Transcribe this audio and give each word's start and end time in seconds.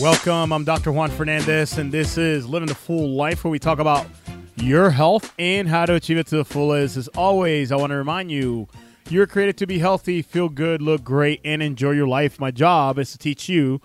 Welcome. 0.00 0.52
I'm 0.52 0.62
Dr. 0.62 0.92
Juan 0.92 1.10
Fernandez, 1.10 1.76
and 1.76 1.90
this 1.90 2.16
is 2.18 2.46
Living 2.46 2.68
the 2.68 2.74
Full 2.76 3.16
Life, 3.16 3.42
where 3.42 3.50
we 3.50 3.58
talk 3.58 3.80
about 3.80 4.06
your 4.54 4.90
health 4.90 5.34
and 5.40 5.68
how 5.68 5.86
to 5.86 5.94
achieve 5.94 6.18
it 6.18 6.28
to 6.28 6.36
the 6.36 6.44
fullest. 6.44 6.96
As 6.96 7.08
always, 7.08 7.72
I 7.72 7.76
want 7.76 7.90
to 7.90 7.96
remind 7.96 8.30
you 8.30 8.68
you're 9.08 9.26
created 9.26 9.56
to 9.56 9.66
be 9.66 9.80
healthy, 9.80 10.22
feel 10.22 10.50
good, 10.50 10.80
look 10.82 11.02
great, 11.02 11.40
and 11.44 11.64
enjoy 11.64 11.90
your 11.90 12.06
life. 12.06 12.38
My 12.38 12.52
job 12.52 12.96
is 13.00 13.10
to 13.10 13.18
teach 13.18 13.48
you 13.48 13.80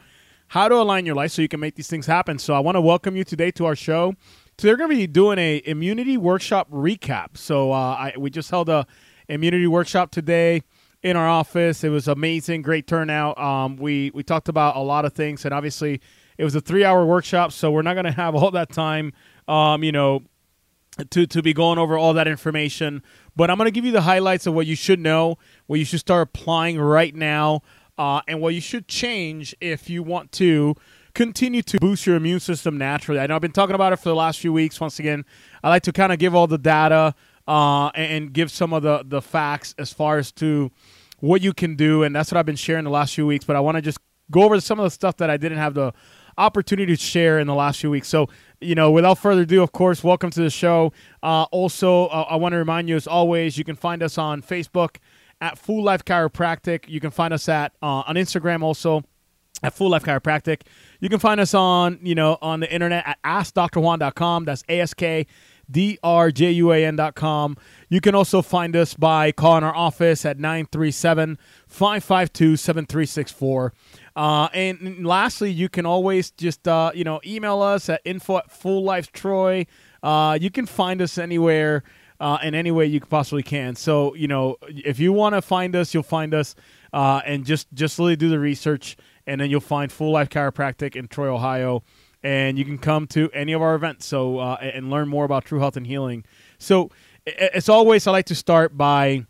how 0.49 0.67
to 0.67 0.75
align 0.75 1.07
your 1.07 1.15
life 1.15 1.31
so 1.31 1.41
you 1.41 1.47
can 1.47 1.59
make 1.59 1.73
these 1.73 1.87
things 1.87 2.05
happen. 2.05 2.37
So 2.37 2.53
I 2.53 2.59
want 2.59 2.75
to 2.75 2.81
welcome 2.81 3.15
you 3.15 3.23
today 3.23 3.49
to 3.49 3.65
our 3.65 3.75
show. 3.75 4.13
Today 4.55 4.71
we're 4.73 4.77
going 4.77 4.91
to 4.91 4.95
be 4.95 5.07
doing 5.07 5.39
a 5.39 5.63
immunity 5.65 6.17
workshop 6.17 6.69
recap. 6.69 7.37
So 7.37 7.71
uh, 7.71 7.75
I, 7.75 8.13
we 8.19 8.29
just 8.29 8.51
held 8.51 8.69
a 8.69 8.85
immunity 9.27 9.65
workshop 9.65 10.11
today 10.11 10.61
in 11.03 11.17
our 11.17 11.27
office. 11.27 11.83
It 11.83 11.89
was 11.89 12.07
amazing, 12.07 12.61
great 12.61 12.87
turnout. 12.87 13.37
Um, 13.37 13.75
we 13.75 14.11
we 14.13 14.23
talked 14.23 14.49
about 14.49 14.75
a 14.75 14.79
lot 14.79 15.05
of 15.05 15.13
things, 15.13 15.45
and 15.45 15.53
obviously 15.53 16.01
it 16.37 16.43
was 16.43 16.55
a 16.55 16.61
three 16.61 16.83
hour 16.83 17.05
workshop, 17.05 17.51
so 17.51 17.69
we're 17.71 17.81
not 17.81 17.93
going 17.93 18.05
to 18.05 18.11
have 18.11 18.35
all 18.35 18.51
that 18.51 18.71
time. 18.71 19.13
Um, 19.47 19.83
you 19.83 19.91
know, 19.91 20.23
to 21.09 21.25
to 21.27 21.41
be 21.41 21.53
going 21.53 21.77
over 21.77 21.97
all 21.97 22.13
that 22.13 22.27
information. 22.27 23.03
But 23.35 23.49
I'm 23.49 23.57
going 23.57 23.67
to 23.67 23.71
give 23.71 23.85
you 23.85 23.91
the 23.91 24.01
highlights 24.01 24.47
of 24.47 24.53
what 24.53 24.65
you 24.65 24.75
should 24.75 24.99
know, 24.99 25.37
what 25.67 25.79
you 25.79 25.85
should 25.85 25.99
start 25.99 26.29
applying 26.29 26.79
right 26.79 27.13
now, 27.13 27.61
uh, 27.97 28.21
and 28.27 28.41
what 28.41 28.53
you 28.53 28.61
should 28.61 28.87
change 28.87 29.55
if 29.59 29.89
you 29.89 30.03
want 30.03 30.31
to 30.33 30.75
continue 31.13 31.61
to 31.61 31.77
boost 31.79 32.07
your 32.07 32.15
immune 32.15 32.39
system 32.39 32.77
naturally. 32.77 33.19
I 33.19 33.27
know 33.27 33.35
I've 33.35 33.41
been 33.41 33.51
talking 33.51 33.75
about 33.75 33.93
it 33.93 33.97
for 33.97 34.09
the 34.09 34.15
last 34.15 34.39
few 34.39 34.53
weeks. 34.53 34.79
Once 34.79 34.99
again, 34.99 35.25
I 35.63 35.69
like 35.69 35.83
to 35.83 35.91
kind 35.91 36.11
of 36.11 36.19
give 36.19 36.33
all 36.33 36.47
the 36.47 36.57
data 36.57 37.13
uh, 37.47 37.87
and, 37.89 38.11
and 38.11 38.33
give 38.33 38.51
some 38.51 38.73
of 38.73 38.83
the 38.83 39.03
the 39.05 39.21
facts 39.21 39.75
as 39.77 39.93
far 39.93 40.17
as 40.17 40.31
to 40.33 40.71
what 41.19 41.41
you 41.41 41.53
can 41.53 41.75
do, 41.75 42.03
and 42.03 42.15
that's 42.15 42.31
what 42.31 42.37
I've 42.37 42.45
been 42.45 42.55
sharing 42.55 42.83
the 42.83 42.89
last 42.89 43.15
few 43.15 43.25
weeks. 43.25 43.45
But 43.45 43.55
I 43.55 43.59
want 43.59 43.75
to 43.75 43.81
just 43.81 43.99
go 44.31 44.43
over 44.43 44.59
some 44.59 44.79
of 44.79 44.83
the 44.83 44.89
stuff 44.89 45.17
that 45.17 45.29
I 45.29 45.37
didn't 45.37 45.57
have 45.57 45.73
the 45.73 45.93
opportunity 46.37 46.95
to 46.95 47.01
share 47.01 47.39
in 47.39 47.47
the 47.47 47.55
last 47.55 47.79
few 47.79 47.91
weeks. 47.91 48.07
So, 48.07 48.27
you 48.59 48.75
know, 48.75 48.91
without 48.91 49.17
further 49.19 49.41
ado, 49.41 49.61
of 49.61 49.71
course, 49.71 50.03
welcome 50.03 50.31
to 50.31 50.41
the 50.41 50.49
show. 50.49 50.91
Uh, 51.21 51.43
also, 51.43 52.07
uh, 52.07 52.25
I 52.29 52.35
want 52.35 52.53
to 52.53 52.57
remind 52.57 52.89
you, 52.89 52.95
as 52.95 53.07
always, 53.07 53.57
you 53.57 53.63
can 53.63 53.75
find 53.75 54.01
us 54.01 54.17
on 54.17 54.41
Facebook 54.41 54.97
at 55.41 55.57
Full 55.57 55.83
Life 55.83 56.03
Chiropractic. 56.05 56.87
You 56.87 56.99
can 56.99 57.11
find 57.11 57.33
us 57.33 57.47
at 57.49 57.73
uh, 57.81 58.03
on 58.07 58.15
Instagram 58.15 58.63
also 58.63 59.03
at 59.61 59.73
Full 59.73 59.89
Life 59.89 60.03
Chiropractic. 60.03 60.61
You 60.99 61.09
can 61.09 61.19
find 61.19 61.39
us 61.39 61.53
on, 61.53 61.99
you 62.01 62.15
know, 62.15 62.37
on 62.41 62.59
the 62.59 62.73
internet 62.73 63.03
at 63.07 63.21
AskDrJuan.com. 63.23 64.45
That's 64.45 64.63
A-S-K 64.67 65.25
drjuan.com. 65.71 67.57
You 67.89 68.01
can 68.01 68.15
also 68.15 68.41
find 68.41 68.75
us 68.75 68.93
by 68.93 69.31
calling 69.31 69.63
our 69.63 69.75
office 69.75 70.25
at 70.25 70.39
937 70.39 71.37
552 71.67 72.57
7364. 72.57 73.73
Uh, 74.15 74.47
and 74.53 75.05
lastly, 75.05 75.51
you 75.51 75.69
can 75.69 75.85
always 75.85 76.31
just 76.31 76.67
uh, 76.67 76.91
you 76.93 77.03
know 77.03 77.19
email 77.25 77.61
us 77.61 77.89
at 77.89 78.01
info 78.05 78.37
at 78.37 78.51
full 78.51 78.83
life 78.83 79.11
troy. 79.11 79.65
Uh, 80.01 80.37
you 80.39 80.51
can 80.51 80.65
find 80.65 81.01
us 81.01 81.17
anywhere 81.17 81.83
uh, 82.19 82.37
in 82.43 82.55
any 82.55 82.71
way 82.71 82.85
you 82.85 82.99
possibly 83.01 83.43
can. 83.43 83.75
So 83.75 84.13
you 84.15 84.27
know 84.27 84.57
if 84.69 84.99
you 84.99 85.11
want 85.13 85.35
to 85.35 85.41
find 85.41 85.75
us, 85.75 85.93
you'll 85.93 86.03
find 86.03 86.33
us, 86.33 86.55
uh, 86.91 87.21
and 87.25 87.45
just 87.45 87.67
just 87.73 87.97
really 87.97 88.15
do 88.15 88.29
the 88.29 88.39
research, 88.39 88.97
and 89.25 89.41
then 89.41 89.49
you'll 89.49 89.61
find 89.61 89.91
Full 89.91 90.11
Life 90.11 90.29
Chiropractic 90.29 90.95
in 90.95 91.07
Troy, 91.07 91.27
Ohio, 91.33 91.83
and 92.23 92.57
you 92.57 92.65
can 92.65 92.77
come 92.77 93.07
to 93.07 93.29
any 93.33 93.53
of 93.53 93.61
our 93.61 93.75
events. 93.75 94.05
So 94.05 94.39
uh, 94.39 94.57
and 94.61 94.89
learn 94.89 95.09
more 95.09 95.25
about 95.25 95.45
True 95.45 95.59
Health 95.59 95.77
and 95.77 95.85
Healing. 95.85 96.23
So 96.57 96.89
as 97.25 97.69
always, 97.69 98.07
I 98.07 98.11
like 98.11 98.25
to 98.27 98.35
start 98.35 98.77
by 98.77 99.25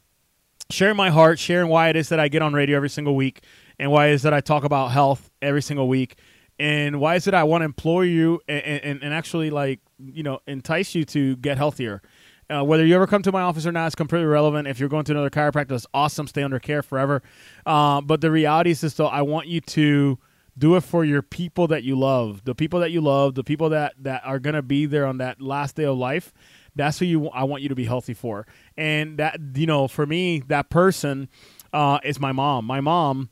sharing 0.70 0.96
my 0.96 1.10
heart, 1.10 1.40
sharing 1.40 1.70
why 1.70 1.90
it 1.90 1.96
is 1.96 2.10
that 2.10 2.20
I 2.20 2.28
get 2.28 2.42
on 2.42 2.54
radio 2.54 2.78
every 2.78 2.90
single 2.90 3.16
week 3.16 3.42
and 3.80 3.92
why 3.92 4.10
is 4.10 4.22
that 4.24 4.34
I 4.34 4.42
talk 4.42 4.64
about 4.64 4.92
health 4.92 5.30
every 5.42 5.62
single 5.62 5.88
week, 5.88 6.18
and 6.60 7.00
why 7.00 7.16
is 7.16 7.28
it 7.28 7.34
I 7.34 7.44
want 7.44 7.62
to 7.62 7.66
employ 7.66 8.02
you 8.02 8.40
and, 8.48 8.64
and, 8.64 9.04
and 9.04 9.14
actually 9.14 9.50
like 9.50 9.80
you 10.00 10.24
know 10.24 10.40
entice 10.48 10.96
you 10.96 11.06
to 11.06 11.36
get 11.38 11.58
healthier. 11.58 12.02
Uh, 12.50 12.64
whether 12.64 12.86
you 12.86 12.94
ever 12.94 13.08
come 13.08 13.24
to 13.24 13.32
my 13.32 13.42
office 13.42 13.66
or 13.66 13.72
not 13.72 13.88
is 13.88 13.96
completely 13.96 14.26
irrelevant. 14.26 14.68
If 14.68 14.80
you're 14.80 14.90
going 14.90 15.06
to 15.06 15.14
another 15.14 15.30
chiropractor, 15.30 15.70
that's 15.70 15.88
awesome. 15.94 16.28
Stay 16.28 16.44
under 16.44 16.60
care 16.60 16.84
forever. 16.84 17.24
Uh, 17.66 18.02
but 18.02 18.22
the 18.22 18.30
reality 18.30 18.72
is 18.72 18.82
though, 18.82 19.08
I 19.08 19.22
want 19.22 19.48
you 19.48 19.62
to 19.62 20.20
do 20.58 20.76
it 20.76 20.82
for 20.82 21.04
your 21.04 21.22
people 21.22 21.68
that 21.68 21.84
you 21.84 21.98
love, 21.98 22.44
the 22.46 22.56
people 22.56 22.80
that 22.80 22.92
you 22.92 23.02
love, 23.02 23.36
the 23.36 23.44
people 23.44 23.70
that 23.70 23.94
that 24.00 24.22
are 24.26 24.40
gonna 24.40 24.62
be 24.62 24.86
there 24.86 25.06
on 25.06 25.18
that 25.18 25.42
last 25.42 25.76
day 25.76 25.86
of 25.86 25.98
life. 25.98 26.34
That's 26.76 27.00
who 27.00 27.06
you. 27.06 27.30
I 27.30 27.44
want 27.44 27.64
you 27.64 27.70
to 27.70 27.76
be 27.76 27.86
healthy 27.86 28.14
for, 28.14 28.48
and 28.78 29.18
that 29.18 29.40
you 29.56 29.66
know, 29.66 29.88
for 29.88 30.06
me, 30.06 30.40
that 30.48 30.70
person 30.70 31.30
uh, 31.72 32.00
is 32.04 32.20
my 32.20 32.32
mom. 32.32 32.66
My 32.66 32.82
mom 32.82 33.30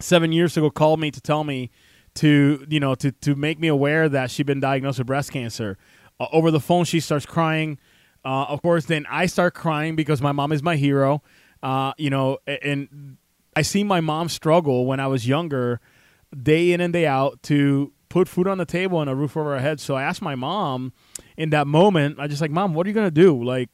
seven 0.00 0.32
years 0.32 0.56
ago 0.56 0.70
called 0.70 1.00
me 1.00 1.10
to 1.10 1.20
tell 1.20 1.44
me 1.44 1.70
to 2.14 2.66
you 2.68 2.80
know 2.80 2.94
to 2.94 3.12
to 3.12 3.34
make 3.34 3.58
me 3.58 3.68
aware 3.68 4.08
that 4.08 4.30
she'd 4.30 4.46
been 4.46 4.60
diagnosed 4.60 4.98
with 4.98 5.06
breast 5.06 5.32
cancer. 5.32 5.78
Uh, 6.20 6.26
over 6.32 6.50
the 6.50 6.60
phone, 6.60 6.84
she 6.84 7.00
starts 7.00 7.26
crying. 7.26 7.78
Uh, 8.24 8.44
of 8.44 8.60
course, 8.62 8.86
then 8.86 9.06
I 9.08 9.26
start 9.26 9.54
crying 9.54 9.96
because 9.96 10.20
my 10.20 10.32
mom 10.32 10.52
is 10.52 10.62
my 10.62 10.76
hero. 10.76 11.22
Uh, 11.62 11.92
you 11.96 12.10
know, 12.10 12.38
and 12.46 13.16
I 13.56 13.62
see 13.62 13.84
my 13.84 14.00
mom 14.00 14.28
struggle 14.28 14.86
when 14.86 15.00
I 15.00 15.06
was 15.06 15.26
younger, 15.26 15.80
day 16.40 16.72
in 16.72 16.80
and 16.80 16.92
day 16.92 17.06
out, 17.06 17.42
to 17.44 17.92
put 18.08 18.28
food 18.28 18.46
on 18.46 18.58
the 18.58 18.64
table 18.64 19.00
and 19.00 19.10
a 19.10 19.14
roof 19.14 19.36
over 19.36 19.54
our 19.54 19.60
heads. 19.60 19.82
So 19.82 19.94
I 19.94 20.02
asked 20.02 20.22
my 20.22 20.34
mom 20.34 20.92
in 21.36 21.50
that 21.50 21.66
moment. 21.66 22.18
I 22.18 22.26
just 22.26 22.40
like, 22.40 22.50
mom, 22.50 22.74
what 22.74 22.86
are 22.86 22.90
you 22.90 22.94
gonna 22.94 23.10
do? 23.10 23.42
Like, 23.42 23.68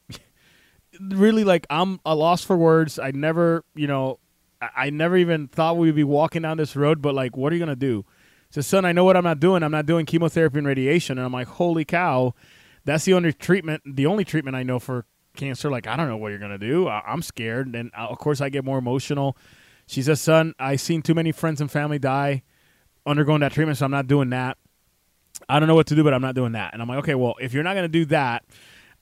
really, 1.01 1.45
like 1.45 1.67
I'm 1.71 2.01
a 2.05 2.15
loss 2.15 2.45
for 2.45 2.57
words. 2.57 2.99
I 2.99 3.11
never, 3.13 3.65
you 3.75 3.87
know, 3.87 4.19
I 4.61 4.91
never 4.91 5.17
even 5.17 5.49
thought 5.49 5.77
we'd 5.77 5.95
be 5.95 6.05
walking 6.05 6.43
down 6.43 6.57
this 6.57 6.75
road, 6.75 7.03
but 7.03 7.15
like, 7.15 7.37
what 7.37 7.53
are 7.53 7.57
you 7.57 7.61
gonna 7.61 7.77
do? 7.77 8.05
So, 8.51 8.61
son, 8.61 8.85
I 8.85 8.93
know 8.93 9.05
what 9.05 9.17
I'm 9.17 9.25
not 9.25 9.41
doing. 9.41 9.63
I'm 9.63 9.73
not 9.73 9.87
doing 9.87 10.07
chemotherapy 10.07 10.59
and 10.59 10.67
radiation. 10.67 11.19
And 11.19 11.25
I'm 11.25 11.33
like, 11.33 11.49
holy 11.49 11.85
cow, 11.85 12.35
that's 12.85 13.05
the 13.05 13.15
only 13.15 13.33
treatment, 13.33 13.83
the 13.85 14.07
only 14.07 14.25
treatment 14.25 14.57
I 14.57 14.63
know 14.63 14.79
for 14.79 15.07
cancer. 15.37 15.71
Like, 15.71 15.87
I 15.87 15.97
don't 15.97 16.09
know 16.09 16.17
what 16.17 16.29
you're 16.29 16.39
gonna 16.39 16.59
do. 16.59 16.87
I- 16.87 17.03
am 17.13 17.23
scared, 17.23 17.75
and 17.75 17.91
uh, 17.99 18.07
of 18.09 18.19
course, 18.19 18.41
I 18.41 18.49
get 18.49 18.65
more 18.65 18.79
emotional. 18.79 19.37
She 19.87 20.03
says, 20.03 20.21
son, 20.21 20.55
I 20.59 20.77
seen 20.77 21.03
too 21.03 21.15
many 21.15 21.33
friends 21.33 21.61
and 21.61 21.71
family 21.71 21.99
die 21.99 22.43
undergoing 23.06 23.41
that 23.41 23.53
treatment, 23.53 23.78
so 23.78 23.84
I'm 23.84 23.91
not 23.91 24.06
doing 24.06 24.31
that. 24.31 24.56
I 25.49 25.59
don't 25.59 25.69
know 25.69 25.75
what 25.75 25.87
to 25.89 25.95
do, 25.95 26.03
but 26.03 26.15
I'm 26.15 26.22
not 26.22 26.34
doing 26.34 26.53
that. 26.53 26.72
And 26.72 26.81
I'm 26.81 26.89
like, 26.89 26.99
okay, 26.99 27.15
well, 27.15 27.34
if 27.41 27.53
you're 27.53 27.62
not 27.62 27.75
gonna 27.75 27.89
do 27.89 28.05
that, 28.06 28.44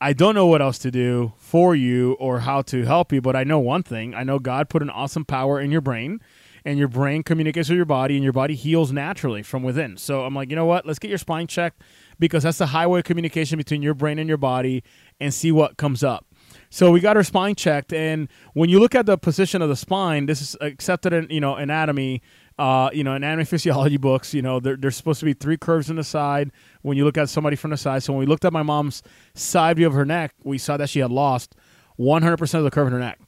I 0.01 0.13
don't 0.13 0.35
know 0.35 0.47
what 0.47 0.61
else 0.61 0.79
to 0.79 0.91
do 0.91 1.33
for 1.37 1.77
you 1.77 2.15
or 2.15 2.41
how 2.41 2.63
to 2.63 2.85
help 2.85 3.13
you, 3.13 3.21
but 3.21 3.37
I 3.37 3.45
know 3.45 3.61
one 3.61 3.85
thing. 3.85 4.15
I 4.15 4.25
know 4.25 4.41
God 4.41 4.69
put 4.69 4.83
an 4.83 4.91
awesome 4.91 5.25
power 5.25 5.61
in 5.61 5.71
your 5.71 5.81
brain, 5.81 6.21
and 6.65 6.79
your 6.79 6.89
brain 6.89 7.23
communicates 7.23 7.69
with 7.69 7.77
your 7.77 7.85
body, 7.85 8.17
and 8.17 8.25
your 8.25 8.33
body 8.33 8.57
heals 8.57 8.91
naturally 8.91 9.43
from 9.43 9.63
within. 9.63 9.97
So 9.97 10.25
I'm 10.25 10.35
like, 10.35 10.51
you 10.51 10.57
know 10.57 10.67
what? 10.67 10.87
Let's 10.87 10.99
get 10.99 11.09
your 11.09 11.19
spine 11.19 11.47
checked 11.47 11.83
because 12.19 12.43
that's 12.43 12.59
the 12.59 12.67
highway 12.67 13.01
of 13.01 13.05
communication 13.05 13.59
between 13.59 13.83
your 13.83 13.95
brain 13.95 14.19
and 14.19 14.29
your 14.29 14.39
body 14.39 14.83
and 15.21 15.33
see 15.33 15.53
what 15.53 15.77
comes 15.77 16.03
up. 16.03 16.27
So 16.73 16.91
we 16.91 17.01
got 17.01 17.17
her 17.17 17.23
spine 17.23 17.55
checked, 17.55 17.93
and 17.93 18.31
when 18.55 18.71
you 18.71 18.81
look 18.81 18.95
at 18.95 19.05
the 19.05 19.19
position 19.19 19.61
of 19.61 19.69
the 19.69 19.77
spine, 19.77 20.25
this 20.25 20.41
is 20.41 20.57
accepted 20.63 21.13
in 21.13 21.27
you 21.29 21.39
know 21.39 21.55
anatomy 21.55 22.23
uh, 22.59 22.89
you 22.93 23.05
know, 23.05 23.13
anatomy 23.13 23.45
physiology 23.53 23.99
books, 23.99 24.33
you 24.33 24.41
know, 24.41 24.59
there, 24.59 24.77
there's 24.77 24.97
supposed 24.97 25.21
to 25.21 25.27
be 25.27 25.35
three 25.35 25.59
curves 25.59 25.91
in 25.91 25.97
the 25.97 26.05
side 26.05 26.51
when 26.81 26.97
you 26.97 27.05
look 27.05 27.19
at 27.19 27.29
somebody 27.29 27.57
from 27.57 27.73
the 27.73 27.77
side. 27.77 28.03
So 28.03 28.13
when 28.15 28.21
we 28.21 28.27
looked 28.27 28.45
at 28.45 28.55
my 28.55 28.63
mom's 28.63 29.03
side 29.35 29.77
view 29.77 29.87
of 29.87 29.93
her 29.93 30.05
neck, 30.07 30.35
we 30.45 30.59
saw 30.59 30.77
that 30.79 30.89
she 30.89 31.01
had 31.01 31.11
lost 31.11 31.55
100% 31.99 32.55
of 32.55 32.65
the 32.65 32.71
curve 32.71 32.87
in 32.87 32.93
her 32.95 32.99
neck. 32.99 33.19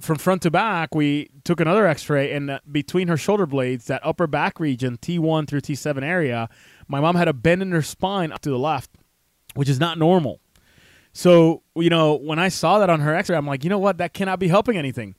From 0.00 0.18
front 0.18 0.42
to 0.42 0.50
back, 0.50 0.94
we 0.94 1.30
took 1.44 1.60
another 1.60 1.86
X-ray, 1.86 2.32
and 2.32 2.58
between 2.70 3.06
her 3.06 3.16
shoulder 3.16 3.46
blades, 3.46 3.84
that 3.86 4.04
upper 4.04 4.26
back 4.26 4.58
region, 4.58 4.98
T1 4.98 5.46
through 5.46 5.60
T7 5.60 6.02
area, 6.02 6.48
my 6.88 7.00
mom 7.00 7.14
had 7.14 7.28
a 7.28 7.32
bend 7.32 7.62
in 7.62 7.70
her 7.70 7.82
spine 7.82 8.32
up 8.32 8.40
to 8.40 8.50
the 8.50 8.58
left, 8.58 8.90
which 9.54 9.68
is 9.68 9.78
not 9.78 9.96
normal. 9.96 10.40
So, 11.16 11.62
you 11.76 11.90
know, 11.90 12.16
when 12.16 12.40
I 12.40 12.48
saw 12.48 12.80
that 12.80 12.90
on 12.90 12.98
her 13.00 13.14
x 13.14 13.30
ray, 13.30 13.36
I'm 13.36 13.46
like, 13.46 13.62
you 13.62 13.70
know 13.70 13.78
what? 13.78 13.98
That 13.98 14.14
cannot 14.14 14.40
be 14.40 14.48
helping 14.48 14.76
anything. 14.76 15.14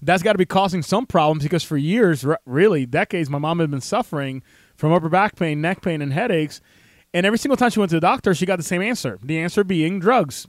That's 0.00 0.22
got 0.22 0.32
to 0.32 0.38
be 0.38 0.46
causing 0.46 0.80
some 0.80 1.06
problems 1.06 1.42
because 1.42 1.64
for 1.64 1.76
years, 1.76 2.24
really, 2.46 2.86
decades, 2.86 3.28
my 3.28 3.38
mom 3.38 3.58
had 3.58 3.68
been 3.68 3.80
suffering 3.80 4.44
from 4.76 4.92
upper 4.92 5.08
back 5.08 5.34
pain, 5.34 5.60
neck 5.60 5.82
pain, 5.82 6.00
and 6.02 6.12
headaches. 6.12 6.60
And 7.12 7.26
every 7.26 7.36
single 7.36 7.56
time 7.56 7.70
she 7.70 7.80
went 7.80 7.90
to 7.90 7.96
the 7.96 8.00
doctor, 8.00 8.32
she 8.32 8.46
got 8.46 8.56
the 8.56 8.62
same 8.62 8.80
answer 8.80 9.18
the 9.24 9.40
answer 9.40 9.64
being 9.64 9.98
drugs 9.98 10.46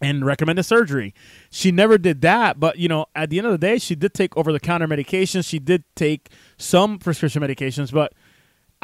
and 0.00 0.26
recommended 0.26 0.64
surgery. 0.64 1.14
She 1.50 1.70
never 1.70 1.96
did 1.96 2.20
that, 2.22 2.58
but 2.58 2.76
you 2.76 2.88
know, 2.88 3.06
at 3.14 3.30
the 3.30 3.38
end 3.38 3.46
of 3.46 3.52
the 3.52 3.58
day, 3.58 3.78
she 3.78 3.94
did 3.94 4.14
take 4.14 4.36
over 4.36 4.52
the 4.52 4.58
counter 4.58 4.88
medications. 4.88 5.48
She 5.48 5.60
did 5.60 5.84
take 5.94 6.30
some 6.58 6.98
prescription 6.98 7.40
medications, 7.40 7.92
but 7.92 8.12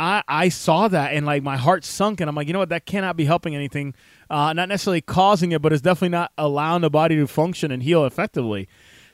I, 0.01 0.23
I 0.27 0.49
saw 0.49 0.89
that 0.89 1.13
and 1.13 1.27
like 1.27 1.43
my 1.43 1.59
heart 1.59 1.85
sunk 1.85 2.23
and 2.23 2.31
I'm 2.31 2.35
like, 2.35 2.47
you 2.47 2.55
know 2.55 2.59
what, 2.59 2.71
that 2.71 2.87
cannot 2.87 3.19
be 3.19 3.27
helping 3.27 3.55
anything. 3.55 3.95
Uh, 4.31 4.55
not 4.55 4.71
necessarily 4.71 5.03
causing 5.03 5.53
it, 5.53 5.61
but 5.61 5.75
it's 5.75 5.83
definitely 5.83 6.09
not 6.09 6.33
allowing 6.39 6.81
the 6.81 6.89
body 6.89 7.17
to 7.17 7.27
function 7.27 7.71
and 7.71 7.83
heal 7.83 8.07
effectively. 8.07 8.67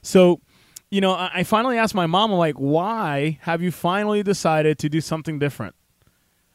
So, 0.02 0.40
you 0.88 1.00
know, 1.00 1.10
I, 1.10 1.30
I 1.34 1.42
finally 1.42 1.76
asked 1.76 1.96
my 1.96 2.06
mom, 2.06 2.30
I'm 2.30 2.38
like, 2.38 2.54
why 2.54 3.40
have 3.42 3.62
you 3.62 3.72
finally 3.72 4.22
decided 4.22 4.78
to 4.78 4.88
do 4.88 5.00
something 5.00 5.40
different? 5.40 5.74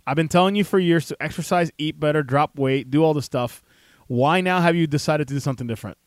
I've 0.08 0.16
been 0.16 0.30
telling 0.30 0.56
you 0.56 0.64
for 0.64 0.80
years 0.80 1.08
to 1.08 1.18
exercise, 1.22 1.70
eat 1.78 2.00
better, 2.00 2.24
drop 2.24 2.58
weight, 2.58 2.90
do 2.90 3.04
all 3.04 3.14
the 3.14 3.22
stuff. 3.22 3.62
Why 4.08 4.40
now 4.40 4.62
have 4.62 4.78
you 4.78 4.88
decided 4.88 5.28
to 5.28 5.34
do 5.34 5.42
something 5.42 5.68
different? 5.68 5.98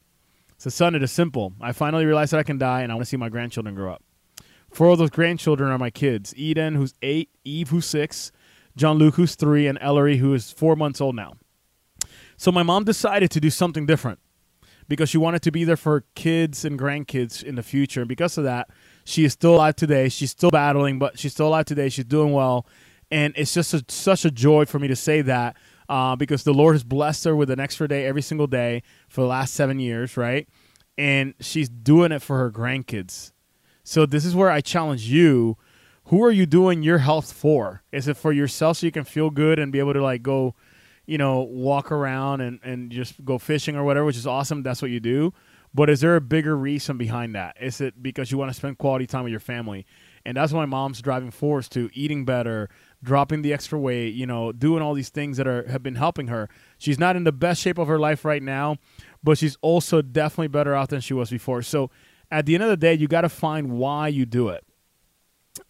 So, 0.56 0.70
son, 0.70 0.94
it 0.94 1.02
is 1.02 1.12
simple. 1.12 1.52
I 1.60 1.72
finally 1.72 2.06
realized 2.06 2.32
that 2.32 2.40
I 2.40 2.42
can 2.42 2.56
die 2.56 2.80
and 2.80 2.90
I 2.90 2.94
want 2.94 3.04
to 3.04 3.08
see 3.10 3.18
my 3.18 3.28
grandchildren 3.28 3.74
grow 3.74 3.92
up. 3.92 4.02
Four 4.74 4.88
of 4.88 4.98
those 4.98 5.10
grandchildren 5.10 5.70
are 5.70 5.78
my 5.78 5.90
kids 5.90 6.34
Eden, 6.36 6.74
who's 6.74 6.94
eight, 7.00 7.30
Eve, 7.44 7.68
who's 7.68 7.86
six, 7.86 8.32
John 8.76 8.98
Luke, 8.98 9.14
who's 9.14 9.36
three, 9.36 9.68
and 9.68 9.78
Ellery, 9.80 10.16
who 10.16 10.34
is 10.34 10.50
four 10.50 10.74
months 10.74 11.00
old 11.00 11.14
now. 11.14 11.34
So 12.36 12.50
my 12.50 12.64
mom 12.64 12.82
decided 12.82 13.30
to 13.30 13.40
do 13.40 13.50
something 13.50 13.86
different 13.86 14.18
because 14.88 15.08
she 15.08 15.16
wanted 15.16 15.42
to 15.42 15.52
be 15.52 15.62
there 15.62 15.76
for 15.76 15.92
her 15.92 16.04
kids 16.16 16.64
and 16.64 16.76
grandkids 16.76 17.40
in 17.40 17.54
the 17.54 17.62
future. 17.62 18.00
And 18.00 18.08
because 18.08 18.36
of 18.36 18.42
that, 18.42 18.68
she 19.04 19.24
is 19.24 19.32
still 19.32 19.54
alive 19.54 19.76
today. 19.76 20.08
She's 20.08 20.32
still 20.32 20.50
battling, 20.50 20.98
but 20.98 21.20
she's 21.20 21.32
still 21.32 21.46
alive 21.46 21.66
today. 21.66 21.88
She's 21.88 22.04
doing 22.04 22.32
well. 22.32 22.66
And 23.12 23.32
it's 23.36 23.54
just 23.54 23.74
a, 23.74 23.84
such 23.86 24.24
a 24.24 24.30
joy 24.32 24.64
for 24.64 24.80
me 24.80 24.88
to 24.88 24.96
say 24.96 25.22
that 25.22 25.56
uh, 25.88 26.16
because 26.16 26.42
the 26.42 26.52
Lord 26.52 26.74
has 26.74 26.82
blessed 26.82 27.22
her 27.26 27.36
with 27.36 27.48
an 27.48 27.60
extra 27.60 27.86
day 27.86 28.06
every 28.06 28.22
single 28.22 28.48
day 28.48 28.82
for 29.08 29.20
the 29.20 29.28
last 29.28 29.54
seven 29.54 29.78
years, 29.78 30.16
right? 30.16 30.48
And 30.98 31.34
she's 31.38 31.68
doing 31.68 32.10
it 32.10 32.22
for 32.22 32.38
her 32.38 32.50
grandkids. 32.50 33.30
So 33.84 34.06
this 34.06 34.24
is 34.24 34.34
where 34.34 34.50
I 34.50 34.62
challenge 34.62 35.04
you. 35.04 35.56
Who 36.06 36.22
are 36.24 36.30
you 36.30 36.46
doing 36.46 36.82
your 36.82 36.98
health 36.98 37.32
for? 37.32 37.82
Is 37.92 38.08
it 38.08 38.16
for 38.16 38.32
yourself 38.32 38.78
so 38.78 38.86
you 38.86 38.92
can 38.92 39.04
feel 39.04 39.30
good 39.30 39.58
and 39.58 39.70
be 39.70 39.78
able 39.78 39.92
to 39.92 40.02
like 40.02 40.22
go, 40.22 40.54
you 41.06 41.18
know, 41.18 41.42
walk 41.42 41.92
around 41.92 42.40
and, 42.40 42.58
and 42.62 42.90
just 42.90 43.24
go 43.24 43.38
fishing 43.38 43.76
or 43.76 43.84
whatever, 43.84 44.06
which 44.06 44.16
is 44.16 44.26
awesome. 44.26 44.62
That's 44.62 44.82
what 44.82 44.90
you 44.90 45.00
do. 45.00 45.32
But 45.74 45.90
is 45.90 46.00
there 46.00 46.14
a 46.14 46.20
bigger 46.20 46.56
reason 46.56 46.96
behind 46.96 47.34
that? 47.34 47.56
Is 47.60 47.80
it 47.80 48.02
because 48.02 48.30
you 48.30 48.38
want 48.38 48.50
to 48.50 48.54
spend 48.54 48.78
quality 48.78 49.06
time 49.06 49.24
with 49.24 49.32
your 49.32 49.40
family? 49.40 49.86
And 50.24 50.36
that's 50.36 50.52
my 50.52 50.66
mom's 50.66 51.02
driving 51.02 51.30
force 51.30 51.68
to 51.70 51.90
eating 51.92 52.24
better, 52.24 52.70
dropping 53.02 53.42
the 53.42 53.52
extra 53.52 53.78
weight, 53.78 54.14
you 54.14 54.24
know, 54.24 54.52
doing 54.52 54.82
all 54.82 54.94
these 54.94 55.10
things 55.10 55.36
that 55.36 55.48
are 55.48 55.68
have 55.68 55.82
been 55.82 55.96
helping 55.96 56.28
her. 56.28 56.48
She's 56.78 56.98
not 56.98 57.16
in 57.16 57.24
the 57.24 57.32
best 57.32 57.60
shape 57.60 57.78
of 57.78 57.88
her 57.88 57.98
life 57.98 58.24
right 58.24 58.42
now, 58.42 58.76
but 59.22 59.36
she's 59.36 59.58
also 59.62 60.00
definitely 60.00 60.48
better 60.48 60.74
off 60.74 60.88
than 60.88 61.00
she 61.00 61.12
was 61.12 61.28
before. 61.28 61.60
So 61.62 61.90
at 62.30 62.46
the 62.46 62.54
end 62.54 62.62
of 62.62 62.70
the 62.70 62.76
day, 62.76 62.94
you 62.94 63.08
got 63.08 63.22
to 63.22 63.28
find 63.28 63.72
why 63.72 64.08
you 64.08 64.26
do 64.26 64.48
it. 64.48 64.64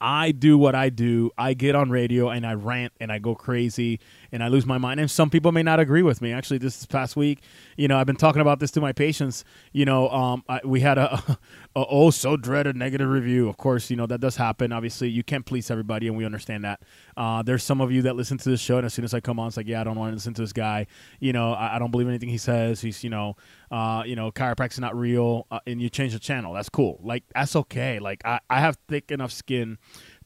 I 0.00 0.32
do 0.32 0.56
what 0.56 0.74
I 0.74 0.88
do. 0.88 1.30
I 1.36 1.54
get 1.54 1.74
on 1.74 1.90
radio 1.90 2.30
and 2.30 2.46
I 2.46 2.54
rant 2.54 2.92
and 3.00 3.12
I 3.12 3.18
go 3.18 3.34
crazy 3.34 4.00
and 4.34 4.42
I 4.42 4.48
lose 4.48 4.66
my 4.66 4.78
mind. 4.78 4.98
And 4.98 5.08
some 5.08 5.30
people 5.30 5.52
may 5.52 5.62
not 5.62 5.78
agree 5.78 6.02
with 6.02 6.20
me. 6.20 6.32
Actually, 6.32 6.58
this 6.58 6.84
past 6.86 7.14
week, 7.14 7.40
you 7.76 7.86
know, 7.86 7.96
I've 7.96 8.06
been 8.06 8.16
talking 8.16 8.42
about 8.42 8.58
this 8.58 8.72
to 8.72 8.80
my 8.80 8.92
patients. 8.92 9.44
You 9.72 9.84
know, 9.84 10.08
um, 10.10 10.42
I, 10.48 10.60
we 10.64 10.80
had 10.80 10.98
a, 10.98 11.38
a, 11.76 11.86
oh 11.88 12.10
so 12.10 12.36
dreaded 12.36 12.74
negative 12.74 13.08
review. 13.08 13.48
Of 13.48 13.56
course, 13.56 13.90
you 13.90 13.96
know 13.96 14.06
that 14.06 14.20
does 14.20 14.34
happen. 14.34 14.72
Obviously, 14.72 15.08
you 15.08 15.22
can't 15.22 15.46
please 15.46 15.70
everybody, 15.70 16.08
and 16.08 16.16
we 16.16 16.24
understand 16.24 16.64
that. 16.64 16.82
Uh, 17.16 17.42
there's 17.42 17.62
some 17.62 17.80
of 17.80 17.92
you 17.92 18.02
that 18.02 18.16
listen 18.16 18.36
to 18.38 18.50
this 18.50 18.60
show, 18.60 18.76
and 18.76 18.84
as 18.84 18.92
soon 18.92 19.04
as 19.04 19.14
I 19.14 19.20
come 19.20 19.38
on, 19.38 19.46
it's 19.46 19.56
like, 19.56 19.68
yeah, 19.68 19.80
I 19.80 19.84
don't 19.84 19.96
want 19.96 20.10
to 20.10 20.14
listen 20.16 20.34
to 20.34 20.42
this 20.42 20.52
guy. 20.52 20.88
You 21.20 21.32
know, 21.32 21.52
I, 21.52 21.76
I 21.76 21.78
don't 21.78 21.92
believe 21.92 22.08
anything 22.08 22.28
he 22.28 22.38
says. 22.38 22.80
He's, 22.80 23.04
you 23.04 23.10
know, 23.10 23.36
uh, 23.70 24.02
you 24.04 24.16
know, 24.16 24.32
chiropractic's 24.32 24.80
not 24.80 24.96
real, 24.96 25.46
uh, 25.52 25.60
and 25.64 25.80
you 25.80 25.88
change 25.88 26.12
the 26.12 26.18
channel. 26.18 26.52
That's 26.52 26.68
cool. 26.68 26.98
Like 27.04 27.22
that's 27.32 27.54
okay. 27.54 28.00
Like 28.00 28.22
I, 28.24 28.40
I 28.50 28.58
have 28.58 28.78
thick 28.88 29.12
enough 29.12 29.30
skin 29.30 29.78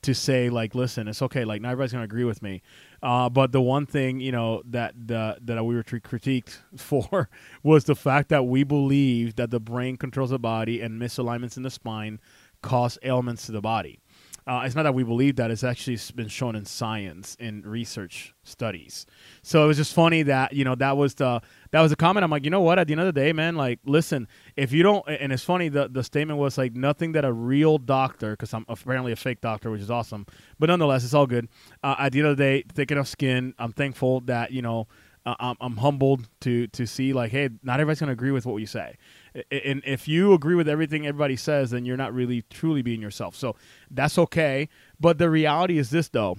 to 0.02 0.14
say 0.14 0.48
like, 0.48 0.74
listen, 0.74 1.08
it's 1.08 1.22
okay. 1.22 1.44
Like 1.44 1.60
not 1.60 1.72
everybody's 1.72 1.92
gonna 1.92 2.04
agree 2.04 2.24
with 2.24 2.42
me. 2.42 2.62
Uh, 3.02 3.28
but 3.28 3.52
the 3.52 3.60
one 3.60 3.86
thing 3.86 4.20
you 4.20 4.32
know 4.32 4.62
that 4.64 4.94
the, 5.06 5.38
that 5.40 5.64
we 5.64 5.74
were 5.74 5.82
critiqued 5.82 6.58
for 6.76 7.28
was 7.62 7.84
the 7.84 7.94
fact 7.94 8.28
that 8.28 8.44
we 8.44 8.64
believe 8.64 9.36
that 9.36 9.50
the 9.50 9.60
brain 9.60 9.96
controls 9.96 10.30
the 10.30 10.38
body 10.38 10.80
and 10.80 11.00
misalignments 11.00 11.56
in 11.56 11.62
the 11.62 11.70
spine 11.70 12.20
cause 12.62 12.98
ailments 13.02 13.46
to 13.46 13.52
the 13.52 13.60
body. 13.60 14.00
Uh, 14.48 14.62
it's 14.64 14.74
not 14.74 14.84
that 14.84 14.94
we 14.94 15.04
believe 15.04 15.36
that; 15.36 15.50
it's 15.50 15.62
actually 15.62 15.98
been 16.14 16.26
shown 16.26 16.56
in 16.56 16.64
science 16.64 17.36
in 17.38 17.60
research 17.62 18.34
studies. 18.44 19.04
So 19.42 19.62
it 19.62 19.66
was 19.66 19.76
just 19.76 19.92
funny 19.92 20.22
that 20.22 20.54
you 20.54 20.64
know 20.64 20.74
that 20.76 20.96
was 20.96 21.14
the 21.16 21.42
that 21.70 21.82
was 21.82 21.92
a 21.92 21.96
comment. 21.96 22.24
I'm 22.24 22.30
like, 22.30 22.44
you 22.44 22.50
know 22.50 22.62
what? 22.62 22.78
At 22.78 22.86
the 22.86 22.94
end 22.94 23.00
of 23.02 23.06
the 23.06 23.12
day, 23.12 23.34
man, 23.34 23.56
like, 23.56 23.78
listen, 23.84 24.26
if 24.56 24.72
you 24.72 24.82
don't, 24.82 25.06
and 25.06 25.34
it's 25.34 25.44
funny, 25.44 25.68
the 25.68 25.88
the 25.88 26.02
statement 26.02 26.38
was 26.38 26.56
like 26.56 26.74
nothing 26.74 27.12
that 27.12 27.26
a 27.26 27.32
real 27.32 27.76
doctor, 27.76 28.30
because 28.30 28.54
I'm 28.54 28.64
apparently 28.68 29.12
a 29.12 29.16
fake 29.16 29.42
doctor, 29.42 29.70
which 29.70 29.82
is 29.82 29.90
awesome, 29.90 30.24
but 30.58 30.68
nonetheless, 30.70 31.04
it's 31.04 31.12
all 31.12 31.26
good. 31.26 31.48
Uh, 31.82 31.96
at 31.98 32.12
the 32.12 32.20
end 32.20 32.28
of 32.28 32.36
the 32.38 32.42
day, 32.42 32.64
thick 32.72 32.90
enough 32.90 33.08
skin. 33.08 33.52
I'm 33.58 33.72
thankful 33.72 34.22
that 34.22 34.50
you 34.50 34.62
know. 34.62 34.88
Uh, 35.26 35.34
I'm, 35.40 35.56
I'm 35.60 35.76
humbled 35.76 36.26
to 36.40 36.68
to 36.68 36.86
see 36.86 37.12
like, 37.12 37.32
hey, 37.32 37.50
not 37.62 37.80
everybody's 37.80 38.00
gonna 38.00 38.12
agree 38.12 38.30
with 38.30 38.46
what 38.46 38.56
you 38.58 38.66
say, 38.66 38.96
and 39.34 39.82
if 39.84 40.08
you 40.08 40.32
agree 40.32 40.54
with 40.54 40.68
everything 40.68 41.06
everybody 41.06 41.36
says, 41.36 41.70
then 41.70 41.84
you're 41.84 41.96
not 41.96 42.14
really 42.14 42.42
truly 42.50 42.82
being 42.82 43.02
yourself. 43.02 43.36
So 43.36 43.56
that's 43.90 44.18
okay. 44.18 44.68
But 44.98 45.18
the 45.18 45.30
reality 45.30 45.78
is 45.78 45.90
this, 45.90 46.08
though: 46.08 46.38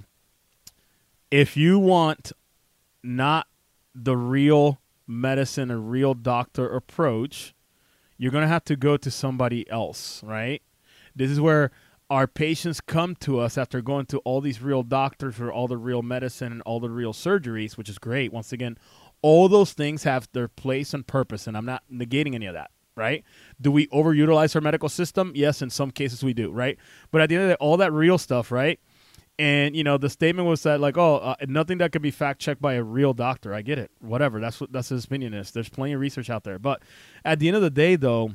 if 1.31 1.56
you 1.56 1.80
want 1.80 2.31
not 3.03 3.47
the 3.95 4.18
real 4.18 4.80
medicine, 5.07 5.71
a 5.71 5.77
real 5.77 6.13
doctor 6.13 6.68
approach, 6.68 7.53
you're 8.18 8.31
going 8.31 8.44
to 8.44 8.47
have 8.47 8.65
to 8.65 8.75
go 8.75 8.97
to 8.97 9.09
somebody 9.09 9.69
else, 9.69 10.21
right? 10.24 10.62
This 11.15 11.31
is 11.31 11.41
where 11.41 11.71
our 12.09 12.27
patients 12.27 12.81
come 12.81 13.15
to 13.15 13.39
us 13.39 13.57
after 13.57 13.81
going 13.81 14.06
to 14.07 14.18
all 14.19 14.41
these 14.41 14.62
real 14.62 14.83
doctors 14.83 15.36
for 15.36 15.51
all 15.51 15.68
the 15.68 15.77
real 15.77 16.01
medicine 16.01 16.51
and 16.51 16.62
all 16.63 16.80
the 16.80 16.89
real 16.89 17.13
surgeries, 17.13 17.77
which 17.77 17.89
is 17.89 18.00
great. 18.00 18.33
Once 18.33 18.51
again, 18.51 18.77
all 19.21 19.47
those 19.47 19.74
things 19.74 20.03
have 20.03 20.27
their 20.31 20.47
place 20.47 20.94
and 20.94 21.06
purpose, 21.06 21.45
and 21.45 21.56
I'm 21.56 21.65
not 21.65 21.83
negating 21.91 22.36
any 22.36 22.45
of 22.45 22.53
that, 22.53 22.71
right? 23.00 23.24
Do 23.60 23.72
we 23.72 23.88
overutilize 23.88 24.56
our 24.56 24.62
medical 24.62 24.90
system? 24.90 25.31
Yes, 25.34 25.62
in 25.62 25.69
some 25.69 25.90
cases 25.92 26.24
we 26.24 26.34
do, 26.34 26.51
right? 26.51 26.78
But 27.12 27.22
at 27.22 27.30
the 27.30 27.36
end 27.36 27.44
of 27.44 27.50
the 27.50 27.54
day, 27.56 27.57
all 27.60 27.78
that 27.78 27.92
real 27.92 28.18
stuff, 28.18 28.51
right? 28.51 28.80
and 29.40 29.74
you 29.74 29.84
know 29.84 29.98
the 29.98 30.10
statement 30.10 30.48
was 30.48 30.62
that 30.63 30.80
like 30.80 30.98
oh 30.98 31.16
uh, 31.16 31.36
nothing 31.48 31.80
that 31.80 31.92
could 31.92 32.01
be 32.01 32.12
fact 32.12 32.40
checked 32.40 32.62
by 32.62 32.74
a 32.74 32.84
real 32.84 33.13
doctor 33.13 33.54
i 33.54 33.62
get 33.62 33.80
it 33.80 33.90
whatever 34.00 34.40
that's 34.40 34.60
what 34.62 34.72
that's 34.72 34.90
his 34.90 35.06
opinion 35.06 35.34
is 35.34 35.51
there's 35.51 35.69
plenty 35.69 35.94
of 35.94 36.00
research 36.00 36.30
out 36.30 36.44
there 36.44 36.60
but 36.60 36.84
at 37.25 37.40
the 37.40 37.48
end 37.48 37.56
of 37.56 37.63
the 37.63 37.69
day 37.69 37.96
though 37.96 38.31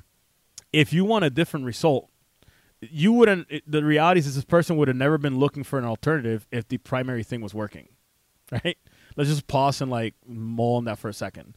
if 0.73 0.93
you 0.93 1.05
want 1.05 1.25
a 1.25 1.31
different 1.31 1.67
result 1.67 2.09
you 2.81 3.13
wouldn't 3.13 3.47
the 3.67 3.85
reality 3.85 4.19
is 4.19 4.35
this 4.35 4.45
person 4.45 4.77
would 4.77 4.89
have 4.89 4.97
never 4.97 5.19
been 5.19 5.39
looking 5.39 5.63
for 5.63 5.79
an 5.79 5.85
alternative 5.85 6.47
if 6.51 6.67
the 6.69 6.79
primary 6.79 7.23
thing 7.23 7.43
was 7.43 7.55
working 7.55 7.89
right 8.65 8.79
let's 9.17 9.29
just 9.29 9.47
pause 9.47 9.81
and 9.81 9.91
like 9.91 10.15
mull 10.27 10.77
on 10.77 10.85
that 10.85 10.99
for 10.99 11.09
a 11.09 11.15
second 11.15 11.57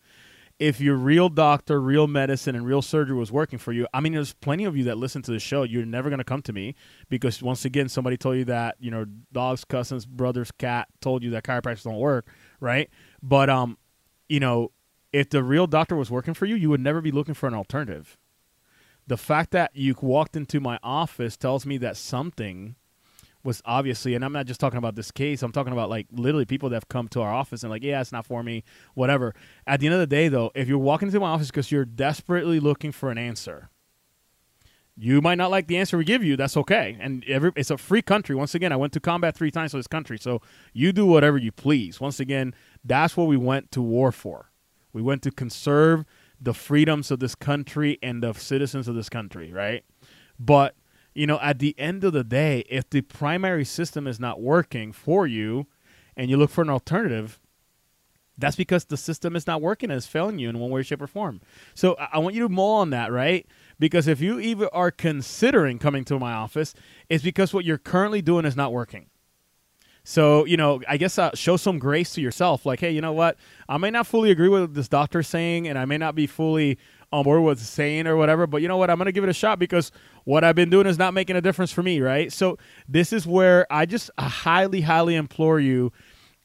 if 0.60 0.82
your 0.82 0.96
real 0.96 1.30
doctor, 1.30 1.80
real 1.80 2.08
medicine, 2.08 2.56
and 2.56 2.66
real 2.66 2.82
surgery 2.82 3.16
was 3.16 3.32
working 3.32 3.60
for 3.60 3.72
you, 3.72 3.88
I 3.94 4.00
mean, 4.00 4.14
there's 4.14 4.34
plenty 4.34 4.66
of 4.66 4.76
you 4.76 4.86
that 4.86 4.98
listen 4.98 5.22
to 5.24 5.32
the 5.32 5.40
show. 5.40 5.64
You're 5.64 5.86
never 5.86 6.10
going 6.10 6.18
to 6.18 6.24
come 6.24 6.42
to 6.44 6.54
me 6.54 6.76
because 7.10 7.44
once 7.44 7.64
again, 7.64 7.90
somebody 7.90 8.18
told 8.18 8.38
you 8.38 8.46
that 8.46 8.76
you 8.80 8.90
know 8.90 9.06
dogs, 9.32 9.64
cousins, 9.64 10.06
brothers, 10.06 10.52
cat 10.52 10.88
told 11.00 11.24
you 11.24 11.30
that 11.32 11.44
chiropractors 11.44 11.84
don't 11.84 12.00
work, 12.00 12.28
right? 12.60 12.90
But 13.22 13.50
um, 13.50 13.78
you 14.28 14.40
know, 14.40 14.72
if 15.14 15.30
the 15.30 15.44
real 15.44 15.68
doctor 15.68 15.96
was 15.96 16.10
working 16.10 16.34
for 16.34 16.46
you, 16.46 16.56
you 16.56 16.70
would 16.70 16.82
never 16.82 17.02
be 17.02 17.12
looking 17.12 17.36
for 17.36 17.48
an 17.48 17.54
alternative. 17.54 18.18
The 19.06 19.18
fact 19.18 19.52
that 19.52 19.76
you 19.76 19.96
walked 20.02 20.36
into 20.36 20.60
my 20.60 20.80
office 20.84 21.38
tells 21.38 21.66
me 21.66 21.78
that 21.78 21.96
something 21.96 22.76
was 23.48 23.62
obviously, 23.64 24.14
and 24.14 24.26
I'm 24.26 24.34
not 24.34 24.46
just 24.46 24.60
talking 24.60 24.78
about 24.78 24.96
this 24.96 25.10
case. 25.10 25.42
I'm 25.42 25.54
talking 25.54 25.72
about 25.72 25.90
like 25.90 26.08
literally 26.12 26.44
people 26.44 26.70
that 26.70 26.76
have 26.76 26.90
come 26.90 27.08
to 27.10 27.22
our 27.22 27.34
office 27.34 27.64
and 27.64 27.72
like, 27.72 27.82
yeah, 27.82 28.02
it's 28.02 28.12
not 28.12 28.26
for 28.26 28.44
me, 28.44 28.66
whatever. 28.94 29.34
At 29.66 29.80
the 29.80 29.88
end 29.88 29.94
of 29.94 30.02
the 30.02 30.06
day, 30.06 30.28
though, 30.28 30.52
if 30.54 30.68
you're 30.68 30.78
walking 30.78 31.08
into 31.08 31.22
my 31.22 31.30
office 31.30 31.48
because 31.48 31.72
you're 31.72 31.86
desperately 31.86 32.60
looking 32.60 32.92
for 32.92 33.10
an 33.10 33.18
answer, 33.18 33.70
you 34.98 35.22
might 35.22 35.38
not 35.38 35.50
like 35.50 35.68
the 35.68 35.78
answer 35.78 35.98
we 35.98 36.04
give 36.04 36.26
you. 36.26 36.36
That's 36.36 36.58
okay. 36.58 36.98
And 37.00 37.24
every, 37.26 37.54
it's 37.56 37.72
a 37.72 37.78
free 37.78 38.02
country. 38.02 38.36
Once 38.36 38.54
again, 38.54 38.74
I 38.74 38.76
went 38.76 38.92
to 38.94 39.00
combat 39.00 39.38
three 39.38 39.52
times 39.52 39.72
for 39.72 39.78
this 39.78 39.88
country, 39.88 40.18
so 40.18 40.42
you 40.74 40.92
do 40.92 41.06
whatever 41.06 41.38
you 41.38 41.54
please. 41.54 42.02
Once 42.02 42.20
again, 42.20 42.54
that's 42.84 43.16
what 43.16 43.28
we 43.28 43.38
went 43.38 43.72
to 43.72 43.82
war 43.82 44.12
for. 44.12 44.52
We 44.92 45.02
went 45.02 45.22
to 45.24 45.32
conserve 45.32 46.04
the 46.42 46.54
freedoms 46.54 47.12
of 47.12 47.20
this 47.20 47.34
country 47.34 47.98
and 48.04 48.22
the 48.22 48.34
citizens 48.34 48.90
of 48.90 48.96
this 48.96 49.08
country, 49.08 49.54
right? 49.54 49.86
But 50.38 50.76
you 51.18 51.26
know, 51.26 51.40
at 51.42 51.58
the 51.58 51.74
end 51.80 52.04
of 52.04 52.14
the 52.14 52.24
day, 52.24 52.64
if 52.70 52.88
the 52.92 53.02
primary 53.02 53.66
system 53.66 54.06
is 54.06 54.20
not 54.20 54.40
working 54.40 54.92
for 54.92 55.26
you 55.26 55.66
and 56.16 56.30
you 56.30 56.38
look 56.38 56.52
for 56.52 56.62
an 56.62 56.70
alternative, 56.70 57.40
that's 58.38 58.56
because 58.56 58.86
the 58.86 58.98
system 58.98 59.36
is 59.36 59.48
not 59.48 59.60
working 59.60 59.90
and 59.90 59.98
it's 59.98 60.06
failing 60.06 60.38
you 60.38 60.48
in 60.48 60.60
one 60.60 60.70
way, 60.70 60.84
shape, 60.84 61.02
or 61.02 61.08
form. 61.08 61.42
So 61.74 61.96
I 61.96 62.20
want 62.20 62.36
you 62.36 62.44
to 62.44 62.50
mull 62.50 62.76
on 62.76 62.92
that, 62.92 63.12
right? 63.12 63.48
Because 63.80 64.08
if 64.08 64.22
you 64.22 64.40
even 64.40 64.70
are 64.72 64.92
considering 64.92 65.80
coming 65.80 66.06
to 66.06 66.20
my 66.20 66.34
office, 66.34 66.76
it's 67.10 67.24
because 67.24 67.52
what 67.52 67.66
you're 67.66 67.80
currently 67.80 68.22
doing 68.22 68.46
is 68.46 68.56
not 68.56 68.72
working. 68.72 69.08
So, 70.04 70.46
you 70.46 70.56
know, 70.56 70.82
I 70.88 70.98
guess 70.98 71.18
uh, 71.18 71.32
show 71.34 71.58
some 71.58 71.80
grace 71.80 72.14
to 72.14 72.22
yourself. 72.22 72.66
Like, 72.66 72.80
hey, 72.80 72.92
you 72.92 73.02
know 73.02 73.12
what? 73.12 73.38
I 73.68 73.78
may 73.78 73.90
not 73.90 74.06
fully 74.06 74.30
agree 74.30 74.48
with 74.50 74.62
what 74.62 74.74
this 74.76 74.88
doctor 74.88 75.24
saying, 75.24 75.68
and 75.68 75.78
I 75.80 75.86
may 75.86 75.98
not 75.98 76.14
be 76.16 76.28
fully 76.28 76.78
on 77.12 77.24
board 77.24 77.42
with 77.42 77.60
saying 77.60 78.08
or 78.08 78.18
whatever, 78.18 78.48
but 78.48 78.62
you 78.62 78.68
know 78.68 78.78
what? 78.78 78.90
I'm 78.90 78.98
going 78.98 79.06
to 79.06 79.12
give 79.12 79.24
it 79.24 79.30
a 79.30 79.34
shot 79.34 79.60
because 79.60 79.92
what 80.26 80.44
I've 80.44 80.56
been 80.56 80.70
doing 80.70 80.88
is 80.88 80.98
not 80.98 81.14
making 81.14 81.36
a 81.36 81.42
difference 81.42 81.72
for 81.72 81.82
me, 81.82 82.02
right? 82.02 82.32
So 82.32 82.58
this 82.88 83.14
is 83.14 83.26
where 83.26 83.66
I 83.72 83.86
just 83.86 84.12
highly, 84.20 84.82
highly 84.82 85.16
implore 85.16 85.60
you 85.60 85.92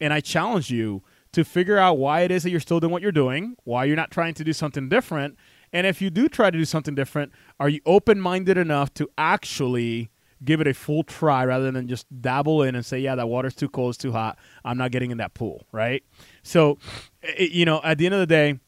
and 0.01 0.13
I 0.13 0.21
challenge 0.21 0.71
you 0.71 1.03
to 1.33 1.45
figure 1.45 1.79
out 1.79 1.99
why 1.99 2.21
it 2.21 2.31
is 2.31 2.43
that 2.45 2.51
you're 2.51 2.61
still 2.61 2.79
doing 2.79 2.93
what 2.93 3.03
you're 3.03 3.11
doing, 3.11 3.57
why 3.65 3.85
you're 3.85 3.97
not 3.97 4.11
trying 4.11 4.35
to 4.35 4.45
do 4.45 4.53
something 4.53 4.89
different. 4.89 5.37
And 5.73 5.87
if 5.87 6.03
you 6.03 6.11
do 6.11 6.29
try 6.29 6.51
to 6.51 6.59
do 6.59 6.65
something 6.65 6.95
different, 6.95 7.33
are 7.59 7.69
you 7.69 7.81
open 7.87 8.21
minded 8.21 8.59
enough 8.59 8.93
to 8.95 9.09
actually 9.17 10.11
give 10.45 10.61
it 10.61 10.67
a 10.67 10.75
full 10.75 11.05
try 11.05 11.45
rather 11.45 11.71
than 11.71 11.89
just 11.89 12.07
dabble 12.21 12.63
in 12.63 12.75
and 12.75 12.85
say, 12.85 12.99
yeah, 12.99 13.15
that 13.15 13.29
water's 13.29 13.55
too 13.55 13.69
cold, 13.69 13.91
it's 13.91 13.99
too 13.99 14.13
hot. 14.13 14.39
I'm 14.65 14.77
not 14.77 14.91
getting 14.91 15.11
in 15.11 15.19
that 15.19 15.35
pool, 15.35 15.67
right? 15.73 16.03
So, 16.43 16.79
it, 17.23 17.53
you 17.53 17.65
know, 17.65 17.81
at 17.83 17.99
the 17.99 18.07
end 18.07 18.15
of 18.15 18.21
the 18.21 18.27
day, 18.27 18.59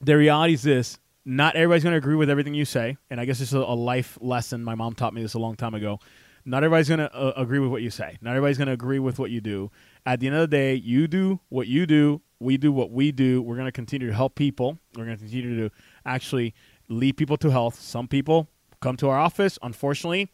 the 0.00 0.16
reality 0.16 0.54
is 0.54 0.62
this 0.62 0.98
not 1.24 1.54
everybody's 1.54 1.84
going 1.84 1.92
to 1.92 1.98
agree 1.98 2.16
with 2.16 2.30
everything 2.30 2.54
you 2.54 2.64
say. 2.64 2.96
And 3.10 3.20
I 3.20 3.24
guess 3.24 3.38
this 3.38 3.48
is 3.48 3.54
a 3.54 3.60
life 3.60 4.18
lesson. 4.20 4.64
My 4.64 4.74
mom 4.74 4.94
taught 4.94 5.14
me 5.14 5.22
this 5.22 5.34
a 5.34 5.38
long 5.38 5.56
time 5.56 5.74
ago. 5.74 5.98
Not 6.44 6.64
everybody's 6.64 6.88
going 6.88 6.98
to 6.98 7.14
uh, 7.14 7.32
agree 7.36 7.60
with 7.60 7.70
what 7.70 7.82
you 7.82 7.90
say. 7.90 8.18
Not 8.20 8.30
everybody's 8.30 8.58
going 8.58 8.66
to 8.66 8.72
agree 8.72 8.98
with 8.98 9.18
what 9.20 9.30
you 9.30 9.40
do. 9.40 9.70
At 10.04 10.18
the 10.18 10.26
end 10.26 10.34
of 10.34 10.40
the 10.40 10.48
day, 10.48 10.74
you 10.74 11.06
do 11.06 11.38
what 11.48 11.68
you 11.68 11.86
do. 11.86 12.20
We 12.40 12.56
do 12.56 12.72
what 12.72 12.90
we 12.90 13.12
do. 13.12 13.40
We're 13.40 13.54
going 13.54 13.66
to 13.66 13.72
continue 13.72 14.08
to 14.08 14.14
help 14.14 14.34
people. 14.34 14.78
We're 14.96 15.04
going 15.04 15.16
to 15.16 15.22
continue 15.22 15.68
to 15.68 15.74
actually 16.04 16.54
lead 16.88 17.16
people 17.16 17.36
to 17.36 17.50
health. 17.50 17.78
Some 17.78 18.08
people 18.08 18.48
come 18.80 18.96
to 18.96 19.08
our 19.08 19.18
office. 19.18 19.56
Unfortunately, 19.62 20.32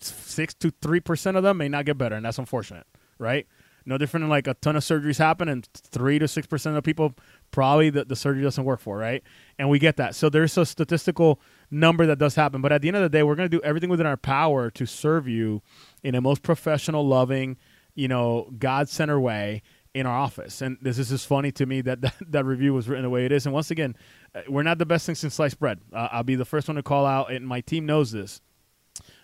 six 0.00 0.52
to 0.54 0.70
three 0.82 1.00
percent 1.00 1.38
of 1.38 1.42
them 1.42 1.56
may 1.56 1.68
not 1.68 1.86
get 1.86 1.96
better, 1.96 2.14
and 2.14 2.26
that's 2.26 2.38
unfortunate, 2.38 2.86
right? 3.18 3.46
No 3.86 3.96
different 3.96 4.24
than 4.24 4.30
like 4.30 4.46
a 4.46 4.52
ton 4.52 4.76
of 4.76 4.82
surgeries 4.82 5.16
happen, 5.16 5.48
and 5.48 5.66
three 5.74 6.18
to 6.18 6.28
six 6.28 6.46
percent 6.46 6.76
of 6.76 6.84
people 6.84 7.14
probably 7.50 7.90
the, 7.90 8.04
the 8.04 8.16
surgery 8.16 8.42
doesn't 8.42 8.64
work 8.64 8.80
for, 8.80 8.96
right? 8.96 9.22
And 9.58 9.68
we 9.68 9.78
get 9.78 9.96
that. 9.96 10.14
So 10.14 10.28
there's 10.28 10.56
a 10.56 10.66
statistical 10.66 11.40
number 11.70 12.06
that 12.06 12.18
does 12.18 12.34
happen. 12.34 12.60
But 12.60 12.72
at 12.72 12.82
the 12.82 12.88
end 12.88 12.96
of 12.96 13.02
the 13.02 13.08
day, 13.08 13.22
we're 13.22 13.34
going 13.34 13.50
to 13.50 13.56
do 13.56 13.62
everything 13.62 13.90
within 13.90 14.06
our 14.06 14.16
power 14.16 14.70
to 14.70 14.86
serve 14.86 15.28
you 15.28 15.62
in 16.02 16.14
a 16.14 16.20
most 16.20 16.42
professional, 16.42 17.06
loving, 17.06 17.56
you 17.94 18.08
know, 18.08 18.50
God 18.58 18.88
centered 18.88 19.20
way 19.20 19.62
in 19.94 20.06
our 20.06 20.16
office. 20.16 20.62
And 20.62 20.78
this 20.80 20.98
is 20.98 21.08
just 21.08 21.26
funny 21.26 21.50
to 21.52 21.66
me 21.66 21.80
that, 21.82 22.00
that, 22.02 22.14
that 22.20 22.44
review 22.44 22.74
was 22.74 22.88
written 22.88 23.02
the 23.02 23.10
way 23.10 23.24
it 23.24 23.32
is. 23.32 23.46
And 23.46 23.54
once 23.54 23.70
again, 23.70 23.96
uh, 24.34 24.42
we're 24.48 24.62
not 24.62 24.78
the 24.78 24.86
best 24.86 25.06
thing 25.06 25.14
since 25.14 25.34
sliced 25.34 25.58
bread. 25.58 25.80
Uh, 25.92 26.08
I'll 26.12 26.22
be 26.22 26.34
the 26.34 26.44
first 26.44 26.68
one 26.68 26.76
to 26.76 26.82
call 26.82 27.06
out, 27.06 27.32
and 27.32 27.46
my 27.46 27.60
team 27.60 27.86
knows 27.86 28.12
this 28.12 28.40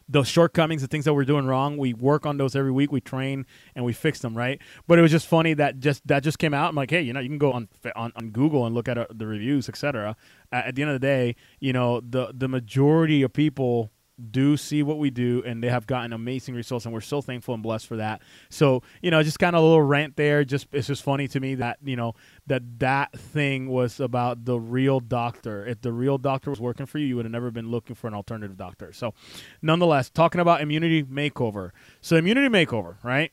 those 0.09 0.29
shortcomings, 0.29 0.83
the 0.83 0.89
things 0.89 1.05
that 1.05 1.15
we're 1.15 1.25
doing 1.25 1.47
wrong, 1.47 1.77
we 1.77 1.95
work 1.95 2.27
on 2.27 2.37
those 2.37 2.55
every 2.55 2.73
week. 2.73 2.93
We 2.93 3.01
train 3.01 3.47
and 3.75 3.85
we 3.85 3.93
fix 3.93 4.21
them, 4.21 4.37
right? 4.37 4.61
But 4.87 4.99
it 4.99 5.03
was 5.03 5.11
just 5.11 5.27
funny 5.27 5.55
that 5.55 5.81
just 5.81 6.07
that 6.07 6.23
just 6.23 6.39
came 6.39 6.55
out. 6.55 6.69
I'm 6.69 6.75
like, 6.75 6.91
hey, 6.91 7.03
you 7.03 7.13
know, 7.13 7.21
you 7.21 7.29
can 7.29 7.39
go 7.39 7.53
on 7.53 7.69
on, 7.97 8.13
on 8.17 8.31
Google 8.31 8.67
and 8.67 8.75
look 8.75 8.89
at 8.89 8.99
uh, 8.99 9.07
the 9.11 9.27
reviews, 9.27 9.69
etc. 9.69 10.17
At, 10.53 10.67
at 10.67 10.75
the 10.75 10.83
end 10.83 10.91
of 10.91 11.01
the 11.01 11.07
day, 11.07 11.37
you 11.61 11.73
know, 11.73 12.01
the 12.01 12.33
the 12.35 12.49
majority 12.49 13.23
of 13.23 13.33
people 13.33 13.91
do 14.31 14.57
see 14.57 14.83
what 14.83 14.99
we 14.99 15.11
do 15.11 15.43
and 15.45 15.63
they 15.63 15.69
have 15.69 15.87
gotten 15.87 16.13
amazing 16.13 16.55
results 16.55 16.85
and 16.85 16.95
we're 16.95 17.01
so 17.01 17.21
thankful 17.21 17.55
and 17.55 17.63
blessed 17.63 17.87
for 17.87 17.97
that. 17.97 18.23
So 18.49 18.83
you 19.03 19.11
know 19.11 19.23
just 19.23 19.39
kind 19.39 19.57
of 19.57 19.63
a 19.63 19.65
little 19.65 19.83
rant 19.83 20.17
there. 20.17 20.45
Just 20.45 20.69
it's 20.73 20.87
just 20.87 21.03
funny 21.03 21.29
to 21.29 21.41
me 21.41 21.57
that 21.57 21.79
you 21.85 21.97
know 21.97 22.15
that 22.47 22.79
that 22.81 23.13
thing 23.19 23.69
was 23.69 24.01
about 24.01 24.45
the 24.45 24.59
real 24.59 25.01
doctor. 25.01 25.67
If 25.67 25.81
the 25.81 25.93
real 25.93 26.19
doctor 26.19 26.51
was 26.51 26.61
working 26.61 26.87
for 26.87 26.99
you 26.99 27.07
you 27.07 27.17
would 27.17 27.25
have 27.25 27.33
never 27.33 27.51
been 27.51 27.71
looking 27.71 27.97
for 27.97 28.07
an 28.07 28.15
alternative 28.15 28.57
doctor. 28.57 28.93
So 28.93 29.15
nonetheless 29.63 30.11
talking 30.11 30.41
about 30.41 30.61
immunity 30.61 31.03
makeover. 31.03 31.71
So 32.01 32.17
immunity 32.17 32.49
makeover 32.49 32.97
right? 33.03 33.33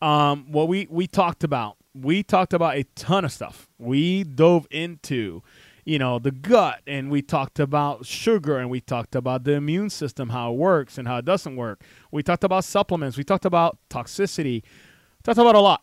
Um, 0.00 0.50
what 0.50 0.68
we 0.68 0.86
we 0.90 1.06
talked 1.06 1.44
about 1.44 1.76
we 1.94 2.22
talked 2.22 2.54
about 2.54 2.76
a 2.76 2.84
ton 2.94 3.24
of 3.24 3.32
stuff. 3.32 3.68
We 3.78 4.24
dove 4.24 4.66
into 4.70 5.42
you 5.84 5.98
know 5.98 6.18
the 6.18 6.30
gut 6.30 6.80
and 6.86 7.10
we 7.10 7.22
talked 7.22 7.58
about 7.58 8.06
sugar 8.06 8.58
and 8.58 8.70
we 8.70 8.80
talked 8.80 9.14
about 9.14 9.44
the 9.44 9.52
immune 9.52 9.90
system 9.90 10.30
how 10.30 10.52
it 10.52 10.56
works 10.56 10.98
and 10.98 11.08
how 11.08 11.18
it 11.18 11.24
doesn't 11.24 11.56
work. 11.56 11.82
We 12.10 12.22
talked 12.22 12.44
about 12.44 12.64
supplements. 12.64 13.16
We 13.16 13.24
talked 13.24 13.44
about 13.44 13.78
toxicity. 13.90 14.62
Talked 15.22 15.38
about 15.38 15.54
a 15.54 15.60
lot. 15.60 15.82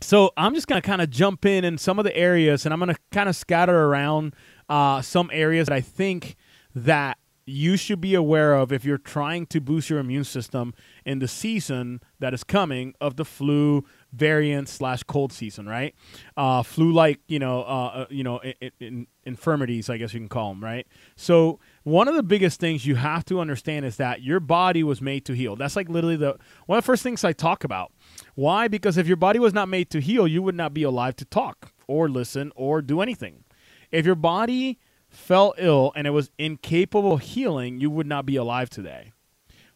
So 0.00 0.32
i'm 0.36 0.54
just 0.54 0.66
going 0.66 0.80
to 0.80 0.86
kind 0.86 1.00
of 1.00 1.10
jump 1.10 1.44
in 1.44 1.64
in 1.64 1.78
some 1.78 1.98
of 1.98 2.04
the 2.04 2.16
areas 2.16 2.64
and 2.64 2.72
i'm 2.72 2.80
going 2.80 2.94
to 2.94 3.00
kind 3.10 3.28
of 3.28 3.36
scatter 3.36 3.84
around 3.84 4.34
uh, 4.68 5.00
some 5.02 5.30
areas 5.32 5.68
that 5.68 5.74
i 5.74 5.80
think 5.80 6.36
that 6.74 7.18
you 7.44 7.76
should 7.76 8.00
be 8.00 8.14
aware 8.14 8.54
of 8.54 8.72
if 8.72 8.84
you're 8.84 8.98
trying 8.98 9.46
to 9.46 9.60
boost 9.60 9.90
your 9.90 9.98
immune 9.98 10.24
system 10.24 10.72
in 11.04 11.18
the 11.18 11.28
season 11.28 12.00
that 12.20 12.32
is 12.32 12.44
coming 12.44 12.94
of 13.00 13.16
the 13.16 13.24
flu 13.24 13.84
variant 14.12 14.68
slash 14.68 15.02
cold 15.04 15.32
season, 15.32 15.66
right? 15.66 15.94
Uh, 16.36 16.62
flu-like, 16.62 17.20
you 17.28 17.38
know, 17.38 17.62
uh, 17.62 17.92
uh 17.94 18.06
you 18.10 18.22
know, 18.22 18.38
in, 18.38 18.70
in, 18.80 19.06
infirmities, 19.24 19.88
I 19.88 19.96
guess 19.96 20.12
you 20.12 20.20
can 20.20 20.28
call 20.28 20.50
them, 20.50 20.62
right? 20.62 20.86
So 21.16 21.60
one 21.82 22.08
of 22.08 22.14
the 22.14 22.22
biggest 22.22 22.60
things 22.60 22.86
you 22.86 22.96
have 22.96 23.24
to 23.26 23.40
understand 23.40 23.86
is 23.86 23.96
that 23.96 24.22
your 24.22 24.40
body 24.40 24.82
was 24.82 25.00
made 25.00 25.24
to 25.26 25.32
heal. 25.32 25.56
That's 25.56 25.76
like 25.76 25.88
literally 25.88 26.16
the 26.16 26.36
one 26.66 26.78
of 26.78 26.84
the 26.84 26.86
first 26.86 27.02
things 27.02 27.24
I 27.24 27.32
talk 27.32 27.64
about. 27.64 27.92
Why? 28.34 28.68
Because 28.68 28.98
if 28.98 29.06
your 29.06 29.16
body 29.16 29.38
was 29.38 29.54
not 29.54 29.68
made 29.68 29.90
to 29.90 30.00
heal, 30.00 30.26
you 30.26 30.42
would 30.42 30.54
not 30.54 30.74
be 30.74 30.82
alive 30.82 31.16
to 31.16 31.24
talk 31.24 31.72
or 31.86 32.08
listen 32.08 32.52
or 32.54 32.82
do 32.82 33.00
anything. 33.00 33.44
If 33.90 34.06
your 34.06 34.14
body 34.14 34.78
fell 35.08 35.54
ill 35.58 35.92
and 35.94 36.06
it 36.06 36.10
was 36.10 36.30
incapable 36.38 37.12
of 37.12 37.20
healing, 37.20 37.80
you 37.80 37.90
would 37.90 38.06
not 38.06 38.26
be 38.26 38.36
alive 38.36 38.70
today. 38.70 39.12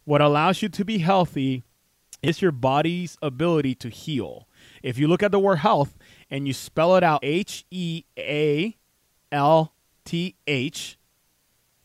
What 0.05 0.21
allows 0.21 0.63
you 0.63 0.69
to 0.71 0.85
be 0.85 0.99
healthy 0.99 1.65
is 2.23 2.43
your 2.43 2.53
body's 2.53 3.17
ability 3.23 3.75
to 3.77 3.89
heal. 3.89 4.49
If 4.83 4.99
you 4.99 5.09
look 5.09 5.23
at 5.23 5.33
the 5.33 5.39
word 5.39 5.57
health 5.57 5.97
and 6.31 6.47
you 6.47 6.53
spell 6.53 6.97
it 6.97 7.03
out 7.03 7.21
H 7.23 7.65
E 7.71 8.05
A 8.19 8.77
L 9.33 9.73
T 10.05 10.37
H, 10.47 10.99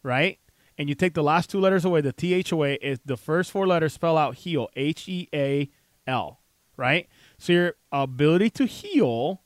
right? 0.03 0.39
And 0.77 0.89
you 0.89 0.95
take 0.95 1.13
the 1.13 1.23
last 1.23 1.49
two 1.49 1.59
letters 1.59 1.85
away, 1.85 2.01
the 2.01 2.13
T 2.13 2.33
H 2.33 2.51
away, 2.51 2.75
is 2.81 2.99
the 3.05 3.17
first 3.17 3.51
four 3.51 3.67
letters 3.67 3.93
spell 3.93 4.17
out 4.17 4.35
heal, 4.35 4.69
H 4.75 5.07
E 5.07 5.27
A 5.33 5.69
L, 6.07 6.39
right? 6.77 7.07
So 7.37 7.53
your 7.53 7.75
ability 7.91 8.49
to 8.51 8.65
heal 8.65 9.41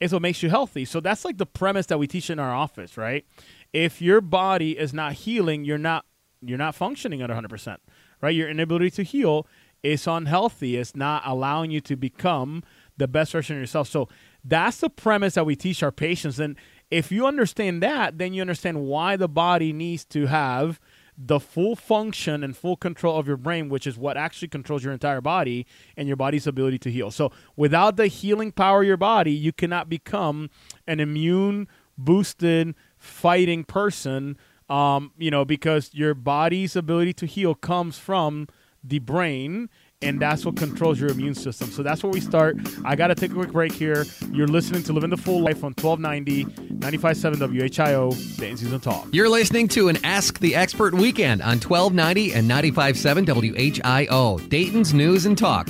is 0.00 0.12
what 0.12 0.22
makes 0.22 0.42
you 0.42 0.50
healthy. 0.50 0.84
So 0.84 1.00
that's 1.00 1.24
like 1.24 1.38
the 1.38 1.46
premise 1.46 1.86
that 1.86 1.98
we 1.98 2.06
teach 2.06 2.30
in 2.30 2.38
our 2.38 2.54
office, 2.54 2.96
right? 2.96 3.24
If 3.72 4.02
your 4.02 4.20
body 4.20 4.78
is 4.78 4.92
not 4.92 5.14
healing, 5.14 5.64
you're 5.64 5.78
not 5.78 6.04
you're 6.46 6.58
not 6.58 6.74
functioning 6.74 7.22
at 7.22 7.30
100%, 7.30 7.78
right? 8.20 8.34
Your 8.34 8.48
inability 8.48 8.90
to 8.90 9.02
heal 9.02 9.46
is 9.84 10.06
unhealthy. 10.06 10.76
It's 10.76 10.96
not 10.96 11.22
allowing 11.24 11.70
you 11.70 11.80
to 11.82 11.94
become 11.94 12.64
the 12.96 13.06
best 13.06 13.32
version 13.32 13.56
of 13.56 13.62
yourself. 13.62 13.88
So 13.88 14.08
that's 14.42 14.78
the 14.78 14.90
premise 14.90 15.34
that 15.34 15.46
we 15.46 15.54
teach 15.54 15.82
our 15.82 15.92
patients. 15.92 16.38
And 16.38 16.56
if 16.90 17.12
you 17.12 17.26
understand 17.26 17.82
that, 17.82 18.18
then 18.18 18.32
you 18.34 18.40
understand 18.40 18.82
why 18.82 19.16
the 19.16 19.28
body 19.28 19.72
needs 19.72 20.04
to 20.06 20.26
have 20.26 20.80
the 21.16 21.38
full 21.38 21.76
function 21.76 22.42
and 22.42 22.56
full 22.56 22.76
control 22.76 23.18
of 23.18 23.28
your 23.28 23.36
brain, 23.36 23.68
which 23.68 23.86
is 23.86 23.96
what 23.96 24.16
actually 24.16 24.48
controls 24.48 24.82
your 24.82 24.92
entire 24.92 25.20
body 25.20 25.66
and 25.96 26.08
your 26.08 26.16
body's 26.16 26.46
ability 26.46 26.78
to 26.78 26.90
heal. 26.90 27.10
So 27.10 27.30
without 27.54 27.96
the 27.96 28.08
healing 28.08 28.50
power 28.52 28.82
of 28.82 28.88
your 28.88 28.96
body, 28.96 29.32
you 29.32 29.52
cannot 29.52 29.88
become 29.88 30.50
an 30.86 30.98
immune 30.98 31.68
boosted 31.96 32.74
fighting 32.98 33.64
person. 33.64 34.36
Um, 34.68 35.12
you 35.18 35.30
know, 35.30 35.44
because 35.44 35.90
your 35.92 36.14
body's 36.14 36.74
ability 36.74 37.12
to 37.14 37.26
heal 37.26 37.54
comes 37.54 37.98
from 37.98 38.48
the 38.84 38.98
brain 38.98 39.68
and 40.04 40.20
that's 40.20 40.44
what 40.44 40.56
controls 40.56 41.00
your 41.00 41.10
immune 41.10 41.34
system. 41.34 41.70
So 41.70 41.82
that's 41.82 42.02
where 42.02 42.12
we 42.12 42.20
start. 42.20 42.56
I 42.84 42.94
got 42.94 43.08
to 43.08 43.14
take 43.14 43.30
a 43.30 43.34
quick 43.34 43.52
break 43.52 43.72
here. 43.72 44.04
You're 44.30 44.46
listening 44.46 44.82
to 44.84 44.92
Living 44.92 45.10
the 45.10 45.16
Full 45.16 45.40
Life 45.40 45.64
on 45.64 45.72
1290, 45.72 46.44
95.7 46.74 47.36
WHIO, 47.36 48.36
Dayton 48.38 48.56
Season 48.58 48.80
Talk. 48.80 49.08
You're 49.12 49.30
listening 49.30 49.68
to 49.68 49.88
an 49.88 49.98
Ask 50.04 50.38
the 50.40 50.54
Expert 50.54 50.94
weekend 50.94 51.40
on 51.42 51.58
1290 51.58 52.34
and 52.34 52.50
95.7 52.50 53.26
WHIO, 53.26 54.48
Dayton's 54.48 54.92
News 54.92 55.26
and 55.26 55.38
Talk. 55.38 55.68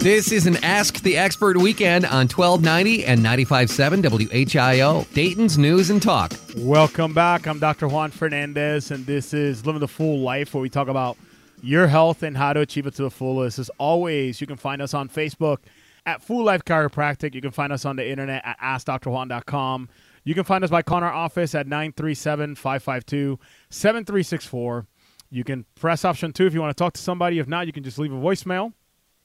This 0.00 0.30
is 0.30 0.46
an 0.46 0.56
Ask 0.62 1.00
the 1.02 1.16
Expert 1.16 1.56
weekend 1.56 2.06
on 2.06 2.28
1290 2.28 3.04
and 3.04 3.20
95.7 3.20 4.28
WHIO, 4.30 5.12
Dayton's 5.12 5.58
News 5.58 5.90
and 5.90 6.00
Talk. 6.00 6.32
Welcome 6.58 7.12
back. 7.12 7.46
I'm 7.46 7.58
Dr. 7.58 7.88
Juan 7.88 8.12
Fernandez, 8.12 8.92
and 8.92 9.04
this 9.04 9.34
is 9.34 9.66
Living 9.66 9.80
the 9.80 9.88
Full 9.88 10.20
Life, 10.20 10.54
where 10.54 10.62
we 10.62 10.70
talk 10.70 10.86
about 10.86 11.16
your 11.62 11.86
health 11.86 12.22
and 12.22 12.36
how 12.36 12.52
to 12.52 12.60
achieve 12.60 12.86
it 12.86 12.94
to 12.94 13.02
the 13.02 13.10
fullest. 13.10 13.58
As 13.58 13.70
always, 13.78 14.40
you 14.40 14.46
can 14.46 14.56
find 14.56 14.80
us 14.82 14.94
on 14.94 15.08
Facebook 15.08 15.58
at 16.04 16.22
Full 16.22 16.44
Life 16.44 16.64
Chiropractic. 16.64 17.34
You 17.34 17.40
can 17.40 17.50
find 17.50 17.72
us 17.72 17.84
on 17.84 17.96
the 17.96 18.08
internet 18.08 18.42
at 18.44 18.58
AskDrJuan.com. 18.60 19.88
You 20.24 20.34
can 20.34 20.44
find 20.44 20.64
us 20.64 20.70
by 20.70 20.82
calling 20.82 21.04
our 21.04 21.12
office 21.12 21.54
at 21.54 21.66
937 21.66 22.56
552 22.56 23.38
7364. 23.70 24.86
You 25.30 25.44
can 25.44 25.64
press 25.74 26.04
option 26.04 26.32
two 26.32 26.46
if 26.46 26.54
you 26.54 26.60
want 26.60 26.76
to 26.76 26.82
talk 26.82 26.94
to 26.94 27.00
somebody. 27.00 27.38
If 27.38 27.48
not, 27.48 27.66
you 27.66 27.72
can 27.72 27.82
just 27.82 27.98
leave 27.98 28.12
a 28.12 28.16
voicemail. 28.16 28.72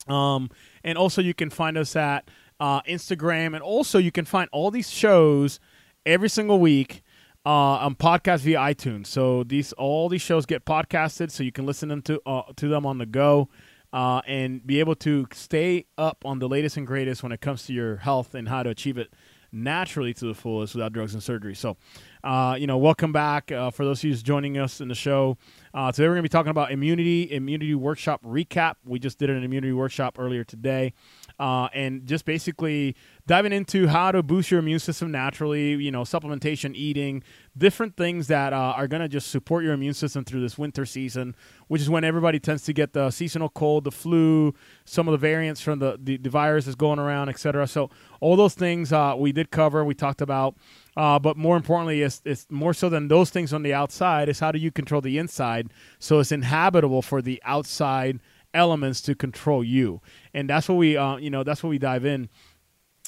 Um, 0.08 0.50
and 0.84 0.98
also, 0.98 1.22
you 1.22 1.34
can 1.34 1.50
find 1.50 1.78
us 1.78 1.96
at 1.96 2.30
uh, 2.60 2.82
Instagram. 2.84 3.54
And 3.54 3.62
also, 3.62 3.98
you 3.98 4.12
can 4.12 4.26
find 4.26 4.50
all 4.52 4.72
these 4.72 4.90
shows 4.90 5.60
every 6.06 6.30
single 6.30 6.60
week 6.60 7.04
uh, 7.46 7.50
on 7.50 7.96
podcast 7.96 8.40
via 8.40 8.60
iTunes. 8.60 9.08
So 9.08 9.44
these 9.44 9.74
all 9.74 10.10
these 10.10 10.22
shows 10.22 10.46
get 10.46 10.66
podcasted, 10.66 11.32
so 11.32 11.44
you 11.44 11.52
can 11.52 11.66
listen 11.66 11.90
them 11.90 12.02
to 12.04 12.22
uh, 12.26 12.44
to 12.56 12.68
them 12.68 12.86
on 12.86 12.98
the 12.98 13.06
go. 13.06 13.50
Uh, 13.94 14.22
and 14.26 14.66
be 14.66 14.80
able 14.80 14.96
to 14.96 15.28
stay 15.34 15.86
up 15.98 16.24
on 16.24 16.40
the 16.40 16.48
latest 16.48 16.78
and 16.78 16.88
greatest 16.88 17.24
when 17.24 17.34
it 17.34 17.42
comes 17.42 17.66
to 17.66 17.74
your 17.74 17.98
health 17.98 18.34
and 18.34 18.48
how 18.48 18.64
to 18.64 18.70
achieve 18.70 18.98
it 18.98 19.12
naturally 19.52 20.14
to 20.14 20.26
the 20.26 20.34
fullest 20.34 20.74
without 20.74 20.94
drugs 20.94 21.14
and 21.14 21.22
surgery. 21.22 21.54
So, 21.54 21.76
uh, 22.24 22.56
you 22.58 22.68
know, 22.68 22.78
welcome 22.78 23.12
back 23.12 23.52
uh, 23.52 23.72
for 23.72 23.84
those 23.84 24.02
who's 24.02 24.22
joining 24.22 24.58
us 24.58 24.80
in 24.80 24.88
the 24.88 24.96
show. 24.96 25.38
Uh, 25.74 25.92
today 25.92 26.08
we're 26.08 26.16
going 26.16 26.20
to 26.20 26.24
be 26.24 26.30
talking 26.30 26.50
about 26.52 26.72
immunity, 26.72 27.32
immunity 27.32 27.74
workshop 27.74 28.22
recap. 28.24 28.76
We 28.86 29.00
just 29.00 29.18
did 29.18 29.30
an 29.30 29.44
immunity 29.44 29.74
workshop 29.74 30.18
earlier 30.20 30.44
today 30.44 30.94
uh, 31.40 31.70
and 31.74 32.06
just 32.06 32.26
basically 32.26 32.96
diving 33.26 33.54
into 33.54 33.88
how 33.88 34.12
to 34.12 34.22
boost 34.22 34.52
your 34.52 34.60
immune 34.60 34.80
system 34.80 35.12
naturally, 35.12 35.76
you 35.76 35.90
know, 35.90 36.02
supplementation, 36.02 36.76
eating, 36.76 37.24
different 37.58 37.96
things 37.96 38.28
that 38.28 38.54
uh, 38.54 38.74
are 38.76 38.88
going 38.88 39.02
to 39.02 39.08
just 39.08 39.32
support 39.32 39.64
your 39.64 39.74
immune 39.74 39.94
system 39.94 40.24
through 40.24 40.42
this 40.42 40.58
winter 40.58 40.86
season, 40.86 41.36
which 41.70 41.82
is 41.82 41.90
when 41.90 42.04
everybody 42.04 42.40
tends 42.40 42.64
to 42.64 42.74
get 42.74 42.94
the 42.94 43.10
seasonal 43.10 43.50
cold, 43.50 43.86
the 43.86 43.92
flu, 43.92 44.54
some 44.86 45.08
of 45.08 45.14
the 45.14 45.18
variants 45.18 45.62
from 45.62 45.80
the, 45.80 45.98
the, 46.02 46.18
the 46.18 46.30
virus 46.30 46.68
is 46.68 46.76
going 46.76 47.00
around, 47.00 47.30
etc. 47.30 47.66
So 47.66 47.90
all 48.20 48.36
those 48.36 48.54
things 48.54 48.94
uh, 48.94 49.16
we 49.18 49.32
did 49.32 49.50
cover, 49.50 49.84
we 49.84 49.96
talked 49.96 50.22
about. 50.22 50.56
Uh, 50.98 51.18
but 51.18 51.38
more 51.38 51.56
importantly, 51.56 52.02
it's, 52.02 52.22
it's 52.26 52.46
more 52.50 52.74
so 52.74 52.90
than 52.90 53.08
those 53.08 53.30
things 53.30 53.54
on 53.54 53.64
the 53.64 53.74
outside. 53.74 54.28
Is 54.28 54.40
how 54.40 54.52
do 54.52 54.60
you 54.60 54.72
control 54.72 55.02
the 55.02 55.18
inside 55.18 55.72
so 56.00 56.20
it's 56.20 56.32
inhabitable 56.32 57.02
for 57.02 57.22
the 57.22 57.42
outside 57.46 58.20
elements 58.54 59.02
to 59.02 59.16
control 59.16 59.64
you, 59.64 60.02
and 60.34 60.50
that's 60.50 60.68
what 60.68 60.76
we, 60.76 60.98
uh, 60.98 61.18
you 61.18 61.30
know, 61.30 61.44
that's 61.44 61.64
what 61.64 61.70
we 61.70 61.78
dive 61.78 62.06
in. 62.06 62.30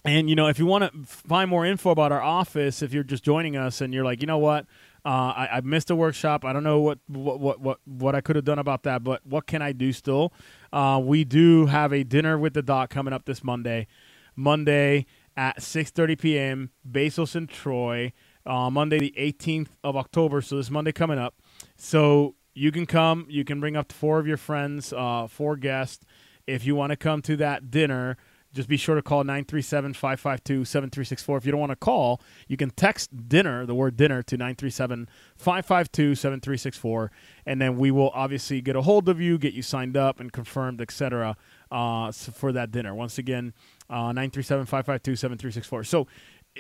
And 0.05 0.29
you 0.29 0.35
know, 0.35 0.47
if 0.47 0.59
you 0.59 0.65
want 0.65 0.91
to 0.91 1.05
find 1.05 1.49
more 1.49 1.65
info 1.65 1.89
about 1.91 2.11
our 2.11 2.21
office, 2.21 2.81
if 2.81 2.93
you're 2.93 3.03
just 3.03 3.23
joining 3.23 3.55
us 3.55 3.81
and 3.81 3.93
you're 3.93 4.03
like, 4.03 4.21
you 4.21 4.27
know 4.27 4.37
what, 4.37 4.65
uh, 5.05 5.33
I, 5.35 5.49
I, 5.53 5.61
missed 5.61 5.89
a 5.89 5.95
workshop. 5.95 6.45
I 6.45 6.53
don't 6.53 6.63
know 6.63 6.79
what 6.79 6.99
what 7.07 7.39
what 7.39 7.59
what, 7.59 7.79
what 7.85 8.15
I 8.15 8.21
could 8.21 8.35
have 8.35 8.45
done 8.45 8.59
about 8.59 8.83
that, 8.83 9.03
but 9.03 9.25
what 9.25 9.47
can 9.47 9.61
I 9.61 9.73
do 9.73 9.91
still? 9.91 10.33
Uh, 10.71 11.01
we 11.03 11.23
do 11.23 11.65
have 11.65 11.91
a 11.91 12.03
dinner 12.03 12.37
with 12.37 12.53
the 12.53 12.61
doc 12.61 12.89
coming 12.89 13.13
up 13.13 13.25
this 13.25 13.43
Monday, 13.43 13.87
Monday 14.35 15.05
at 15.35 15.59
6:30 15.59 16.19
p.m. 16.19 16.69
Bezos 16.89 17.35
and 17.35 17.49
Troy, 17.49 18.13
uh, 18.45 18.69
Monday 18.69 18.99
the 18.99 19.13
18th 19.17 19.69
of 19.83 19.95
October. 19.95 20.41
So 20.41 20.57
this 20.57 20.69
Monday 20.69 20.91
coming 20.91 21.19
up. 21.19 21.35
So 21.77 22.35
you 22.53 22.71
can 22.71 22.85
come. 22.85 23.25
You 23.29 23.43
can 23.43 23.59
bring 23.59 23.75
up 23.75 23.91
four 23.91 24.19
of 24.19 24.27
your 24.27 24.37
friends, 24.37 24.93
uh, 24.93 25.27
four 25.27 25.55
guests, 25.55 26.05
if 26.47 26.65
you 26.65 26.75
want 26.75 26.91
to 26.91 26.95
come 26.95 27.21
to 27.23 27.35
that 27.37 27.71
dinner 27.71 28.17
just 28.53 28.69
be 28.69 28.77
sure 28.77 28.95
to 28.95 29.01
call 29.01 29.23
937 29.23 29.93
552 29.93 30.65
7364. 30.65 31.37
If 31.37 31.45
you 31.45 31.51
don't 31.51 31.59
want 31.59 31.71
to 31.71 31.75
call, 31.75 32.21
you 32.47 32.55
can 32.55 32.69
text 32.69 33.27
dinner, 33.27 33.65
the 33.65 33.73
word 33.73 33.97
dinner, 33.97 34.21
to 34.23 34.37
937 34.37 35.09
552 35.35 36.15
7364. 36.15 37.11
And 37.45 37.59
then 37.59 37.77
we 37.77 37.89
will 37.89 38.11
obviously 38.13 38.61
get 38.61 38.75
a 38.75 38.83
hold 38.83 39.09
of 39.09 39.19
you, 39.19 39.37
get 39.37 39.53
you 39.53 39.63
signed 39.63 39.97
up 39.97 40.19
and 40.19 40.31
confirmed, 40.31 40.81
etc. 40.81 41.35
Uh, 41.71 42.11
for 42.11 42.51
that 42.51 42.71
dinner. 42.71 42.93
Once 42.93 43.17
again, 43.17 43.53
uh, 43.89 44.11
937 44.13 44.65
552 44.65 45.15
7364. 45.15 45.83
So 45.83 46.07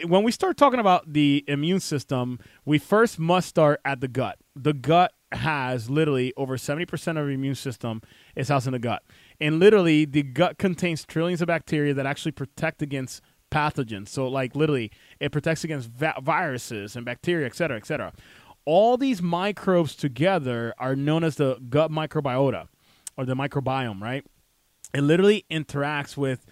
when 0.05 0.23
we 0.23 0.31
start 0.31 0.57
talking 0.57 0.79
about 0.79 1.13
the 1.13 1.43
immune 1.47 1.79
system, 1.79 2.39
we 2.65 2.77
first 2.77 3.19
must 3.19 3.47
start 3.47 3.79
at 3.85 4.01
the 4.01 4.07
gut. 4.07 4.37
The 4.55 4.73
gut 4.73 5.13
has 5.31 5.89
literally 5.89 6.33
over 6.37 6.57
70% 6.57 6.91
of 7.09 7.15
your 7.17 7.31
immune 7.31 7.55
system 7.55 8.01
is 8.35 8.49
housed 8.49 8.67
in 8.67 8.73
the 8.73 8.79
gut. 8.79 9.03
And 9.39 9.59
literally, 9.59 10.05
the 10.05 10.23
gut 10.23 10.57
contains 10.57 11.05
trillions 11.05 11.41
of 11.41 11.47
bacteria 11.47 11.93
that 11.93 12.05
actually 12.05 12.31
protect 12.31 12.81
against 12.81 13.21
pathogens. 13.51 14.09
So, 14.09 14.27
like, 14.27 14.55
literally, 14.55 14.91
it 15.19 15.31
protects 15.31 15.63
against 15.63 15.89
va- 15.89 16.19
viruses 16.21 16.95
and 16.95 17.05
bacteria, 17.05 17.45
et 17.45 17.55
cetera, 17.55 17.77
et 17.77 17.85
cetera. 17.85 18.13
All 18.65 18.97
these 18.97 19.21
microbes 19.21 19.95
together 19.95 20.73
are 20.77 20.95
known 20.95 21.23
as 21.23 21.35
the 21.35 21.57
gut 21.69 21.91
microbiota 21.91 22.67
or 23.17 23.25
the 23.25 23.35
microbiome, 23.35 24.01
right? 24.01 24.25
It 24.93 25.01
literally 25.01 25.45
interacts 25.51 26.15
with 26.15 26.45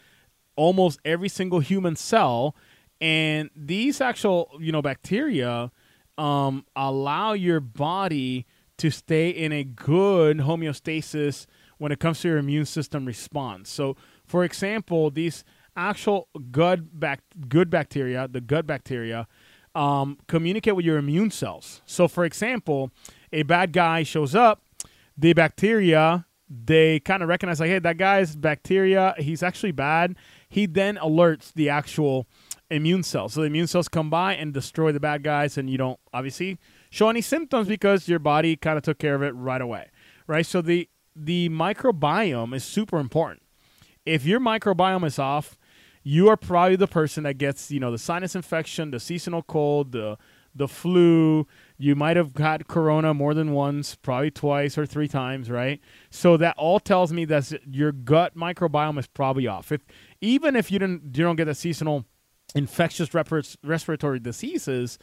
almost 0.56 1.00
every 1.06 1.30
single 1.30 1.60
human 1.60 1.96
cell. 1.96 2.56
And 3.00 3.50
these 3.56 4.02
actual, 4.02 4.52
you 4.60 4.72
know, 4.72 4.82
bacteria 4.82 5.72
um, 6.18 6.66
allow 6.76 7.34
your 7.34 7.60
body 7.60 8.46
to 8.78 8.90
stay 8.90 9.30
in 9.30 9.52
a 9.52 9.64
good 9.64 10.40
homeostasis 10.40 11.46
when 11.78 11.92
it 11.92 12.00
comes 12.00 12.22
to 12.22 12.28
your 12.30 12.38
immune 12.38 12.66
system 12.66 13.06
response. 13.06 13.70
So, 13.70 13.96
for 14.26 14.44
example, 14.44 15.10
these 15.10 15.44
actual 15.76 16.28
good 16.52 17.00
bac- 17.00 17.24
good 17.48 17.70
bacteria, 17.70 18.28
the 18.28 18.42
gut 18.42 18.68
bacteria, 18.68 19.28
um, 19.74 20.18
communicate 20.28 20.76
with 20.76 20.86
your 20.86 20.98
immune 20.98 21.32
cells. 21.32 21.82
So, 21.86 22.08
for 22.08 22.26
example, 22.26 22.92
a 23.32 23.44
bad 23.44 23.72
guy 23.72 24.04
shows 24.04 24.36
up, 24.36 24.62
the 25.18 25.34
bacteria 25.34 26.26
they 26.52 27.00
kind 27.00 27.24
of 27.24 27.30
recognize 27.30 27.60
like, 27.60 27.70
hey, 27.70 27.80
that 27.80 27.98
guy's 27.98 28.36
bacteria, 28.36 29.16
he's 29.18 29.42
actually 29.42 29.72
bad. 29.72 30.16
He 30.52 30.66
then 30.66 30.98
alerts 30.98 31.54
the 31.54 31.70
actual 31.70 32.28
immune 32.70 33.04
cells. 33.04 33.34
So 33.34 33.40
the 33.40 33.48
immune 33.48 33.68
cells 33.68 33.88
come 33.88 34.10
by 34.10 34.36
and 34.36 34.54
destroy 34.54 34.92
the 34.92 35.00
bad 35.00 35.24
guys, 35.24 35.58
and 35.58 35.70
you 35.70 35.78
don't 35.78 35.98
obviously 36.14 36.60
show 36.90 37.08
any 37.08 37.22
symptoms 37.22 37.70
because 37.70 38.10
your 38.10 38.20
body 38.20 38.58
kind 38.58 38.78
of 38.78 38.84
took 38.84 39.00
care 39.00 39.16
of 39.16 39.24
it 39.24 39.32
right 39.32 39.62
away, 39.62 39.92
right? 40.28 40.46
So 40.46 40.62
the 40.62 40.90
the 41.16 41.48
microbiome 41.48 42.54
is 42.54 42.66
super 42.66 43.00
important. 43.00 43.44
If 44.06 44.26
your 44.26 44.42
microbiome 44.42 45.06
is 45.06 45.18
off, 45.18 45.58
you 46.04 46.28
are 46.28 46.38
probably 46.38 46.76
the 46.76 46.88
person 46.88 47.24
that 47.24 47.38
gets, 47.38 47.72
you 47.72 47.80
know, 47.80 47.92
the 47.92 47.98
sinus 47.98 48.36
infection, 48.36 48.92
the 48.92 49.00
seasonal 49.00 49.44
cold, 49.44 49.94
the 49.94 50.18
the 50.54 50.68
flu. 50.68 51.48
You 51.78 51.96
might 51.96 52.18
have 52.18 52.34
got 52.34 52.68
corona 52.68 53.14
more 53.14 53.34
than 53.34 53.54
once, 53.54 53.96
probably 53.96 54.32
twice 54.32 54.78
or 54.78 54.86
three 54.86 55.08
times, 55.08 55.50
right? 55.50 55.80
So 56.10 56.38
that 56.38 56.56
all 56.58 56.80
tells 56.80 57.14
me 57.14 57.26
that 57.26 57.52
your 57.70 57.92
gut 57.92 58.36
microbiome 58.36 59.00
is 59.00 59.08
probably 59.08 59.48
off. 59.48 59.72
If 59.72 59.82
even 60.22 60.56
if 60.56 60.72
you 60.72 60.80
didn't 60.80 61.18
you 61.18 61.24
don't 61.24 61.36
get 61.36 61.46
the 61.46 61.56
seasonal 61.56 62.06
infectious 62.56 63.10
respiratory 63.64 64.20
diseases, 64.20 64.98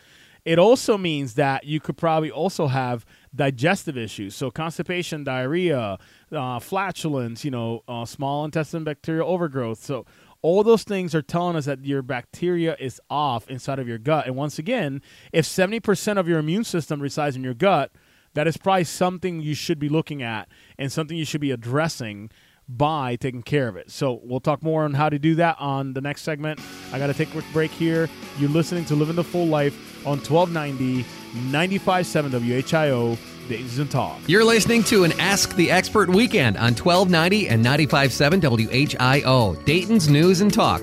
it 0.44 0.58
also 0.58 0.96
means 0.96 1.34
that 1.34 1.64
you 1.64 1.80
could 1.80 1.96
probably 1.96 2.30
also 2.30 2.68
have 2.68 3.04
digestive 3.34 3.96
issues. 3.96 4.34
So 4.34 4.50
constipation, 4.50 5.24
diarrhea, 5.24 5.98
uh, 6.32 6.58
flatulence, 6.58 7.44
you 7.44 7.50
know, 7.50 7.82
uh, 7.88 8.04
small 8.04 8.44
intestine 8.44 8.84
bacterial 8.84 9.28
overgrowth. 9.28 9.82
So 9.82 10.06
all 10.40 10.62
those 10.62 10.84
things 10.84 11.14
are 11.14 11.22
telling 11.22 11.56
us 11.56 11.64
that 11.64 11.84
your 11.84 12.02
bacteria 12.02 12.76
is 12.78 13.00
off 13.10 13.50
inside 13.50 13.78
of 13.78 13.88
your 13.88 13.98
gut. 13.98 14.26
And 14.26 14.36
once 14.36 14.58
again, 14.58 15.02
if 15.32 15.44
70% 15.44 16.18
of 16.18 16.28
your 16.28 16.38
immune 16.38 16.64
system 16.64 17.00
resides 17.00 17.34
in 17.34 17.42
your 17.42 17.54
gut, 17.54 17.90
that 18.34 18.46
is 18.46 18.56
probably 18.56 18.84
something 18.84 19.40
you 19.40 19.54
should 19.54 19.78
be 19.78 19.88
looking 19.88 20.22
at 20.22 20.48
and 20.78 20.92
something 20.92 21.16
you 21.16 21.24
should 21.24 21.40
be 21.40 21.50
addressing 21.50 22.30
by 22.68 23.16
taking 23.16 23.42
care 23.42 23.68
of 23.68 23.76
it. 23.76 23.90
So 23.90 24.20
we'll 24.22 24.40
talk 24.40 24.62
more 24.62 24.84
on 24.84 24.94
how 24.94 25.08
to 25.08 25.18
do 25.18 25.36
that 25.36 25.56
on 25.58 25.94
the 25.94 26.00
next 26.00 26.22
segment. 26.22 26.60
I 26.92 26.98
got 26.98 27.06
to 27.06 27.14
take 27.14 27.28
a 27.28 27.32
quick 27.32 27.46
break 27.52 27.70
here. 27.70 28.08
You're 28.38 28.50
listening 28.50 28.84
to 28.86 28.94
Living 28.94 29.16
the 29.16 29.24
Full 29.24 29.46
Life 29.46 30.06
on 30.06 30.18
1290 30.18 31.04
95.7 31.50 32.30
WHIO. 32.30 33.18
Dayton's 33.48 33.78
and 33.78 33.90
Talk. 33.90 34.20
You're 34.26 34.44
listening 34.44 34.84
to 34.84 35.04
an 35.04 35.12
Ask 35.18 35.56
the 35.56 35.70
Expert 35.70 36.10
weekend 36.10 36.58
on 36.58 36.74
1290 36.74 37.48
and 37.48 37.64
95.7 37.64 38.42
WHIO. 38.42 39.64
Dayton's 39.64 40.08
News 40.08 40.42
and 40.42 40.52
Talk. 40.52 40.82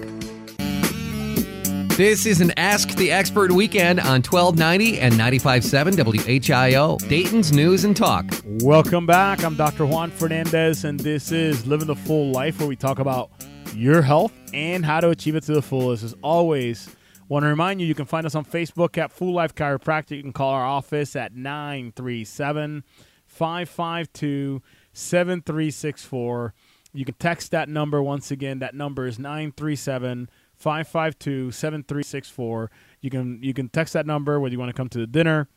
This 1.96 2.26
is 2.26 2.42
an 2.42 2.52
Ask 2.58 2.85
the 2.98 3.12
Expert 3.12 3.52
weekend 3.52 4.00
on 4.00 4.22
1290 4.22 5.00
and 5.00 5.14
95.7 5.16 6.40
WHIO, 6.40 7.10
Dayton's 7.10 7.52
News 7.52 7.84
and 7.84 7.96
Talk. 7.96 8.26
Welcome 8.62 9.06
back. 9.06 9.44
I'm 9.44 9.56
Dr. 9.56 9.86
Juan 9.86 10.12
Fernandez, 10.12 10.86
and 10.86 11.00
this 11.00 11.32
is 11.32 11.66
Living 11.68 11.88
the 11.88 11.96
Full 11.96 12.32
Life, 12.32 12.60
where 12.60 12.68
we 12.68 12.76
talk 12.76 13.00
about 13.00 13.32
your 13.74 14.02
health 14.02 14.32
and 14.54 14.86
how 14.86 15.02
to 15.02 15.10
achieve 15.10 15.36
it 15.36 15.44
to 15.44 15.54
the 15.54 15.62
fullest. 15.62 16.04
As 16.04 16.16
always, 16.22 16.96
want 17.28 17.44
to 17.44 17.48
remind 17.48 17.82
you, 17.82 17.88
you 17.88 17.96
can 17.96 18.06
find 18.06 18.26
us 18.26 18.36
on 18.36 18.46
Facebook 18.46 18.98
at 18.98 19.12
Full 19.12 19.34
Life 19.34 19.56
Chiropractic. 19.56 20.18
You 20.18 20.24
can 20.24 20.34
call 20.34 20.52
our 20.52 20.66
office 20.66 21.16
at 21.16 21.36
937 21.36 22.84
552 23.28 24.62
7364. 24.94 26.54
You 26.94 27.04
can 27.04 27.16
text 27.16 27.52
that 27.52 27.68
number 27.68 28.02
once 28.02 28.32
again. 28.32 28.60
That 28.60 28.74
number 28.74 29.06
is 29.06 29.20
937 29.20 30.30
552 30.58 31.52
7364. 31.52 32.72
You 33.02 33.10
can 33.10 33.40
you 33.42 33.54
can 33.54 33.70
text 33.70 33.94
that 33.94 34.06
number 34.06 34.40
whether 34.40 34.54
you 34.54 34.60
want 34.60 34.70
to 34.70 34.74
come 34.74 34.90
to 34.90 34.98
the 34.98 35.08
dinner 35.08 35.48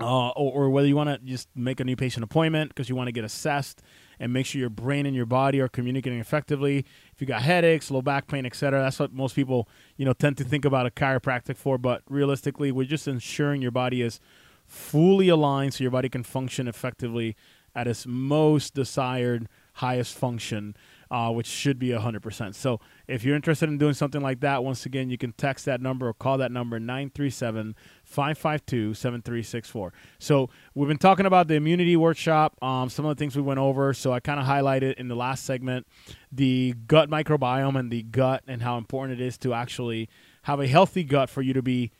uh, 0.00 0.30
or, 0.30 0.64
or, 0.64 0.70
whether 0.70 0.88
you 0.88 0.96
want 0.96 1.08
to 1.08 1.18
just 1.18 1.48
make 1.54 1.78
a 1.78 1.84
new 1.84 1.94
patient 1.94 2.24
appointment 2.24 2.68
because 2.70 2.88
you 2.88 2.96
want 2.96 3.06
to 3.06 3.12
get 3.12 3.22
assessed 3.22 3.80
and 4.18 4.32
make 4.32 4.44
sure 4.44 4.58
your 4.58 4.68
brain 4.68 5.06
and 5.06 5.14
your 5.14 5.26
body 5.26 5.60
are 5.60 5.68
communicating 5.68 6.18
effectively. 6.18 6.84
If 7.12 7.20
you 7.20 7.28
got 7.28 7.42
headaches, 7.42 7.92
low 7.92 8.02
back 8.02 8.26
pain, 8.26 8.44
etc., 8.44 8.80
that's 8.80 8.98
what 8.98 9.12
most 9.12 9.36
people 9.36 9.68
you 9.96 10.04
know 10.04 10.12
tend 10.12 10.36
to 10.38 10.44
think 10.44 10.64
about 10.64 10.86
a 10.86 10.90
chiropractic 10.90 11.56
for. 11.56 11.78
But 11.78 12.02
realistically, 12.08 12.72
we're 12.72 12.86
just 12.86 13.06
ensuring 13.06 13.62
your 13.62 13.70
body 13.70 14.02
is 14.02 14.18
fully 14.66 15.28
aligned 15.28 15.74
so 15.74 15.84
your 15.84 15.92
body 15.92 16.08
can 16.08 16.24
function 16.24 16.66
effectively 16.66 17.36
at 17.74 17.86
its 17.86 18.04
most 18.04 18.74
desired 18.74 19.48
highest 19.74 20.16
function 20.16 20.74
uh, 21.10 21.30
which 21.30 21.46
should 21.46 21.78
be 21.78 21.88
100%. 21.88 22.54
So 22.54 22.80
if 23.06 23.24
you're 23.24 23.36
interested 23.36 23.68
in 23.68 23.78
doing 23.78 23.94
something 23.94 24.20
like 24.20 24.40
that, 24.40 24.64
once 24.64 24.86
again, 24.86 25.10
you 25.10 25.18
can 25.18 25.32
text 25.32 25.64
that 25.66 25.80
number 25.80 26.08
or 26.08 26.14
call 26.14 26.38
that 26.38 26.50
number 26.50 26.80
937 26.80 27.74
552 28.04 28.94
7364. 28.94 29.92
So 30.18 30.48
we've 30.74 30.88
been 30.88 30.98
talking 30.98 31.26
about 31.26 31.48
the 31.48 31.54
immunity 31.54 31.96
workshop, 31.96 32.56
um, 32.62 32.88
some 32.88 33.04
of 33.04 33.14
the 33.14 33.18
things 33.18 33.36
we 33.36 33.42
went 33.42 33.60
over. 33.60 33.92
So 33.92 34.12
I 34.12 34.20
kind 34.20 34.40
of 34.40 34.46
highlighted 34.46 34.94
in 34.94 35.08
the 35.08 35.16
last 35.16 35.44
segment 35.44 35.86
the 36.32 36.74
gut 36.86 37.08
microbiome 37.10 37.78
and 37.78 37.90
the 37.90 38.02
gut 38.02 38.42
and 38.48 38.62
how 38.62 38.78
important 38.78 39.20
it 39.20 39.24
is 39.24 39.38
to 39.38 39.54
actually 39.54 40.08
have 40.42 40.60
a 40.60 40.66
healthy 40.66 41.04
gut 41.04 41.30
for 41.30 41.42
you 41.42 41.52
to 41.52 41.62
be 41.62 41.92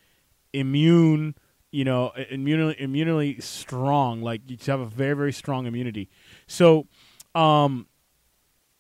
immune 0.52 1.34
you 1.74 1.84
know, 1.84 2.12
immunely, 2.30 2.76
immunely 2.78 3.40
strong. 3.40 4.22
Like 4.22 4.42
you 4.46 4.56
have 4.66 4.78
a 4.78 4.86
very, 4.86 5.16
very 5.16 5.32
strong 5.32 5.66
immunity. 5.66 6.08
So, 6.46 6.86
um, 7.34 7.88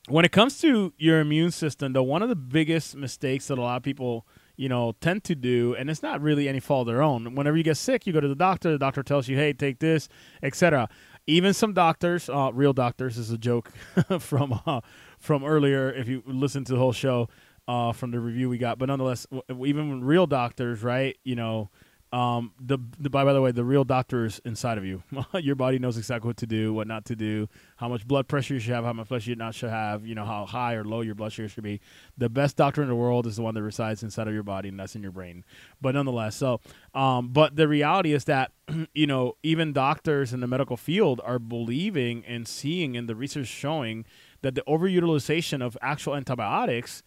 when 0.08 0.24
it 0.24 0.32
comes 0.32 0.60
to 0.60 0.92
your 0.98 1.20
immune 1.20 1.50
system, 1.50 1.92
though, 1.92 2.02
one 2.02 2.22
of 2.22 2.28
the 2.28 2.36
biggest 2.36 2.94
mistakes 2.94 3.46
that 3.48 3.58
a 3.58 3.62
lot 3.62 3.76
of 3.76 3.82
people, 3.82 4.26
you 4.56 4.68
know, 4.68 4.92
tend 5.00 5.24
to 5.24 5.34
do, 5.34 5.74
and 5.74 5.88
it's 5.88 6.02
not 6.02 6.20
really 6.20 6.48
any 6.48 6.60
fault 6.60 6.88
of 6.88 6.94
their 6.94 7.02
own. 7.02 7.34
Whenever 7.34 7.56
you 7.56 7.62
get 7.62 7.76
sick, 7.76 8.06
you 8.06 8.12
go 8.12 8.20
to 8.20 8.28
the 8.28 8.34
doctor. 8.34 8.70
The 8.70 8.78
doctor 8.78 9.02
tells 9.02 9.28
you, 9.28 9.36
"Hey, 9.36 9.52
take 9.52 9.78
this," 9.78 10.08
etc. 10.42 10.88
Even 11.26 11.54
some 11.54 11.72
doctors, 11.72 12.28
uh, 12.28 12.50
real 12.52 12.74
doctors, 12.74 13.16
is 13.16 13.30
a 13.30 13.38
joke 13.38 13.72
from 14.20 14.60
uh, 14.66 14.80
from 15.18 15.42
earlier. 15.42 15.90
If 15.90 16.08
you 16.08 16.22
listen 16.26 16.64
to 16.64 16.72
the 16.74 16.78
whole 16.78 16.92
show, 16.92 17.28
uh, 17.66 17.92
from 17.92 18.10
the 18.10 18.20
review 18.20 18.48
we 18.48 18.58
got. 18.58 18.78
But 18.78 18.86
nonetheless, 18.86 19.26
even 19.48 20.04
real 20.04 20.26
doctors, 20.26 20.82
right? 20.82 21.16
You 21.24 21.36
know, 21.36 21.70
um, 22.14 22.52
the, 22.60 22.78
the 23.00 23.10
by, 23.10 23.24
by 23.24 23.32
the 23.32 23.40
way, 23.40 23.50
the 23.50 23.64
real 23.64 23.82
doctor 23.82 24.24
is 24.24 24.40
inside 24.44 24.78
of 24.78 24.84
you. 24.84 25.02
Your 25.34 25.56
body 25.56 25.80
knows 25.80 25.98
exactly 25.98 26.28
what 26.28 26.36
to 26.36 26.46
do, 26.46 26.72
what 26.72 26.86
not 26.86 27.04
to 27.06 27.16
do, 27.16 27.48
how 27.76 27.88
much 27.88 28.06
blood 28.06 28.28
pressure 28.28 28.54
you 28.54 28.60
should 28.60 28.72
have, 28.72 28.84
how 28.84 28.92
much 28.92 29.08
blood 29.08 29.26
you 29.26 29.34
not 29.34 29.52
should 29.52 29.70
have. 29.70 30.06
You 30.06 30.14
know 30.14 30.24
how 30.24 30.46
high 30.46 30.74
or 30.74 30.84
low 30.84 31.00
your 31.00 31.16
blood 31.16 31.32
sugar 31.32 31.48
should 31.48 31.64
be. 31.64 31.80
The 32.16 32.28
best 32.28 32.56
doctor 32.56 32.82
in 32.82 32.88
the 32.88 32.94
world 32.94 33.26
is 33.26 33.34
the 33.34 33.42
one 33.42 33.56
that 33.56 33.64
resides 33.64 34.04
inside 34.04 34.28
of 34.28 34.32
your 34.32 34.44
body, 34.44 34.68
and 34.68 34.78
that's 34.78 34.94
in 34.94 35.02
your 35.02 35.10
brain. 35.10 35.44
But 35.80 35.96
nonetheless, 35.96 36.36
so 36.36 36.60
um, 36.94 37.30
but 37.30 37.56
the 37.56 37.66
reality 37.66 38.12
is 38.12 38.26
that 38.26 38.52
you 38.94 39.08
know 39.08 39.36
even 39.42 39.72
doctors 39.72 40.32
in 40.32 40.38
the 40.38 40.46
medical 40.46 40.76
field 40.76 41.20
are 41.24 41.40
believing 41.40 42.24
and 42.26 42.46
seeing, 42.46 42.96
and 42.96 43.08
the 43.08 43.16
research 43.16 43.48
showing 43.48 44.04
that 44.42 44.54
the 44.54 44.62
overutilization 44.68 45.60
of 45.60 45.76
actual 45.82 46.14
antibiotics 46.14 47.02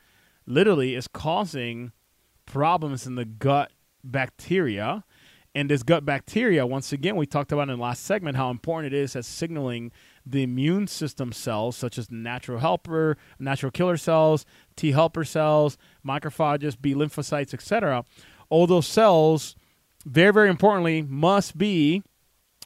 literally 0.46 0.96
is 0.96 1.08
causing 1.08 1.94
problems 2.46 3.08
in 3.08 3.16
the 3.16 3.26
gut 3.26 3.72
bacteria. 4.12 5.04
And 5.56 5.72
this 5.72 5.82
gut 5.82 6.06
bacteria, 6.06 6.68
once 6.68 6.94
again, 6.94 7.16
we 7.16 7.26
talked 7.26 7.52
about 7.52 7.64
in 7.64 7.78
the 7.78 7.82
last 7.82 8.04
segment 8.04 8.38
how 8.38 8.52
important 8.52 8.94
it 8.94 8.98
is 8.98 9.16
as 9.16 9.26
signaling 9.26 9.92
the 10.24 10.44
immune 10.44 10.86
system 10.86 11.32
cells, 11.32 11.76
such 11.76 11.98
as 11.98 12.12
natural 12.12 12.60
helper, 12.60 13.18
natural 13.40 13.72
killer 13.72 13.98
cells, 13.98 14.46
T 14.76 14.92
helper 14.92 15.24
cells, 15.24 15.78
macrophages, 16.06 16.80
B 16.80 16.94
lymphocytes, 16.94 17.56
etc. 17.56 18.06
All 18.50 18.68
those 18.68 18.86
cells, 18.86 19.56
very, 20.06 20.32
very 20.32 20.50
importantly, 20.50 21.02
must 21.02 21.58
be 21.58 22.04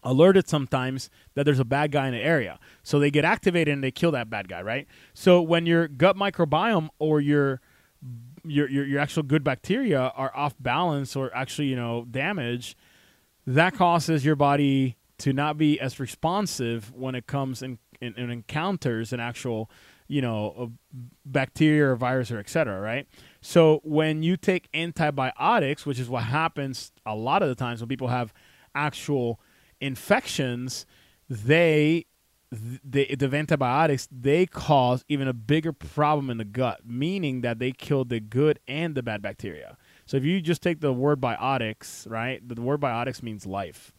alerted 0.04 0.50
sometimes 0.50 1.10
that 1.36 1.44
there's 1.44 1.60
a 1.60 1.66
bad 1.66 1.92
guy 1.92 2.08
in 2.08 2.14
the 2.14 2.20
area. 2.20 2.60
So 2.84 3.00
they 3.00 3.12
get 3.12 3.24
activated 3.24 3.74
and 3.74 3.84
they 3.84 3.92
kill 3.92 4.12
that 4.12 4.30
bad 4.30 4.48
guy, 4.50 4.62
right? 4.62 4.88
So 5.14 5.42
when 5.42 5.66
your 5.66 5.88
gut 5.88 6.16
microbiome 6.16 6.90
or 7.00 7.22
your 7.22 7.62
your, 8.44 8.70
your 8.70 8.86
your 8.86 9.00
actual 9.00 9.24
good 9.24 9.44
bacteria 9.44 10.12
are 10.16 10.36
off 10.36 10.56
balance 10.60 11.16
or 11.16 11.34
actually 11.36 11.68
you 11.68 11.76
know 11.76 12.06
damaged, 12.10 12.76
that 13.46 13.74
causes 13.74 14.26
your 14.26 14.36
body 14.36 14.98
to 15.20 15.34
not 15.34 15.58
be 15.58 15.80
as 15.80 16.00
responsive 16.00 16.92
when 16.94 17.16
it 17.16 17.28
comes 17.28 17.62
in 17.62 17.78
encounters 18.02 19.14
an 19.14 19.20
actual 19.20 19.70
you 20.08 20.22
know 20.22 20.74
bacteria 21.26 21.88
or 21.88 21.96
virus 21.96 22.32
or 22.32 22.40
etc. 22.40 22.80
Right. 22.80 23.08
So 23.42 23.82
when 23.84 24.24
you 24.24 24.38
take 24.38 24.68
antibiotics, 24.74 25.86
which 25.86 26.00
is 26.00 26.10
what 26.10 26.24
happens 26.24 26.92
a 27.06 27.16
lot 27.16 27.42
of 27.44 27.50
the 27.50 27.56
times 27.56 27.82
when 27.82 27.88
people 27.88 28.10
have 28.10 28.34
actual 28.76 29.40
infections, 29.80 30.86
they 31.30 32.06
the, 32.52 33.16
the 33.16 33.36
antibiotics 33.36 34.10
they 34.12 34.46
cause 34.46 35.06
even 35.08 35.28
a 35.28 35.34
bigger 35.34 35.72
problem 35.72 36.30
in 36.30 36.38
the 36.38 36.46
gut, 36.46 36.82
meaning 36.86 37.42
that 37.42 37.60
they 37.60 37.72
kill 37.72 38.04
the 38.04 38.20
good 38.20 38.60
and 38.68 38.94
the 38.94 39.02
bad 39.02 39.22
bacteria. 39.22 39.78
So 40.06 40.18
if 40.18 40.26
you 40.26 40.42
just 40.42 40.62
take 40.62 40.82
the 40.82 40.92
word 40.92 41.22
biotics, 41.22 42.10
right? 42.10 42.46
The 42.46 42.62
word 42.62 42.82
biotics 42.82 43.24
means 43.24 43.46
life. 43.46 43.94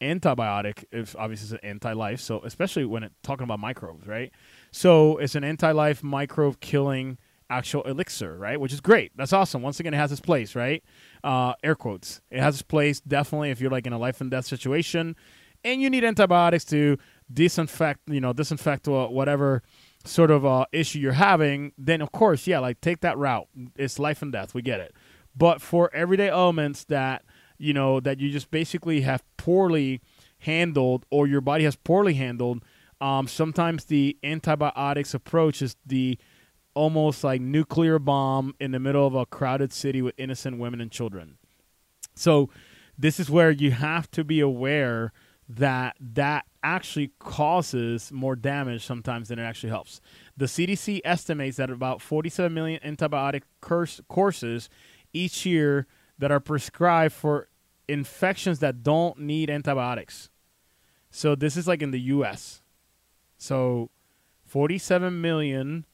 Antibiotic 0.00 0.84
is 0.92 1.16
obviously 1.18 1.58
an 1.62 1.68
anti-life, 1.68 2.20
so 2.20 2.42
especially 2.44 2.84
when 2.84 3.02
it's 3.02 3.14
talking 3.22 3.44
about 3.44 3.58
microbes, 3.58 4.06
right? 4.06 4.30
So 4.70 5.16
it's 5.16 5.34
an 5.34 5.42
anti-life 5.42 6.02
microbe 6.04 6.60
killing 6.60 7.18
actual 7.48 7.82
elixir, 7.82 8.36
right? 8.36 8.60
Which 8.60 8.72
is 8.72 8.80
great. 8.80 9.12
That's 9.16 9.32
awesome. 9.32 9.62
Once 9.62 9.80
again, 9.80 9.94
it 9.94 9.96
has 9.96 10.12
its 10.12 10.20
place, 10.20 10.54
right? 10.54 10.84
Uh, 11.24 11.54
air 11.64 11.74
quotes. 11.74 12.20
It 12.30 12.40
has 12.40 12.56
its 12.56 12.62
place 12.62 13.00
definitely 13.00 13.50
if 13.50 13.60
you're 13.60 13.70
like 13.70 13.86
in 13.86 13.92
a 13.92 13.98
life 13.98 14.20
and 14.20 14.30
death 14.30 14.46
situation, 14.46 15.16
and 15.64 15.80
you 15.80 15.90
need 15.90 16.04
antibiotics 16.04 16.64
to 16.66 16.98
disinfect, 17.32 18.00
you 18.06 18.20
know, 18.20 18.32
disinfect 18.32 18.86
whatever 18.86 19.62
sort 20.04 20.30
of 20.30 20.46
uh, 20.46 20.66
issue 20.72 20.98
you're 20.98 21.12
having, 21.12 21.72
then 21.76 22.00
of 22.00 22.12
course, 22.12 22.46
yeah, 22.46 22.58
like 22.58 22.80
take 22.80 23.00
that 23.00 23.18
route. 23.18 23.48
It's 23.76 23.98
life 23.98 24.22
and 24.22 24.32
death. 24.32 24.54
We 24.54 24.62
get 24.62 24.80
it. 24.80 24.94
But 25.36 25.60
for 25.60 25.94
everyday 25.94 26.28
elements 26.28 26.84
that 26.84 27.24
you 27.58 27.72
know 27.72 28.00
that 28.00 28.20
you 28.20 28.30
just 28.30 28.50
basically 28.50 29.02
have 29.02 29.22
poorly 29.36 30.00
handled 30.40 31.04
or 31.10 31.26
your 31.26 31.40
body 31.40 31.64
has 31.64 31.76
poorly 31.76 32.14
handled, 32.14 32.62
um, 33.00 33.26
sometimes 33.26 33.84
the 33.86 34.16
antibiotics 34.22 35.14
approach 35.14 35.60
is 35.60 35.76
the 35.84 36.18
almost 36.74 37.24
like 37.24 37.40
nuclear 37.40 37.98
bomb 37.98 38.54
in 38.60 38.70
the 38.70 38.78
middle 38.78 39.06
of 39.06 39.14
a 39.14 39.26
crowded 39.26 39.72
city 39.72 40.02
with 40.02 40.14
innocent 40.18 40.58
women 40.58 40.80
and 40.80 40.90
children. 40.90 41.38
So 42.14 42.50
this 42.98 43.18
is 43.18 43.30
where 43.30 43.50
you 43.50 43.72
have 43.72 44.10
to 44.12 44.24
be 44.24 44.40
aware 44.40 45.12
that 45.48 45.96
that 46.00 46.44
actually 46.62 47.12
causes 47.18 48.10
more 48.10 48.34
damage 48.34 48.84
sometimes 48.84 49.28
than 49.28 49.38
it 49.38 49.44
actually 49.44 49.70
helps. 49.70 50.00
The 50.36 50.46
CDC 50.46 51.00
estimates 51.04 51.56
that 51.58 51.70
about 51.70 52.02
47 52.02 52.52
million 52.52 52.80
antibiotic 52.84 53.42
curse 53.60 54.00
courses 54.08 54.68
each 55.12 55.46
year 55.46 55.86
that 56.18 56.32
are 56.32 56.40
prescribed 56.40 57.14
for 57.14 57.48
infections 57.88 58.58
that 58.58 58.82
don't 58.82 59.20
need 59.20 59.48
antibiotics. 59.48 60.30
So 61.10 61.34
this 61.34 61.56
is 61.56 61.68
like 61.68 61.82
in 61.82 61.92
the 61.92 62.00
US. 62.00 62.62
So 63.38 63.90
47 64.46 65.20
million 65.20 65.86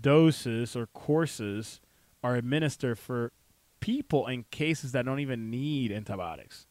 doses 0.00 0.74
or 0.74 0.86
courses 0.86 1.80
are 2.24 2.36
administered 2.36 2.98
for 2.98 3.32
people 3.80 4.26
in 4.26 4.44
cases 4.50 4.92
that 4.92 5.04
don't 5.04 5.20
even 5.20 5.50
need 5.50 5.92
antibiotics 5.92 6.66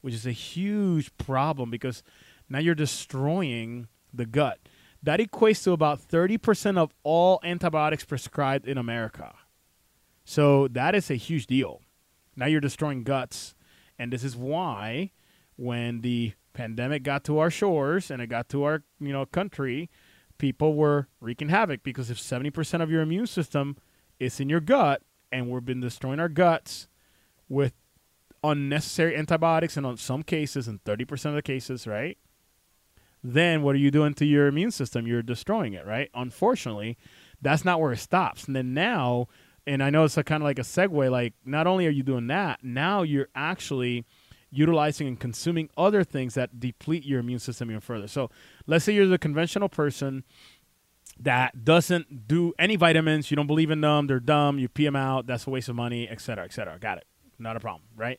which 0.00 0.14
is 0.14 0.26
a 0.26 0.32
huge 0.32 1.16
problem 1.18 1.70
because 1.70 2.02
now 2.48 2.58
you're 2.58 2.74
destroying 2.74 3.88
the 4.12 4.26
gut. 4.26 4.58
That 5.02 5.20
equates 5.20 5.62
to 5.64 5.72
about 5.72 6.00
30% 6.00 6.76
of 6.76 6.92
all 7.02 7.40
antibiotics 7.44 8.04
prescribed 8.04 8.66
in 8.66 8.78
America. 8.78 9.34
So 10.24 10.68
that 10.68 10.94
is 10.94 11.10
a 11.10 11.14
huge 11.14 11.46
deal. 11.46 11.82
Now 12.36 12.46
you're 12.46 12.60
destroying 12.60 13.04
guts. 13.04 13.54
And 13.98 14.12
this 14.12 14.24
is 14.24 14.36
why 14.36 15.12
when 15.56 16.00
the 16.02 16.32
pandemic 16.52 17.02
got 17.02 17.24
to 17.24 17.38
our 17.38 17.50
shores 17.50 18.10
and 18.10 18.20
it 18.20 18.28
got 18.28 18.48
to 18.50 18.64
our, 18.64 18.82
you 19.00 19.12
know, 19.12 19.26
country, 19.26 19.90
people 20.38 20.74
were 20.74 21.08
wreaking 21.20 21.48
havoc 21.48 21.82
because 21.82 22.10
if 22.10 22.18
70% 22.18 22.82
of 22.82 22.90
your 22.90 23.02
immune 23.02 23.26
system 23.26 23.76
is 24.18 24.40
in 24.40 24.48
your 24.48 24.60
gut 24.60 25.02
and 25.30 25.50
we've 25.50 25.64
been 25.64 25.80
destroying 25.80 26.20
our 26.20 26.28
guts 26.28 26.88
with 27.48 27.72
unnecessary 28.42 29.16
antibiotics 29.16 29.76
and 29.76 29.86
on 29.86 29.96
some 29.96 30.22
cases, 30.22 30.68
in 30.68 30.78
30% 30.80 31.26
of 31.26 31.34
the 31.34 31.42
cases, 31.42 31.86
right? 31.86 32.18
Then 33.22 33.62
what 33.62 33.74
are 33.74 33.78
you 33.78 33.90
doing 33.90 34.14
to 34.14 34.24
your 34.24 34.46
immune 34.46 34.70
system? 34.70 35.06
You're 35.06 35.22
destroying 35.22 35.74
it, 35.74 35.86
right? 35.86 36.10
Unfortunately, 36.14 36.96
that's 37.42 37.64
not 37.64 37.80
where 37.80 37.92
it 37.92 37.98
stops. 37.98 38.44
And 38.44 38.54
then 38.54 38.74
now, 38.74 39.28
and 39.66 39.82
I 39.82 39.90
know 39.90 40.04
it's 40.04 40.16
a, 40.16 40.24
kind 40.24 40.42
of 40.42 40.44
like 40.44 40.58
a 40.58 40.62
segue, 40.62 41.10
like 41.10 41.34
not 41.44 41.66
only 41.66 41.86
are 41.86 41.90
you 41.90 42.02
doing 42.02 42.28
that, 42.28 42.60
now 42.62 43.02
you're 43.02 43.28
actually 43.34 44.04
utilizing 44.50 45.06
and 45.06 45.20
consuming 45.20 45.68
other 45.76 46.04
things 46.04 46.34
that 46.34 46.58
deplete 46.58 47.04
your 47.04 47.20
immune 47.20 47.38
system 47.38 47.70
even 47.70 47.80
further. 47.80 48.08
So 48.08 48.30
let's 48.66 48.84
say 48.84 48.94
you're 48.94 49.06
the 49.06 49.18
conventional 49.18 49.68
person 49.68 50.24
that 51.20 51.64
doesn't 51.64 52.28
do 52.28 52.54
any 52.58 52.76
vitamins, 52.76 53.30
you 53.30 53.36
don't 53.36 53.48
believe 53.48 53.70
in 53.70 53.80
them, 53.80 54.06
they're 54.06 54.20
dumb, 54.20 54.58
you 54.58 54.68
pee 54.68 54.84
them 54.84 54.96
out, 54.96 55.26
that's 55.26 55.46
a 55.46 55.50
waste 55.50 55.68
of 55.68 55.74
money, 55.74 56.08
et 56.08 56.20
cetera, 56.20 56.44
et 56.44 56.52
cetera. 56.52 56.78
Got 56.78 56.98
it 56.98 57.06
not 57.38 57.56
a 57.56 57.60
problem, 57.60 57.82
right? 57.96 58.18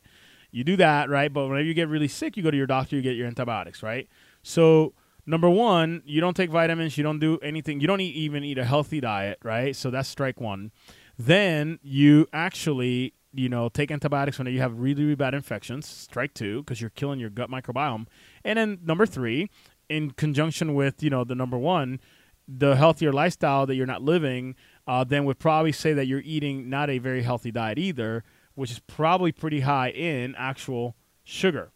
You 0.50 0.64
do 0.64 0.76
that, 0.76 1.08
right? 1.08 1.32
But 1.32 1.46
whenever 1.46 1.64
you 1.64 1.74
get 1.74 1.88
really 1.88 2.08
sick, 2.08 2.36
you 2.36 2.42
go 2.42 2.50
to 2.50 2.56
your 2.56 2.66
doctor, 2.66 2.96
you 2.96 3.02
get 3.02 3.16
your 3.16 3.26
antibiotics, 3.26 3.82
right? 3.82 4.08
So 4.42 4.94
number 5.26 5.48
one, 5.48 6.02
you 6.04 6.20
don't 6.20 6.36
take 6.36 6.50
vitamins, 6.50 6.96
you 6.98 7.04
don't 7.04 7.20
do 7.20 7.38
anything, 7.38 7.80
you 7.80 7.86
don't 7.86 8.00
eat, 8.00 8.14
even 8.16 8.42
eat 8.44 8.58
a 8.58 8.64
healthy 8.64 9.00
diet, 9.00 9.38
right? 9.42 9.76
So 9.76 9.90
that's 9.90 10.08
strike 10.08 10.40
one. 10.40 10.72
Then 11.18 11.78
you 11.82 12.26
actually, 12.32 13.14
you 13.32 13.48
know, 13.48 13.68
take 13.68 13.90
antibiotics 13.90 14.38
when 14.38 14.48
you 14.48 14.60
have 14.60 14.78
really, 14.78 15.02
really 15.02 15.14
bad 15.14 15.34
infections, 15.34 15.86
strike 15.86 16.34
two, 16.34 16.62
because 16.62 16.80
you're 16.80 16.90
killing 16.90 17.20
your 17.20 17.30
gut 17.30 17.50
microbiome. 17.50 18.06
And 18.44 18.58
then 18.58 18.78
number 18.84 19.06
three, 19.06 19.50
in 19.88 20.12
conjunction 20.12 20.74
with, 20.74 21.02
you 21.02 21.10
know, 21.10 21.24
the 21.24 21.34
number 21.34 21.58
one, 21.58 22.00
the 22.48 22.74
healthier 22.74 23.12
lifestyle 23.12 23.66
that 23.66 23.76
you're 23.76 23.86
not 23.86 24.02
living, 24.02 24.56
uh, 24.86 25.04
then 25.04 25.24
would 25.24 25.38
probably 25.38 25.72
say 25.72 25.92
that 25.92 26.06
you're 26.06 26.22
eating 26.24 26.68
not 26.68 26.90
a 26.90 26.98
very 26.98 27.22
healthy 27.22 27.52
diet 27.52 27.78
either 27.78 28.24
which 28.60 28.70
is 28.70 28.78
probably 28.80 29.32
pretty 29.32 29.60
high 29.60 29.88
in 29.88 30.34
actual 30.36 30.94
sugar. 31.24 31.72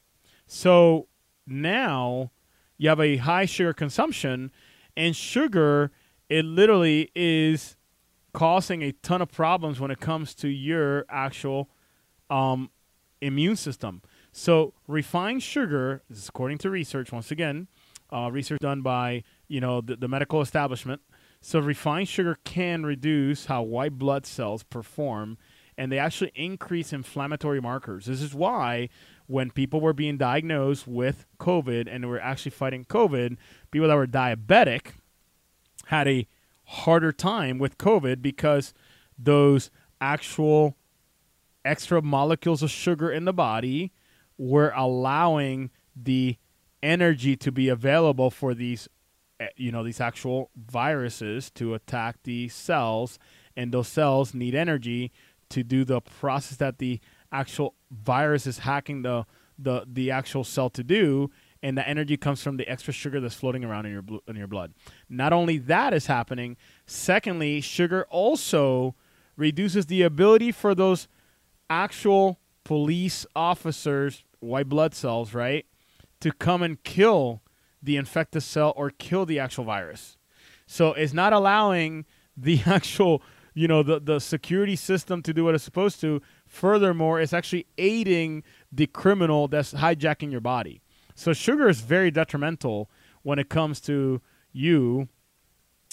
So 0.46 1.08
now 1.46 2.30
you 2.76 2.90
have 2.90 3.00
a 3.00 3.16
high 3.16 3.46
sugar 3.46 3.72
consumption, 3.72 4.52
and 4.94 5.16
sugar, 5.16 5.92
it 6.28 6.44
literally 6.44 7.10
is 7.14 7.78
causing 8.34 8.82
a 8.82 8.92
ton 8.92 9.22
of 9.22 9.32
problems 9.32 9.80
when 9.80 9.90
it 9.90 9.98
comes 9.98 10.34
to 10.34 10.48
your 10.48 11.06
actual 11.08 11.70
um, 12.28 12.70
immune 13.22 13.56
system. 13.56 14.02
So 14.30 14.74
refined 14.86 15.42
sugar, 15.42 16.02
this 16.10 16.18
is 16.18 16.28
according 16.28 16.58
to 16.58 16.70
research, 16.70 17.10
once 17.12 17.30
again, 17.30 17.66
uh, 18.12 18.30
research 18.30 18.60
done 18.60 18.82
by 18.82 19.22
you 19.48 19.62
know 19.62 19.80
the, 19.80 19.96
the 19.96 20.08
medical 20.08 20.42
establishment. 20.42 21.00
So 21.40 21.60
refined 21.60 22.08
sugar 22.08 22.36
can 22.44 22.84
reduce 22.84 23.46
how 23.46 23.62
white 23.62 23.96
blood 23.98 24.26
cells 24.26 24.62
perform 24.62 25.38
and 25.76 25.90
they 25.90 25.98
actually 25.98 26.32
increase 26.34 26.92
inflammatory 26.92 27.60
markers. 27.60 28.06
This 28.06 28.22
is 28.22 28.34
why 28.34 28.88
when 29.26 29.50
people 29.50 29.80
were 29.80 29.92
being 29.92 30.16
diagnosed 30.16 30.86
with 30.86 31.26
COVID 31.38 31.88
and 31.90 32.08
were 32.08 32.20
actually 32.20 32.50
fighting 32.50 32.84
COVID, 32.84 33.36
people 33.70 33.88
that 33.88 33.94
were 33.94 34.06
diabetic 34.06 34.92
had 35.86 36.08
a 36.08 36.26
harder 36.64 37.12
time 37.12 37.58
with 37.58 37.78
COVID 37.78 38.22
because 38.22 38.74
those 39.18 39.70
actual 40.00 40.76
extra 41.64 42.02
molecules 42.02 42.62
of 42.62 42.70
sugar 42.70 43.10
in 43.10 43.24
the 43.24 43.32
body 43.32 43.92
were 44.36 44.72
allowing 44.76 45.70
the 45.96 46.36
energy 46.82 47.36
to 47.36 47.50
be 47.50 47.68
available 47.68 48.30
for 48.30 48.52
these 48.52 48.88
eh, 49.40 49.48
you 49.56 49.72
know 49.72 49.82
these 49.82 50.00
actual 50.00 50.50
viruses 50.54 51.50
to 51.50 51.72
attack 51.72 52.16
the 52.24 52.48
cells 52.48 53.18
and 53.56 53.72
those 53.72 53.88
cells 53.88 54.34
need 54.34 54.54
energy 54.54 55.10
to 55.54 55.62
do 55.62 55.84
the 55.84 56.00
process 56.00 56.58
that 56.58 56.78
the 56.78 57.00
actual 57.32 57.74
virus 57.90 58.46
is 58.46 58.58
hacking 58.58 59.02
the 59.02 59.24
the 59.58 59.84
the 59.86 60.10
actual 60.10 60.42
cell 60.42 60.68
to 60.68 60.82
do 60.82 61.30
and 61.62 61.78
the 61.78 61.88
energy 61.88 62.16
comes 62.16 62.42
from 62.42 62.56
the 62.56 62.68
extra 62.68 62.92
sugar 62.92 63.20
that's 63.20 63.34
floating 63.34 63.64
around 63.64 63.86
in 63.86 63.92
your 63.92 64.02
bl- 64.02 64.16
in 64.28 64.36
your 64.36 64.46
blood. 64.46 64.74
Not 65.08 65.32
only 65.32 65.58
that 65.58 65.94
is 65.94 66.06
happening, 66.06 66.56
secondly, 66.86 67.60
sugar 67.60 68.04
also 68.10 68.94
reduces 69.36 69.86
the 69.86 70.02
ability 70.02 70.52
for 70.52 70.74
those 70.74 71.08
actual 71.70 72.38
police 72.64 73.24
officers, 73.34 74.24
white 74.40 74.68
blood 74.68 74.94
cells, 74.94 75.32
right, 75.34 75.66
to 76.20 76.32
come 76.32 76.62
and 76.62 76.82
kill 76.82 77.42
the 77.82 77.96
infected 77.96 78.42
cell 78.42 78.72
or 78.76 78.90
kill 78.90 79.24
the 79.24 79.38
actual 79.38 79.64
virus. 79.64 80.16
So 80.66 80.92
it's 80.94 81.12
not 81.12 81.32
allowing 81.32 82.04
the 82.36 82.60
actual, 82.66 83.22
you 83.54 83.68
know, 83.68 83.82
the, 83.82 84.00
the 84.00 84.18
security 84.18 84.76
system 84.76 85.22
to 85.22 85.32
do 85.32 85.44
what 85.44 85.54
it's 85.54 85.64
supposed 85.64 86.00
to. 86.00 86.20
Furthermore, 86.46 87.20
it's 87.20 87.32
actually 87.32 87.66
aiding 87.78 88.42
the 88.70 88.86
criminal 88.86 89.48
that's 89.48 89.72
hijacking 89.74 90.30
your 90.30 90.40
body. 90.40 90.82
So 91.14 91.32
sugar 91.32 91.68
is 91.68 91.80
very 91.80 92.10
detrimental 92.10 92.90
when 93.22 93.38
it 93.38 93.48
comes 93.48 93.80
to 93.82 94.20
you 94.52 95.08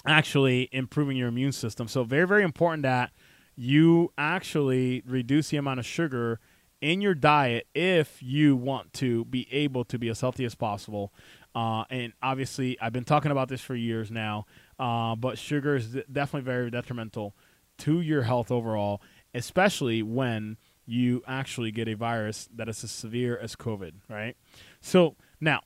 actually 0.06 0.68
improving 0.72 1.16
your 1.16 1.28
immune 1.28 1.52
system. 1.52 1.88
So 1.88 2.04
very, 2.04 2.28
very 2.28 2.44
important 2.44 2.84
that 2.84 3.12
you 3.56 4.12
actually 4.18 5.04
reduce 5.06 5.50
the 5.50 5.58
amount 5.58 5.80
of 5.80 5.86
sugar 5.86 6.40
in 6.82 7.00
your 7.00 7.14
diet 7.14 7.68
if 7.76 8.22
you 8.24 8.56
want 8.56 8.92
to 8.94 9.24
be 9.26 9.48
able 9.52 9.86
to 9.86 10.00
be 10.00 10.10
as 10.10 10.20
healthy 10.20 10.46
as 10.46 10.56
possible. 10.56 11.14
Uh, 11.54 11.84
and 11.92 12.14
obviously, 12.24 12.80
I've 12.82 12.94
been 12.94 13.04
talking 13.04 13.30
about 13.30 13.50
this 13.50 13.62
for 13.62 13.76
years 13.76 14.10
now, 14.10 14.48
uh, 14.80 15.16
but 15.16 15.38
sugar 15.38 15.76
is 15.76 15.96
definitely 16.12 16.42
very 16.42 16.72
detrimental 16.72 17.36
to 17.82 18.02
your 18.02 18.24
health 18.24 18.52
overall, 18.52 19.02
especially 19.34 20.02
when 20.04 20.58
you 20.86 21.24
actually 21.28 21.72
get 21.72 21.88
a 21.88 21.96
virus 21.96 22.50
that 22.56 22.68
is 22.68 22.84
as 22.84 22.92
severe 22.92 23.38
as 23.38 23.56
COVID, 23.56 23.94
right? 24.10 24.36
So 24.82 25.16
now, 25.40 25.62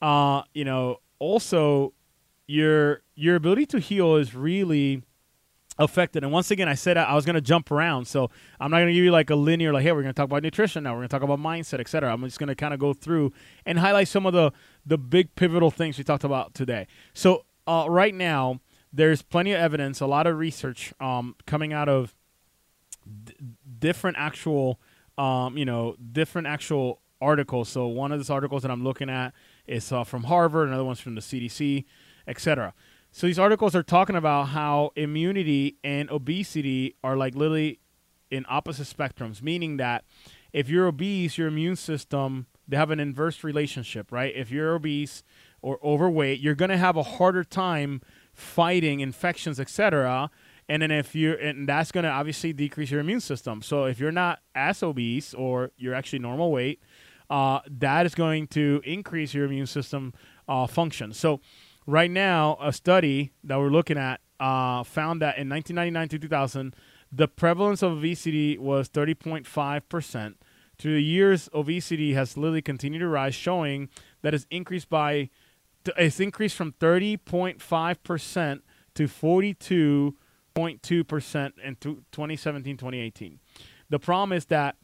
uh, 0.00 0.42
you 0.54 0.64
know, 0.64 0.98
also 1.18 1.94
your 2.46 3.02
your 3.14 3.36
ability 3.36 3.66
to 3.66 3.78
heal 3.78 4.16
is 4.16 4.34
really 4.34 5.02
affected. 5.78 6.22
And 6.22 6.32
once 6.32 6.50
again, 6.50 6.68
I 6.68 6.74
said 6.74 6.96
I 6.96 7.14
was 7.14 7.24
going 7.24 7.34
to 7.34 7.40
jump 7.40 7.70
around, 7.70 8.06
so 8.06 8.30
I'm 8.60 8.70
not 8.70 8.78
going 8.78 8.88
to 8.88 8.94
give 8.94 9.04
you 9.04 9.10
like 9.10 9.30
a 9.30 9.34
linear, 9.34 9.72
like, 9.72 9.82
hey, 9.82 9.92
we're 9.92 10.02
going 10.02 10.14
to 10.14 10.16
talk 10.16 10.26
about 10.26 10.42
nutrition 10.42 10.84
now, 10.84 10.92
we're 10.92 11.00
going 11.00 11.08
to 11.08 11.16
talk 11.16 11.22
about 11.22 11.38
mindset, 11.38 11.80
etc. 11.80 12.12
I'm 12.12 12.22
just 12.24 12.38
going 12.38 12.48
to 12.48 12.54
kind 12.54 12.74
of 12.74 12.80
go 12.80 12.92
through 12.92 13.32
and 13.64 13.78
highlight 13.78 14.08
some 14.08 14.26
of 14.26 14.32
the 14.32 14.52
the 14.84 14.98
big 14.98 15.34
pivotal 15.34 15.70
things 15.70 15.98
we 15.98 16.04
talked 16.04 16.24
about 16.24 16.54
today. 16.54 16.86
So 17.14 17.44
uh, 17.66 17.86
right 17.88 18.14
now, 18.14 18.60
there's 18.92 19.22
plenty 19.22 19.52
of 19.52 19.60
evidence, 19.60 20.00
a 20.00 20.06
lot 20.06 20.26
of 20.26 20.38
research 20.38 20.92
um, 21.00 21.34
coming 21.46 21.72
out 21.72 21.88
of 21.88 22.14
d- 23.24 23.34
different 23.78 24.16
actual, 24.18 24.80
um, 25.16 25.56
you 25.56 25.64
know, 25.64 25.96
different 26.12 26.46
actual 26.46 27.00
articles. 27.20 27.68
So 27.68 27.86
one 27.86 28.12
of 28.12 28.18
those 28.18 28.30
articles 28.30 28.62
that 28.62 28.70
I'm 28.70 28.84
looking 28.84 29.08
at 29.08 29.32
is 29.66 29.90
uh, 29.92 30.04
from 30.04 30.24
Harvard, 30.24 30.68
another 30.68 30.84
one's 30.84 31.00
from 31.00 31.14
the 31.14 31.20
CDC, 31.20 31.84
etc. 32.26 32.74
So 33.10 33.26
these 33.26 33.38
articles 33.38 33.74
are 33.74 33.82
talking 33.82 34.16
about 34.16 34.48
how 34.48 34.92
immunity 34.96 35.76
and 35.84 36.10
obesity 36.10 36.96
are 37.02 37.16
like 37.16 37.34
literally 37.34 37.78
in 38.30 38.44
opposite 38.48 38.86
spectrums, 38.86 39.42
meaning 39.42 39.76
that 39.76 40.04
if 40.52 40.68
you're 40.68 40.86
obese, 40.86 41.38
your 41.38 41.48
immune 41.48 41.76
system 41.76 42.46
they 42.66 42.76
have 42.76 42.90
an 42.90 43.00
inverse 43.00 43.44
relationship, 43.44 44.12
right? 44.12 44.32
If 44.34 44.50
you're 44.50 44.74
obese 44.74 45.22
or 45.60 45.78
overweight, 45.84 46.40
you're 46.40 46.54
going 46.54 46.70
to 46.70 46.76
have 46.76 46.96
a 46.96 47.02
harder 47.02 47.44
time 47.44 48.00
fighting 48.42 49.00
infections, 49.00 49.58
etc. 49.58 50.30
And 50.68 50.82
then 50.82 50.90
if 50.90 51.14
you're, 51.14 51.34
and 51.34 51.68
that's 51.68 51.92
going 51.92 52.04
to 52.04 52.10
obviously 52.10 52.52
decrease 52.52 52.90
your 52.90 53.00
immune 53.00 53.20
system. 53.20 53.62
So 53.62 53.84
if 53.84 53.98
you're 53.98 54.12
not 54.12 54.40
as 54.54 54.82
obese 54.82 55.34
or 55.34 55.70
you're 55.76 55.94
actually 55.94 56.18
normal 56.18 56.50
weight, 56.50 56.80
uh, 57.30 57.60
that 57.66 58.06
is 58.06 58.14
going 58.14 58.46
to 58.48 58.82
increase 58.84 59.32
your 59.32 59.46
immune 59.46 59.66
system 59.66 60.12
uh, 60.48 60.66
function. 60.66 61.12
So 61.12 61.40
right 61.86 62.10
now, 62.10 62.58
a 62.60 62.72
study 62.72 63.32
that 63.44 63.58
we're 63.58 63.70
looking 63.70 63.98
at 63.98 64.20
uh, 64.38 64.82
found 64.82 65.22
that 65.22 65.38
in 65.38 65.48
1999 65.48 66.08
to 66.08 66.18
2000, 66.18 66.76
the 67.10 67.28
prevalence 67.28 67.82
of 67.82 67.92
obesity 67.92 68.58
was 68.58 68.88
30.5 68.88 69.82
percent 69.88 70.36
through 70.82 70.94
the 70.94 71.02
years, 71.02 71.48
obesity 71.54 72.14
has 72.14 72.36
literally 72.36 72.60
continued 72.60 73.00
to 73.00 73.08
rise, 73.08 73.36
showing 73.36 73.88
that 74.22 74.34
it's 74.34 74.46
increased 74.50 74.88
by 74.88 75.30
it's 75.96 76.20
increased 76.20 76.56
from 76.56 76.72
30.5% 76.72 78.60
to 78.94 79.08
42.2% 79.08 81.58
in 81.58 81.76
2017 81.76 82.76
2018. 82.76 83.40
The 83.88 83.98
problem 83.98 84.36
is 84.36 84.44
that 84.46 84.76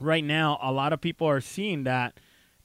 right 0.00 0.24
now, 0.24 0.58
a 0.62 0.72
lot 0.72 0.92
of 0.92 1.00
people 1.00 1.28
are 1.28 1.40
seeing 1.40 1.84
that 1.84 2.18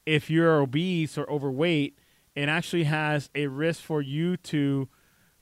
if 0.06 0.30
you're 0.30 0.60
obese 0.60 1.18
or 1.18 1.30
overweight, 1.30 1.98
it 2.34 2.48
actually 2.48 2.84
has 2.84 3.30
a 3.34 3.46
risk 3.46 3.82
for 3.82 4.00
you 4.00 4.36
to, 4.36 4.88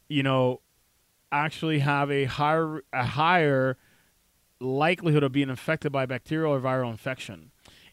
you 0.08 0.22
know, 0.22 0.60
actually 1.30 1.80
have 1.80 2.10
a 2.10 2.24
higher 2.24 2.82
a 2.92 3.04
higher 3.04 3.76
likelihood 4.60 5.22
of 5.22 5.32
being 5.32 5.50
infected 5.50 5.92
by 5.92 6.06
bacterial 6.06 6.54
or 6.54 6.60
viral 6.60 6.90
infection. 6.90 7.50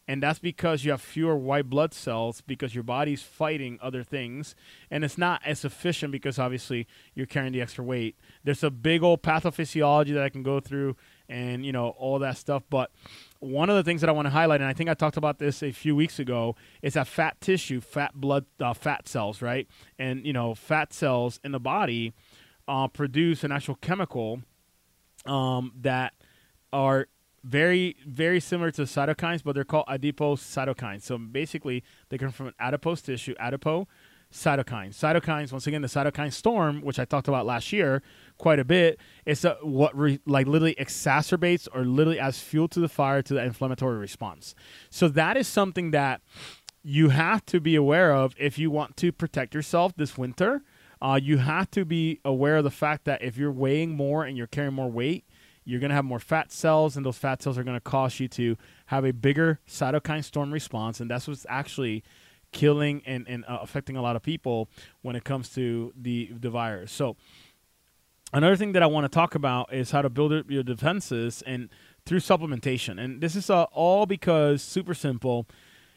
And 0.08 0.22
that's 0.22 0.38
because 0.38 0.84
you 0.84 0.92
have 0.92 1.00
fewer 1.00 1.36
white 1.36 1.68
blood 1.68 1.92
cells 1.92 2.40
because 2.40 2.74
your 2.74 2.84
body's 2.84 3.22
fighting 3.22 3.78
other 3.82 4.04
things. 4.04 4.54
And 4.88 5.04
it's 5.04 5.18
not 5.18 5.40
as 5.44 5.64
efficient 5.64 6.12
because 6.12 6.38
obviously 6.38 6.86
you're 7.14 7.26
carrying 7.26 7.52
the 7.52 7.60
extra 7.60 7.82
weight. 7.82 8.16
There's 8.44 8.62
a 8.62 8.70
big 8.70 9.02
old 9.02 9.22
pathophysiology 9.22 10.14
that 10.14 10.22
I 10.22 10.28
can 10.28 10.44
go 10.44 10.60
through 10.60 10.96
and, 11.28 11.66
you 11.66 11.72
know, 11.72 11.88
all 11.88 12.20
that 12.20 12.36
stuff. 12.36 12.62
But 12.70 12.92
one 13.40 13.68
of 13.68 13.74
the 13.74 13.82
things 13.82 14.00
that 14.00 14.08
I 14.08 14.12
want 14.12 14.26
to 14.26 14.30
highlight, 14.30 14.60
and 14.60 14.70
I 14.70 14.74
think 14.74 14.88
I 14.88 14.94
talked 14.94 15.16
about 15.16 15.38
this 15.38 15.60
a 15.60 15.72
few 15.72 15.96
weeks 15.96 16.20
ago, 16.20 16.54
is 16.82 16.94
that 16.94 17.08
fat 17.08 17.40
tissue, 17.40 17.80
fat 17.80 18.14
blood, 18.14 18.46
uh, 18.60 18.74
fat 18.74 19.08
cells, 19.08 19.42
right? 19.42 19.66
And, 19.98 20.24
you 20.24 20.32
know, 20.32 20.54
fat 20.54 20.92
cells 20.92 21.40
in 21.42 21.50
the 21.50 21.60
body 21.60 22.12
uh, 22.68 22.86
produce 22.86 23.42
an 23.42 23.50
actual 23.50 23.74
chemical 23.74 24.42
um, 25.26 25.72
that– 25.80 26.14
are 26.72 27.06
very 27.46 27.96
very 28.06 28.40
similar 28.40 28.70
to 28.72 28.82
cytokines, 28.82 29.42
but 29.42 29.54
they're 29.54 29.64
called 29.64 29.86
adipose 29.88 30.42
cytokines. 30.42 31.02
So 31.02 31.16
basically, 31.16 31.84
they 32.08 32.18
come 32.18 32.32
from 32.32 32.52
adipose 32.58 33.02
tissue, 33.02 33.34
adipo 33.36 33.86
cytokines. 34.32 34.94
Cytokines, 34.94 35.52
once 35.52 35.66
again, 35.66 35.82
the 35.82 35.88
cytokine 35.88 36.32
storm, 36.32 36.80
which 36.82 36.98
I 36.98 37.04
talked 37.04 37.28
about 37.28 37.46
last 37.46 37.72
year 37.72 38.02
quite 38.38 38.58
a 38.58 38.64
bit, 38.64 38.98
is 39.24 39.44
a, 39.44 39.56
what 39.62 39.96
re, 39.96 40.18
like 40.26 40.46
literally 40.46 40.74
exacerbates 40.74 41.68
or 41.72 41.84
literally 41.84 42.18
adds 42.18 42.40
fuel 42.40 42.68
to 42.68 42.80
the 42.80 42.88
fire 42.88 43.22
to 43.22 43.34
the 43.34 43.42
inflammatory 43.42 43.96
response. 43.96 44.54
So 44.90 45.08
that 45.08 45.36
is 45.36 45.46
something 45.46 45.92
that 45.92 46.20
you 46.82 47.10
have 47.10 47.44
to 47.46 47.60
be 47.60 47.74
aware 47.76 48.12
of 48.12 48.34
if 48.38 48.58
you 48.58 48.70
want 48.70 48.96
to 48.98 49.12
protect 49.12 49.54
yourself 49.54 49.94
this 49.96 50.18
winter. 50.18 50.62
Uh, 51.00 51.18
you 51.22 51.38
have 51.38 51.70
to 51.70 51.84
be 51.84 52.20
aware 52.24 52.56
of 52.56 52.64
the 52.64 52.70
fact 52.70 53.04
that 53.04 53.22
if 53.22 53.36
you're 53.36 53.52
weighing 53.52 53.94
more 53.94 54.24
and 54.24 54.36
you're 54.36 54.46
carrying 54.46 54.74
more 54.74 54.90
weight, 54.90 55.24
you're 55.66 55.80
going 55.80 55.90
to 55.90 55.96
have 55.96 56.04
more 56.04 56.20
fat 56.20 56.52
cells, 56.52 56.96
and 56.96 57.04
those 57.04 57.18
fat 57.18 57.42
cells 57.42 57.58
are 57.58 57.64
going 57.64 57.76
to 57.76 57.80
cause 57.80 58.18
you 58.20 58.28
to 58.28 58.56
have 58.86 59.04
a 59.04 59.12
bigger 59.12 59.58
cytokine 59.68 60.24
storm 60.24 60.52
response, 60.52 61.00
and 61.00 61.10
that's 61.10 61.26
what's 61.26 61.44
actually 61.48 62.04
killing 62.52 63.02
and, 63.04 63.26
and 63.28 63.44
uh, 63.46 63.58
affecting 63.60 63.96
a 63.96 64.00
lot 64.00 64.14
of 64.14 64.22
people 64.22 64.68
when 65.02 65.16
it 65.16 65.24
comes 65.24 65.50
to 65.50 65.92
the 66.00 66.30
the 66.40 66.48
virus. 66.48 66.92
So 66.92 67.16
another 68.32 68.56
thing 68.56 68.72
that 68.72 68.82
I 68.82 68.86
want 68.86 69.04
to 69.04 69.08
talk 69.08 69.34
about 69.34 69.74
is 69.74 69.90
how 69.90 70.02
to 70.02 70.08
build 70.08 70.48
your 70.48 70.62
defenses 70.62 71.42
and 71.44 71.68
through 72.06 72.20
supplementation. 72.20 73.02
And 73.02 73.20
this 73.20 73.34
is 73.34 73.50
uh, 73.50 73.64
all 73.72 74.06
because 74.06 74.62
super 74.62 74.94
simple. 74.94 75.46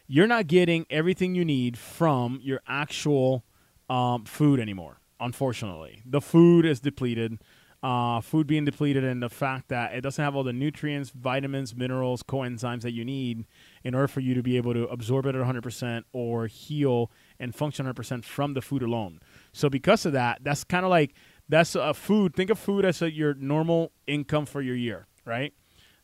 You're 0.08 0.28
not 0.28 0.48
getting 0.48 0.88
everything 0.90 1.36
you 1.36 1.46
need 1.46 1.78
from 1.78 2.40
your 2.42 2.62
actual 2.68 3.46
um, 3.88 4.26
food 4.26 4.60
anymore. 4.60 5.00
Unfortunately, 5.20 6.02
the 6.06 6.22
food 6.22 6.66
is 6.66 6.80
depleted 6.80 7.38
uh, 7.82 8.20
food 8.20 8.46
being 8.46 8.66
depleted, 8.66 9.04
and 9.04 9.24
the 9.24 9.30
fact 9.30 9.70
that 9.70 9.94
it 9.94 10.02
doesn't 10.02 10.24
have 10.24 10.36
all 10.36 10.44
the 10.44 10.54
nutrients, 10.54 11.12
vitamins, 11.12 11.76
minerals, 11.76 12.24
coenzymes 12.24 12.82
that 12.82 12.92
you 12.92 13.06
need 13.06 13.46
in 13.84 13.96
order 13.96 14.08
for 14.08 14.20
you 14.20 14.34
to 14.34 14.44
be 14.44 14.58
able 14.58 14.74
to 14.74 14.84
absorb 14.88 15.26
it 15.26 15.36
at 15.36 15.42
100% 15.42 16.04
or 16.12 16.48
heal 16.48 17.10
and 17.40 17.56
function 17.56 17.86
100% 17.86 18.24
from 18.26 18.54
the 18.54 18.62
food 18.62 18.84
alone. 18.84 19.22
So 19.54 19.70
because 19.70 20.06
of 20.06 20.12
that, 20.14 20.40
that's 20.44 20.64
kind 20.64 20.86
of 20.86 20.90
like 20.90 21.14
that's 21.48 21.76
a 21.76 21.94
food. 21.94 22.36
Think 22.36 22.50
of 22.50 22.60
food 22.60 22.84
as 22.84 23.02
a, 23.02 23.12
your 23.12 23.34
normal 23.34 23.92
income 24.08 24.46
for 24.46 24.62
your 24.62 24.76
year, 24.76 25.08
right? 25.26 25.54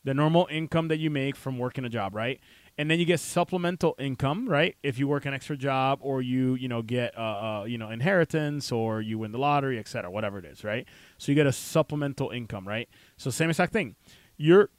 The 0.06 0.14
normal 0.14 0.48
income 0.50 0.88
that 0.88 0.98
you 0.98 1.10
make 1.10 1.36
from 1.36 1.58
working 1.58 1.84
a 1.84 1.90
job, 1.90 2.16
right? 2.16 2.40
And 2.78 2.92
then 2.92 3.00
you 3.00 3.06
get 3.06 3.20
supplemental 3.20 3.96
income, 3.98 4.50
right? 4.50 4.76
If 4.84 5.00
you 5.00 5.08
work 5.08 5.26
an 5.26 5.34
extra 5.34 5.56
job 5.56 6.00
or 6.02 6.22
you, 6.22 6.56
you 6.56 6.68
know, 6.68 6.82
get, 6.82 7.18
uh, 7.18 7.22
uh, 7.62 7.64
you 7.66 7.78
know, 7.78 7.90
inheritance 7.90 8.72
or 8.72 9.02
you 9.02 9.18
win 9.18 9.32
the 9.32 9.38
lottery, 9.38 9.80
et 9.80 9.88
cetera, 9.88 10.12
whatever 10.12 10.40
it 10.40 10.46
is, 10.46 10.64
right? 10.64 10.86
So 11.18 11.32
you 11.32 11.36
get 11.36 11.48
a 11.48 11.54
supplemental 11.54 12.32
income, 12.32 12.68
right? 12.68 12.90
So 13.18 13.30
same 13.30 13.50
exact 13.50 13.72
thing. 13.72 13.96
Your 14.38 14.70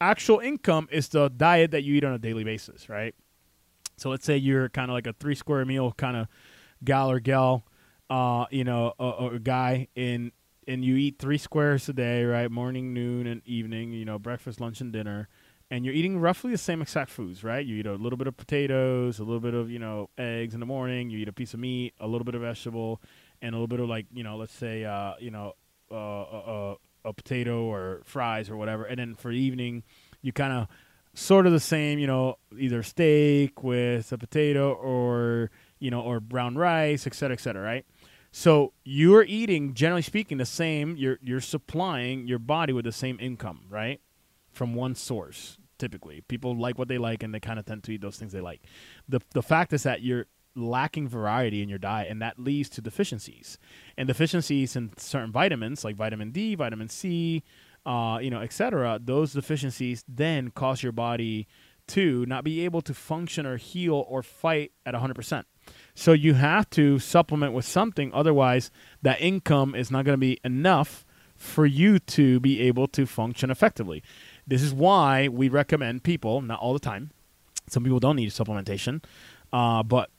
actual 0.00 0.38
income 0.38 0.88
is 0.92 1.08
the 1.08 1.28
diet 1.28 1.72
that 1.72 1.82
you 1.82 1.94
eat 1.94 2.04
on 2.04 2.12
a 2.12 2.18
daily 2.18 2.44
basis, 2.44 2.88
right? 2.88 3.14
So 3.96 4.10
let's 4.10 4.24
say 4.24 4.36
you're 4.36 4.68
kind 4.68 4.90
of 4.90 4.94
like 4.94 5.08
a 5.08 5.12
three 5.12 5.34
square 5.34 5.64
meal 5.64 5.92
kind 5.96 6.16
of 6.16 6.28
gal 6.84 7.10
or 7.10 7.18
gal, 7.18 7.64
uh, 8.08 8.46
you 8.50 8.64
know, 8.64 8.92
a 8.98 9.38
guy 9.38 9.88
in, 9.96 10.32
and 10.68 10.84
you 10.84 10.96
eat 10.96 11.18
three 11.18 11.38
squares 11.38 11.88
a 11.88 11.92
day, 11.92 12.24
right? 12.24 12.50
Morning, 12.50 12.94
noon, 12.94 13.26
and 13.26 13.42
evening. 13.44 13.92
You 13.92 14.04
know, 14.04 14.18
breakfast, 14.18 14.60
lunch, 14.60 14.80
and 14.80 14.92
dinner 14.92 15.28
and 15.72 15.86
you're 15.86 15.94
eating 15.94 16.18
roughly 16.18 16.50
the 16.50 16.58
same 16.58 16.82
exact 16.82 17.10
foods, 17.10 17.42
right? 17.42 17.64
You 17.64 17.76
eat 17.76 17.86
a 17.86 17.94
little 17.94 18.18
bit 18.18 18.26
of 18.26 18.36
potatoes, 18.36 19.18
a 19.20 19.24
little 19.24 19.40
bit 19.40 19.54
of 19.54 19.70
you 19.70 19.78
know 19.78 20.10
eggs 20.18 20.52
in 20.52 20.60
the 20.60 20.66
morning. 20.66 21.08
You 21.08 21.18
eat 21.18 21.28
a 21.28 21.32
piece 21.32 21.54
of 21.54 21.60
meat, 21.60 21.94
a 21.98 22.06
little 22.06 22.26
bit 22.26 22.34
of 22.34 22.42
vegetable, 22.42 23.00
and 23.40 23.54
a 23.54 23.56
little 23.56 23.68
bit 23.68 23.80
of 23.80 23.88
like 23.88 24.04
you 24.12 24.22
know, 24.22 24.36
let's 24.36 24.52
say 24.52 24.84
uh, 24.84 25.14
you 25.18 25.30
know 25.30 25.54
uh, 25.90 25.94
a, 25.96 26.74
a 27.06 27.12
potato 27.14 27.64
or 27.64 28.02
fries 28.04 28.50
or 28.50 28.56
whatever. 28.58 28.84
And 28.84 28.98
then 28.98 29.14
for 29.14 29.30
the 29.30 29.38
evening, 29.38 29.82
you 30.20 30.30
kind 30.30 30.52
of 30.52 30.68
sort 31.14 31.46
of 31.46 31.52
the 31.52 31.60
same, 31.60 31.98
you 31.98 32.06
know, 32.06 32.36
either 32.58 32.82
steak 32.82 33.62
with 33.62 34.12
a 34.12 34.18
potato 34.18 34.74
or 34.74 35.50
you 35.78 35.90
know 35.90 36.02
or 36.02 36.20
brown 36.20 36.54
rice, 36.54 37.06
et 37.06 37.14
cetera, 37.14 37.32
et 37.32 37.40
cetera, 37.40 37.62
right? 37.62 37.86
So 38.30 38.74
you're 38.84 39.24
eating, 39.24 39.72
generally 39.72 40.02
speaking, 40.02 40.36
the 40.36 40.44
same. 40.44 40.96
You're 40.98 41.18
you're 41.22 41.40
supplying 41.40 42.26
your 42.26 42.38
body 42.38 42.74
with 42.74 42.84
the 42.84 42.92
same 42.92 43.16
income, 43.18 43.62
right, 43.70 44.02
from 44.50 44.74
one 44.74 44.94
source 44.94 45.56
typically. 45.82 46.20
People 46.28 46.56
like 46.56 46.78
what 46.78 46.86
they 46.86 46.96
like 46.96 47.24
and 47.24 47.34
they 47.34 47.40
kind 47.40 47.58
of 47.58 47.66
tend 47.66 47.82
to 47.82 47.92
eat 47.92 48.00
those 48.00 48.16
things 48.16 48.32
they 48.32 48.40
like. 48.40 48.62
The 49.08 49.20
the 49.32 49.42
fact 49.42 49.72
is 49.72 49.82
that 49.82 50.00
you're 50.00 50.26
lacking 50.54 51.08
variety 51.08 51.60
in 51.60 51.68
your 51.68 51.78
diet 51.78 52.08
and 52.08 52.22
that 52.22 52.38
leads 52.38 52.68
to 52.68 52.80
deficiencies. 52.80 53.58
And 53.98 54.06
deficiencies 54.06 54.76
in 54.76 54.92
certain 54.96 55.32
vitamins 55.32 55.82
like 55.82 55.96
vitamin 55.96 56.30
D, 56.30 56.54
vitamin 56.54 56.88
C, 56.88 57.42
uh, 57.84 58.20
you 58.22 58.30
know, 58.30 58.40
etc. 58.40 59.00
Those 59.02 59.32
deficiencies 59.32 60.04
then 60.06 60.52
cause 60.52 60.84
your 60.84 60.92
body 60.92 61.48
to 61.88 62.24
not 62.26 62.44
be 62.44 62.64
able 62.64 62.80
to 62.82 62.94
function 62.94 63.44
or 63.44 63.56
heal 63.56 64.06
or 64.08 64.22
fight 64.22 64.70
at 64.86 64.94
100%. 64.94 65.42
So 65.96 66.12
you 66.12 66.34
have 66.34 66.70
to 66.70 67.00
supplement 67.00 67.54
with 67.54 67.64
something 67.64 68.12
otherwise 68.14 68.70
that 69.02 69.20
income 69.20 69.74
is 69.74 69.90
not 69.90 70.04
going 70.04 70.14
to 70.14 70.26
be 70.26 70.38
enough 70.44 71.04
for 71.42 71.66
you 71.66 71.98
to 71.98 72.38
be 72.38 72.60
able 72.60 72.86
to 72.86 73.04
function 73.04 73.50
effectively. 73.50 74.02
This 74.46 74.62
is 74.62 74.74
why 74.74 75.28
we 75.28 75.48
recommend 75.48 76.02
people, 76.02 76.40
not 76.40 76.58
all 76.58 76.72
the 76.72 76.80
time, 76.80 77.10
some 77.68 77.84
people 77.84 78.00
don't 78.00 78.16
need 78.16 78.30
supplementation, 78.30 79.02
uh, 79.52 79.82
but 79.82 80.10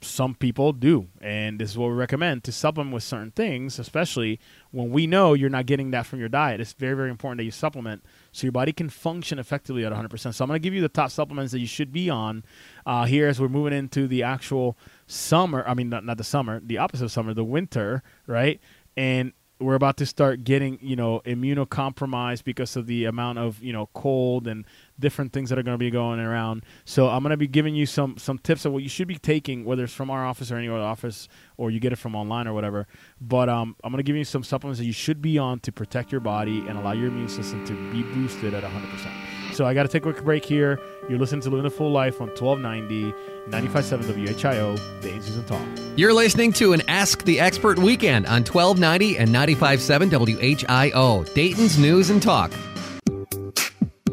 some 0.00 0.34
people 0.34 0.72
do. 0.72 1.08
And 1.20 1.60
this 1.60 1.70
is 1.70 1.78
what 1.78 1.88
we 1.88 1.94
recommend 1.94 2.44
to 2.44 2.52
supplement 2.52 2.94
with 2.94 3.02
certain 3.02 3.32
things, 3.32 3.78
especially 3.78 4.40
when 4.70 4.90
we 4.90 5.06
know 5.06 5.34
you're 5.34 5.50
not 5.50 5.66
getting 5.66 5.90
that 5.90 6.06
from 6.06 6.20
your 6.20 6.28
diet. 6.28 6.60
It's 6.60 6.72
very, 6.72 6.94
very 6.94 7.10
important 7.10 7.38
that 7.38 7.44
you 7.44 7.50
supplement 7.50 8.02
so 8.32 8.46
your 8.46 8.52
body 8.52 8.72
can 8.72 8.88
function 8.88 9.38
effectively 9.38 9.84
at 9.84 9.92
100%. 9.92 10.34
So 10.34 10.44
I'm 10.44 10.48
going 10.48 10.56
to 10.56 10.62
give 10.62 10.74
you 10.74 10.80
the 10.80 10.88
top 10.88 11.10
supplements 11.10 11.52
that 11.52 11.60
you 11.60 11.66
should 11.66 11.92
be 11.92 12.08
on 12.08 12.44
uh, 12.86 13.04
here 13.04 13.28
as 13.28 13.40
we're 13.40 13.48
moving 13.48 13.72
into 13.72 14.06
the 14.06 14.22
actual 14.22 14.78
summer. 15.06 15.64
I 15.66 15.74
mean, 15.74 15.90
not, 15.90 16.04
not 16.04 16.16
the 16.16 16.24
summer, 16.24 16.60
the 16.60 16.78
opposite 16.78 17.04
of 17.04 17.12
summer, 17.12 17.34
the 17.34 17.44
winter, 17.44 18.02
right? 18.26 18.60
And 18.96 19.32
we're 19.60 19.74
about 19.74 19.96
to 19.96 20.06
start 20.06 20.44
getting 20.44 20.78
you 20.80 20.96
know 20.96 21.20
immunocompromised 21.26 22.44
because 22.44 22.76
of 22.76 22.86
the 22.86 23.04
amount 23.04 23.38
of 23.38 23.62
you 23.62 23.72
know 23.72 23.88
cold 23.94 24.46
and 24.46 24.64
different 24.98 25.32
things 25.32 25.50
that 25.50 25.58
are 25.58 25.62
going 25.62 25.74
to 25.74 25.78
be 25.78 25.90
going 25.90 26.20
around. 26.20 26.64
So 26.84 27.08
i'm 27.08 27.22
going 27.22 27.30
to 27.30 27.36
be 27.36 27.48
giving 27.48 27.74
you 27.74 27.86
some 27.86 28.16
some 28.18 28.38
tips 28.38 28.64
of 28.64 28.72
what 28.72 28.82
you 28.82 28.88
should 28.88 29.08
be 29.08 29.18
taking 29.18 29.64
whether 29.64 29.84
it's 29.84 29.92
from 29.92 30.10
our 30.10 30.24
office 30.24 30.50
or 30.50 30.56
any 30.56 30.68
other 30.68 30.78
office 30.78 31.28
or 31.56 31.70
you 31.70 31.80
get 31.80 31.92
it 31.92 31.96
from 31.96 32.14
online 32.14 32.46
or 32.46 32.52
whatever. 32.52 32.86
But 33.20 33.48
um, 33.48 33.76
i'm 33.82 33.92
going 33.92 33.98
to 33.98 34.02
give 34.02 34.16
you 34.16 34.24
some 34.24 34.44
supplements 34.44 34.78
that 34.78 34.86
you 34.86 34.92
should 34.92 35.20
be 35.22 35.38
on 35.38 35.60
to 35.60 35.72
protect 35.72 36.12
your 36.12 36.20
body 36.20 36.58
and 36.68 36.78
allow 36.78 36.92
your 36.92 37.08
immune 37.08 37.28
system 37.28 37.64
to 37.66 37.74
be 37.92 38.02
boosted 38.02 38.54
at 38.54 38.62
100% 38.62 39.47
so 39.58 39.66
I 39.66 39.74
got 39.74 39.82
to 39.82 39.88
take 39.88 40.06
a 40.06 40.12
quick 40.12 40.24
break 40.24 40.44
here. 40.44 40.80
You're 41.08 41.18
listening 41.18 41.40
to 41.40 41.50
Living 41.50 41.66
a 41.66 41.70
Full 41.70 41.90
Life 41.90 42.20
on 42.20 42.28
1290, 42.28 43.12
95.7 43.50 44.04
WHIO, 44.04 45.02
the 45.02 45.10
Answers 45.10 45.36
and 45.36 45.46
Talk. 45.48 45.66
You're 45.96 46.14
listening 46.14 46.52
to 46.54 46.74
an 46.74 46.82
Ask 46.86 47.24
the 47.24 47.40
Expert 47.40 47.76
weekend 47.76 48.26
on 48.26 48.44
1290 48.44 49.18
and 49.18 49.30
95.7 49.30 50.10
WHIO, 50.10 51.34
Dayton's 51.34 51.76
News 51.76 52.08
and 52.08 52.22
Talk. 52.22 52.52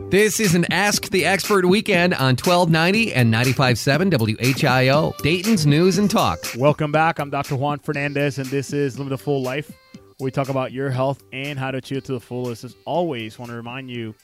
This 0.10 0.40
is 0.40 0.56
an 0.56 0.66
Ask 0.72 1.10
the 1.10 1.26
Expert 1.26 1.66
weekend 1.66 2.16
on 2.16 2.36
1290 2.38 3.14
and 3.14 3.32
95.7 3.32 4.36
WHIO, 4.40 5.16
Dayton's 5.20 5.68
News 5.68 6.00
and 6.00 6.10
Talk. 6.10 6.40
Welcome 6.58 6.92
back. 6.92 7.20
I'm 7.20 7.30
Dr. 7.30 7.56
Juan 7.56 7.78
Fernandez, 7.78 8.40
and 8.40 8.48
this 8.48 8.74
is 8.74 8.98
Living 8.98 9.14
a 9.14 9.18
Full 9.20 9.44
Life. 9.44 9.72
We 10.20 10.32
talk 10.32 10.50
about 10.50 10.72
your 10.72 10.90
health 10.90 11.24
and 11.32 11.60
how 11.60 11.70
to 11.70 11.78
achieve 11.78 12.00
it 12.00 12.06
to 12.06 12.14
the 12.14 12.20
fullest. 12.20 12.64
As 12.64 12.76
always, 12.86 13.38
want 13.38 13.52
to 13.52 13.56
remind 13.56 13.92
you 13.92 14.16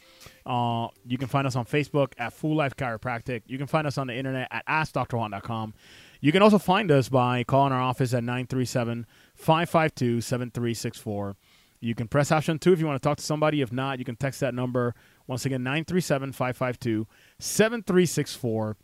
uh, 0.46 0.88
you 1.06 1.18
can 1.18 1.28
find 1.28 1.46
us 1.46 1.56
on 1.56 1.66
Facebook 1.66 2.14
at 2.18 2.34
Full 2.34 2.56
Life 2.56 2.76
Chiropractic. 2.76 3.44
You 3.46 3.58
can 3.58 3.68
find 3.68 3.86
us 3.86 3.98
on 3.98 4.08
the 4.08 4.16
internet 4.16 4.48
at 4.52 4.66
AskDrJuan.com. 4.68 5.74
You 6.20 6.32
can 6.32 6.42
also 6.42 6.58
find 6.58 6.92
us 6.92 7.10
by 7.10 7.44
calling 7.44 7.74
our 7.74 7.82
office 7.82 8.14
at 8.14 8.24
937 8.24 9.06
552 9.36 10.22
7364. 10.22 11.36
You 11.80 11.96
can 11.96 12.08
press 12.08 12.32
option 12.32 12.60
two 12.60 12.74
if 12.74 12.80
you 12.80 12.86
want 12.86 13.02
to 13.02 13.08
talk 13.08 13.18
to 13.18 13.24
somebody. 13.24 13.62
If 13.62 13.72
not, 13.72 13.98
you 13.98 14.06
can 14.06 14.16
text 14.16 14.40
that 14.42 14.54
number. 14.54 14.94
Once 15.26 15.46
again, 15.46 15.64
937 15.64 16.32
552 16.32 17.08
7364. 17.40 18.78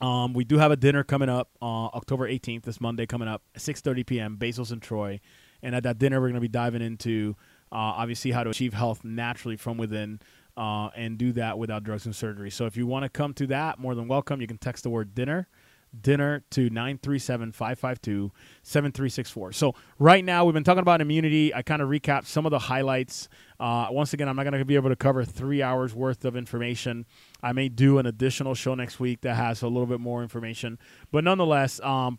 Um, 0.00 0.32
we 0.32 0.44
do 0.44 0.58
have 0.58 0.72
a 0.72 0.76
dinner 0.76 1.04
coming 1.04 1.28
up 1.28 1.50
uh, 1.60 1.86
October 1.86 2.28
18th, 2.28 2.62
this 2.62 2.80
Monday 2.80 3.06
coming 3.06 3.28
up, 3.28 3.42
6.30 3.56 4.06
p.m., 4.06 4.36
Basil's 4.36 4.72
and 4.72 4.80
Troy. 4.80 5.20
And 5.62 5.76
at 5.76 5.82
that 5.84 5.98
dinner, 5.98 6.20
we're 6.20 6.28
going 6.28 6.34
to 6.34 6.40
be 6.40 6.48
diving 6.48 6.82
into, 6.82 7.36
uh, 7.70 7.76
obviously, 7.76 8.32
how 8.32 8.42
to 8.42 8.50
achieve 8.50 8.74
health 8.74 9.04
naturally 9.04 9.56
from 9.56 9.76
within 9.76 10.20
uh, 10.56 10.88
and 10.94 11.18
do 11.18 11.32
that 11.32 11.58
without 11.58 11.84
drugs 11.84 12.06
and 12.06 12.14
surgery. 12.14 12.50
So 12.50 12.66
if 12.66 12.76
you 12.76 12.86
want 12.86 13.04
to 13.04 13.08
come 13.08 13.34
to 13.34 13.46
that, 13.48 13.78
more 13.78 13.94
than 13.94 14.08
welcome. 14.08 14.40
You 14.40 14.46
can 14.46 14.58
text 14.58 14.84
the 14.84 14.90
word 14.90 15.14
dinner 15.14 15.48
dinner 16.00 16.42
to 16.50 16.70
937-552-7364 16.70 19.54
so 19.54 19.74
right 19.98 20.24
now 20.24 20.44
we've 20.44 20.54
been 20.54 20.62
talking 20.64 20.80
about 20.80 21.02
immunity. 21.02 21.54
I 21.54 21.62
kind 21.62 21.82
of 21.82 21.88
recapped 21.88 22.26
some 22.26 22.46
of 22.46 22.50
the 22.50 22.58
highlights. 22.58 23.28
Uh, 23.60 23.88
once 23.90 24.14
again 24.14 24.28
i'm 24.28 24.36
not 24.36 24.44
going 24.44 24.58
to 24.58 24.64
be 24.64 24.76
able 24.76 24.88
to 24.88 24.96
cover 24.96 25.22
three 25.24 25.62
hours 25.62 25.94
worth 25.94 26.24
of 26.24 26.34
information. 26.36 27.04
I 27.42 27.52
may 27.52 27.68
do 27.68 27.98
an 27.98 28.06
additional 28.06 28.54
show 28.54 28.74
next 28.74 28.98
week 29.00 29.20
that 29.22 29.34
has 29.36 29.62
a 29.62 29.68
little 29.68 29.86
bit 29.86 30.00
more 30.00 30.22
information. 30.22 30.78
But 31.10 31.24
nonetheless 31.24 31.80
um, 31.80 32.18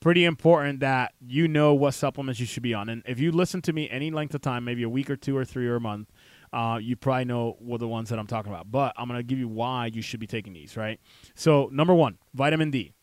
pretty 0.00 0.24
important 0.26 0.80
that 0.80 1.14
you 1.26 1.48
know 1.48 1.72
what 1.72 1.94
supplements 1.94 2.40
you 2.40 2.46
should 2.46 2.62
be 2.62 2.74
on. 2.74 2.90
And 2.90 3.02
if 3.06 3.18
you 3.18 3.32
listen 3.32 3.62
to 3.62 3.72
me 3.72 3.88
any 3.88 4.10
length 4.10 4.34
of 4.34 4.42
time 4.42 4.64
maybe 4.64 4.82
a 4.82 4.88
week 4.88 5.08
or 5.08 5.16
two 5.16 5.34
or 5.34 5.46
three 5.46 5.66
or 5.66 5.76
a 5.76 5.80
month 5.80 6.10
uh, 6.54 6.78
you 6.78 6.94
probably 6.94 7.24
know 7.24 7.56
what 7.58 7.80
the 7.80 7.88
ones 7.88 8.08
that 8.10 8.18
I'm 8.18 8.28
talking 8.28 8.52
about. 8.52 8.70
But 8.70 8.94
I'm 8.96 9.08
going 9.08 9.18
to 9.18 9.24
give 9.24 9.38
you 9.38 9.48
why 9.48 9.86
you 9.92 10.00
should 10.00 10.20
be 10.20 10.28
taking 10.28 10.52
these, 10.52 10.76
right? 10.76 11.00
So, 11.34 11.68
number 11.72 11.92
one, 11.92 12.18
vitamin 12.32 12.70
D. 12.70 12.94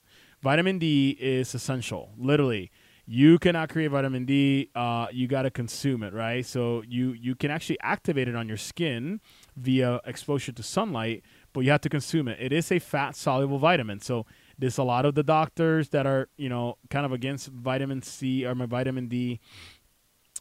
Vitamin 0.41 0.79
D 0.79 1.17
is 1.19 1.53
essential. 1.53 2.13
Literally, 2.17 2.71
you 3.05 3.37
cannot 3.39 3.67
create 3.69 3.91
vitamin 3.91 4.25
D. 4.25 4.69
Uh, 4.73 5.07
you 5.11 5.27
got 5.27 5.41
to 5.41 5.51
consume 5.51 6.01
it, 6.01 6.13
right? 6.13 6.45
So 6.45 6.81
you 6.87 7.11
you 7.11 7.35
can 7.35 7.51
actually 7.51 7.77
activate 7.81 8.29
it 8.29 8.35
on 8.35 8.47
your 8.47 8.57
skin 8.57 9.19
via 9.57 9.99
exposure 10.05 10.53
to 10.53 10.63
sunlight, 10.63 11.23
but 11.51 11.59
you 11.61 11.71
have 11.71 11.81
to 11.81 11.89
consume 11.89 12.29
it. 12.29 12.37
It 12.39 12.53
is 12.53 12.71
a 12.71 12.79
fat 12.79 13.15
soluble 13.17 13.59
vitamin, 13.59 13.99
so 13.99 14.25
there's 14.57 14.77
a 14.77 14.83
lot 14.83 15.05
of 15.05 15.13
the 15.13 15.23
doctors 15.23 15.89
that 15.89 16.07
are 16.07 16.29
you 16.37 16.47
know 16.47 16.77
kind 16.89 17.05
of 17.05 17.11
against 17.11 17.49
vitamin 17.49 18.01
C 18.01 18.45
or 18.45 18.55
my 18.55 18.65
vitamin 18.65 19.09
D, 19.09 19.41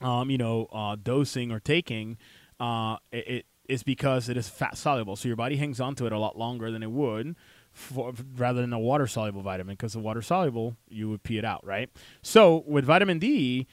um, 0.01 0.31
you 0.31 0.39
know, 0.39 0.67
uh, 0.73 0.97
dosing 1.03 1.51
or 1.51 1.61
taking 1.61 2.17
uh, 2.61 2.97
it, 3.11 3.47
is 3.69 3.83
because 3.83 4.29
it 4.29 4.37
is 4.37 4.49
fat 4.49 4.77
soluble. 4.77 5.17
So 5.17 5.29
your 5.29 5.37
body 5.37 5.57
hangs 5.57 5.81
on 5.81 5.95
to 5.97 6.07
it 6.07 6.13
a 6.13 6.19
lot 6.19 6.37
longer 6.37 6.71
than 6.71 6.83
it 6.83 6.91
would 6.91 7.37
for, 7.73 8.13
rather 8.37 8.61
than 8.61 8.73
a 8.73 8.79
water 8.79 9.07
soluble 9.07 9.43
vitamin 9.43 9.75
because 9.75 9.93
the 9.93 10.01
water 10.01 10.23
soluble 10.23 10.77
you 10.89 11.09
would 11.09 11.23
pee 11.23 11.39
it 11.39 11.45
out, 11.45 11.65
right? 11.65 11.89
So 12.23 12.65
with 12.67 12.85
vitamin 12.85 13.19
D, 13.21 13.69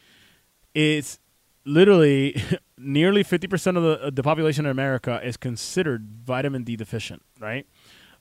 it's 0.74 1.20
literally 1.66 2.42
nearly 2.78 3.24
50% 3.24 3.78
of 3.78 3.84
the, 3.84 4.12
the 4.12 4.24
population 4.24 4.66
in 4.66 4.72
America 4.72 5.20
is 5.24 5.36
considered 5.36 6.08
vitamin 6.24 6.64
D 6.64 6.76
deficient, 6.76 7.24
right? 7.40 7.66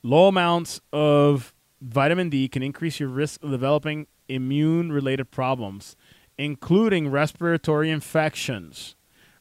Low 0.03 0.27
amounts 0.27 0.81
of 0.91 1.53
vitamin 1.81 2.29
D 2.29 2.47
can 2.47 2.63
increase 2.63 2.99
your 2.99 3.09
risk 3.09 3.43
of 3.43 3.51
developing 3.51 4.07
immune 4.27 4.91
related 4.91 5.31
problems, 5.31 5.95
including 6.37 7.09
respiratory 7.09 7.89
infections, 7.89 8.95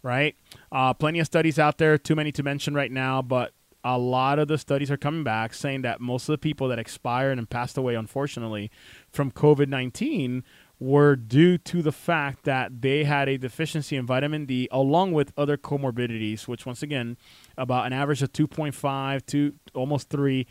right? 0.07 0.37
Uh, 0.71 0.95
plenty 0.95 1.19
of 1.19 1.27
studies 1.27 1.59
out 1.59 1.79
there, 1.79 1.99
too 1.99 2.15
many 2.15 2.31
to 2.33 2.43
mention 2.43 2.75
right 2.75 2.93
now, 2.93 3.21
but 3.21 3.53
a 3.83 3.99
lot 3.99 4.39
of 4.39 4.49
the 4.49 4.57
studies 4.57 4.91
are 4.91 4.97
coming 4.97 5.25
back 5.25 5.53
saying 5.53 5.83
that 5.83 6.01
most 6.01 6.29
of 6.29 6.33
the 6.33 6.39
people 6.39 6.69
that 6.69 6.79
expired 6.79 7.39
and 7.39 7.51
passed 7.51 7.77
away, 7.77 7.95
unfortunately, 7.95 8.71
from 9.11 9.31
COVID 9.31 9.69
19 9.69 10.45
were 10.79 11.17
due 11.17 11.57
to 11.57 11.83
the 11.83 11.93
fact 11.93 12.45
that 12.45 12.83
they 12.83 13.05
had 13.05 13.29
a 13.29 13.39
deficiency 13.39 13.97
in 13.97 14.07
vitamin 14.07 14.45
D 14.45 14.69
along 14.71 15.13
with 15.13 15.33
other 15.37 15.57
comorbidities, 15.57 16.47
which, 16.47 16.67
once 16.67 16.83
again, 16.83 17.17
about 17.57 17.87
an 17.87 17.93
average 17.93 18.23
of 18.23 18.33
2.5 18.33 19.27
to 19.27 19.55
almost 19.75 20.11
3 20.11 20.47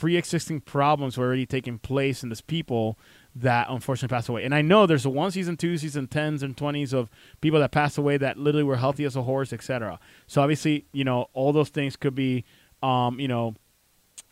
pre-existing 0.00 0.62
problems 0.62 1.18
were 1.18 1.26
already 1.26 1.44
taking 1.44 1.78
place 1.78 2.22
in 2.22 2.30
this 2.30 2.40
people 2.40 2.98
that 3.36 3.66
unfortunately 3.68 4.16
passed 4.16 4.30
away. 4.30 4.44
And 4.44 4.54
I 4.54 4.62
know 4.62 4.86
there's 4.86 5.04
a 5.04 5.10
one 5.10 5.30
season, 5.30 5.58
two 5.58 5.76
season, 5.76 6.06
tens 6.06 6.42
and 6.42 6.56
twenties 6.56 6.94
of 6.94 7.10
people 7.42 7.60
that 7.60 7.70
passed 7.70 7.98
away 7.98 8.16
that 8.16 8.38
literally 8.38 8.64
were 8.64 8.78
healthy 8.78 9.04
as 9.04 9.14
a 9.14 9.22
horse, 9.22 9.52
etc. 9.52 10.00
So 10.26 10.40
obviously, 10.40 10.86
you 10.94 11.04
know, 11.04 11.26
all 11.34 11.52
those 11.52 11.68
things 11.68 11.96
could 11.96 12.14
be, 12.14 12.46
um, 12.82 13.20
you 13.20 13.28
know, 13.28 13.56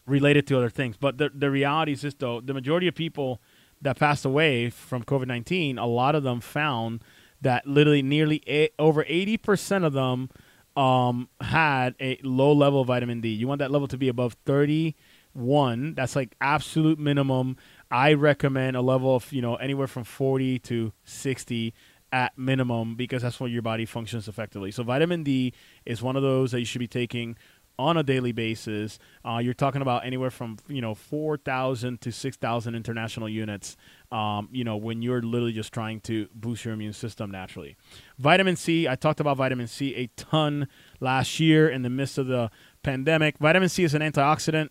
related 0.07 0.47
to 0.47 0.57
other 0.57 0.71
things. 0.71 0.97
But 0.97 1.19
the 1.19 1.31
the 1.35 1.51
reality 1.51 1.93
is 1.93 2.01
this 2.01 2.14
though, 2.14 2.41
the 2.41 2.55
majority 2.55 2.89
of 2.89 2.95
people 2.95 3.39
that 3.83 3.99
passed 3.99 4.25
away 4.25 4.71
from 4.71 5.05
COVID 5.05 5.27
nineteen, 5.27 5.77
a 5.77 5.87
lot 5.87 6.14
of 6.14 6.23
them 6.23 6.41
found 6.41 7.05
that 7.43 7.66
literally 7.66 8.01
nearly 8.01 8.43
eight, 8.47 8.73
over 8.79 9.05
eighty 9.07 9.37
percent 9.37 9.85
of 9.85 9.93
them 9.93 10.31
um, 10.79 11.29
had 11.43 11.95
a 12.01 12.19
low 12.23 12.55
level 12.55 12.81
of 12.81 12.87
vitamin 12.87 13.21
D. 13.21 13.29
You 13.29 13.47
want 13.47 13.59
that 13.59 13.71
level 13.71 13.87
to 13.89 13.99
be 13.99 14.09
above 14.09 14.33
thirty 14.47 14.97
one. 15.39 15.95
That's 15.95 16.16
like 16.16 16.34
absolute 16.41 16.99
minimum. 16.99 17.57
I 17.91 18.12
recommend 18.12 18.76
a 18.76 18.82
level 18.82 19.16
of 19.16 19.32
you 19.32 19.41
know 19.43 19.57
anywhere 19.57 19.86
from 19.86 20.05
forty 20.05 20.59
to 20.61 20.93
sixty 21.05 21.74
at 22.12 22.36
minimum 22.39 22.95
because 22.95 23.22
that's 23.22 23.39
when 23.39 23.51
your 23.51 23.62
body 23.62 23.84
functions 23.84 24.28
effectively. 24.28 24.70
So 24.70 24.82
vitamin 24.82 25.22
D 25.22 25.53
is 25.84 26.03
one 26.03 26.16
of 26.16 26.22
those 26.22 26.53
that 26.53 26.59
you 26.59 26.64
should 26.64 26.78
be 26.78 26.89
taking 26.89 27.36
on 27.78 27.97
a 27.97 28.03
daily 28.03 28.32
basis. 28.32 28.99
Uh, 29.24 29.39
you're 29.39 29.55
talking 29.55 29.80
about 29.80 30.05
anywhere 30.05 30.30
from 30.30 30.57
you 30.68 30.80
know 30.80 30.95
four 30.95 31.36
thousand 31.36 32.01
to 32.01 32.11
six 32.11 32.36
thousand 32.36 32.74
international 32.74 33.28
units. 33.28 33.76
Um, 34.11 34.49
you 34.51 34.64
know 34.64 34.76
when 34.76 35.03
you're 35.03 35.22
literally 35.22 35.53
just 35.53 35.72
trying 35.72 36.01
to 36.03 36.28
boost 36.34 36.64
your 36.64 36.74
immune 36.74 36.93
system 36.93 37.30
naturally. 37.30 37.76
Vitamin 38.18 38.57
C. 38.57 38.89
I 38.89 38.97
talked 38.97 39.20
about 39.20 39.36
vitamin 39.36 39.68
C 39.68 39.95
a 39.95 40.09
ton 40.16 40.68
last 41.01 41.39
year 41.39 41.68
in 41.68 41.82
the 41.82 41.91
midst 41.91 42.18
of 42.18 42.26
the 42.26 42.51
pandemic. 42.83 43.39
Vitamin 43.39 43.68
C 43.68 43.85
is 43.85 43.95
an 43.95 44.03
antioxidant 44.03 44.70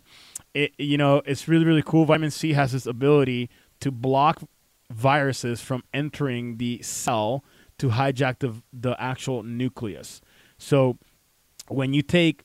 it 0.58 0.74
you 0.78 0.98
know 0.98 1.22
it's 1.26 1.48
really 1.48 1.66
really 1.66 1.84
cool. 1.84 2.06
Vitamin 2.06 2.32
C 2.32 2.54
has 2.54 2.72
this 2.72 2.86
ability 2.86 3.50
to 3.80 3.92
block 3.92 4.42
viruses 4.92 5.62
from 5.62 5.84
entering 5.94 6.58
the 6.58 6.82
cell 6.82 7.44
to 7.78 7.90
hijack 7.90 8.40
the 8.40 8.62
the 8.74 9.00
actual 9.02 9.44
nucleus. 9.44 10.20
So 10.58 10.98
when 11.68 11.94
you 11.94 12.02
take 12.02 12.44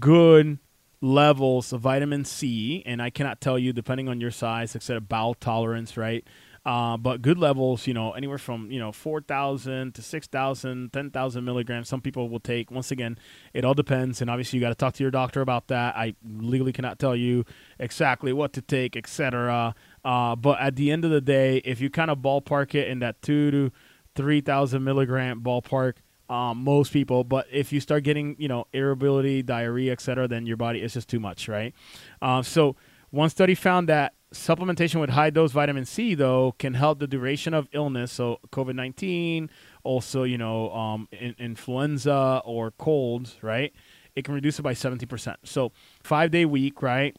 good 0.00 0.58
levels 1.00 1.72
of 1.72 1.82
vitamin 1.82 2.24
C, 2.24 2.82
and 2.86 3.00
I 3.02 3.10
cannot 3.10 3.40
tell 3.40 3.58
you 3.58 3.72
depending 3.72 4.08
on 4.08 4.20
your 4.20 4.30
size, 4.30 4.74
etc., 4.74 5.00
bowel 5.00 5.34
tolerance, 5.34 5.96
right? 5.96 6.26
Uh, 6.64 6.96
but 6.96 7.22
good 7.22 7.38
levels, 7.38 7.88
you 7.88 7.94
know, 7.94 8.12
anywhere 8.12 8.38
from 8.38 8.70
you 8.70 8.78
know 8.78 8.92
four 8.92 9.20
thousand 9.20 9.94
to 9.94 10.02
6,000, 10.02 10.92
10,000 10.92 11.44
milligrams. 11.44 11.88
Some 11.88 12.00
people 12.00 12.28
will 12.28 12.40
take. 12.40 12.70
Once 12.70 12.92
again, 12.92 13.18
it 13.52 13.64
all 13.64 13.74
depends, 13.74 14.20
and 14.20 14.30
obviously 14.30 14.58
you 14.58 14.64
got 14.64 14.68
to 14.68 14.76
talk 14.76 14.94
to 14.94 15.02
your 15.02 15.10
doctor 15.10 15.40
about 15.40 15.66
that. 15.68 15.96
I 15.96 16.14
legally 16.24 16.72
cannot 16.72 17.00
tell 17.00 17.16
you 17.16 17.44
exactly 17.80 18.32
what 18.32 18.52
to 18.52 18.62
take, 18.62 18.96
etc. 18.96 19.74
Uh, 20.04 20.36
but 20.36 20.60
at 20.60 20.76
the 20.76 20.92
end 20.92 21.04
of 21.04 21.10
the 21.10 21.20
day, 21.20 21.58
if 21.64 21.80
you 21.80 21.90
kind 21.90 22.10
of 22.10 22.18
ballpark 22.18 22.76
it 22.76 22.86
in 22.86 23.00
that 23.00 23.20
two 23.22 23.50
to 23.50 23.72
three 24.14 24.40
thousand 24.40 24.84
milligram 24.84 25.40
ballpark, 25.40 25.94
um, 26.28 26.62
most 26.62 26.92
people. 26.92 27.24
But 27.24 27.46
if 27.50 27.72
you 27.72 27.80
start 27.80 28.04
getting, 28.04 28.36
you 28.38 28.46
know, 28.46 28.66
irritability, 28.72 29.42
diarrhea, 29.42 29.92
etc., 29.92 30.28
then 30.28 30.46
your 30.46 30.56
body 30.56 30.80
is 30.80 30.94
just 30.94 31.08
too 31.08 31.20
much, 31.20 31.48
right? 31.48 31.74
Uh, 32.20 32.42
so 32.42 32.76
one 33.10 33.30
study 33.30 33.54
found 33.56 33.88
that 33.88 34.14
supplementation 34.32 35.00
with 35.00 35.10
high 35.10 35.30
dose 35.30 35.52
vitamin 35.52 35.84
C 35.84 36.14
though 36.14 36.54
can 36.58 36.74
help 36.74 36.98
the 36.98 37.06
duration 37.06 37.54
of 37.54 37.68
illness. 37.72 38.12
So 38.12 38.40
COVID 38.50 38.74
nineteen, 38.74 39.50
also 39.84 40.24
you 40.24 40.38
know 40.38 40.70
um, 40.72 41.08
in, 41.12 41.34
influenza 41.38 42.42
or 42.44 42.70
colds, 42.72 43.36
right? 43.42 43.72
It 44.14 44.24
can 44.24 44.34
reduce 44.34 44.58
it 44.58 44.62
by 44.62 44.74
seventy 44.74 45.06
percent. 45.06 45.38
So 45.44 45.72
five 46.02 46.30
day 46.30 46.44
week, 46.44 46.82
right? 46.82 47.16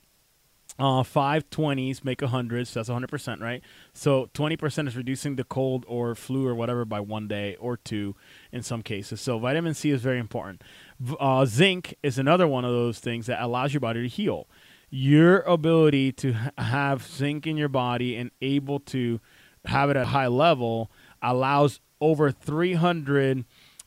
Uh, 0.79 1.03
five 1.03 1.47
twenties 1.51 2.03
make 2.03 2.23
a 2.23 2.27
hundred, 2.27 2.67
so 2.67 2.79
that's 2.79 2.89
hundred 2.89 3.09
percent, 3.09 3.39
right? 3.41 3.61
So 3.93 4.29
twenty 4.33 4.57
percent 4.57 4.87
is 4.87 4.97
reducing 4.97 5.35
the 5.35 5.43
cold 5.43 5.85
or 5.87 6.15
flu 6.15 6.47
or 6.47 6.55
whatever 6.55 6.83
by 6.83 6.99
one 6.99 7.27
day 7.27 7.55
or 7.57 7.77
two 7.77 8.15
in 8.51 8.63
some 8.63 8.81
cases. 8.81 9.21
So 9.21 9.37
vitamin 9.37 9.75
C 9.75 9.91
is 9.91 10.01
very 10.01 10.17
important. 10.17 10.63
Uh, 11.19 11.45
zinc 11.45 11.95
is 12.01 12.17
another 12.17 12.47
one 12.47 12.65
of 12.65 12.71
those 12.71 12.99
things 12.99 13.27
that 13.27 13.39
allows 13.41 13.73
your 13.73 13.81
body 13.81 14.01
to 14.01 14.07
heal 14.07 14.47
your 14.95 15.39
ability 15.39 16.11
to 16.11 16.33
have 16.55 17.03
zinc 17.03 17.47
in 17.47 17.57
your 17.57 17.67
body 17.67 18.15
and 18.15 18.29
able 18.43 18.79
to 18.79 19.19
have 19.65 19.89
it 19.89 19.97
at 19.97 20.03
a 20.03 20.09
high 20.09 20.27
level 20.27 20.91
allows 21.19 21.79
over 21.99 22.29
300 22.29 23.43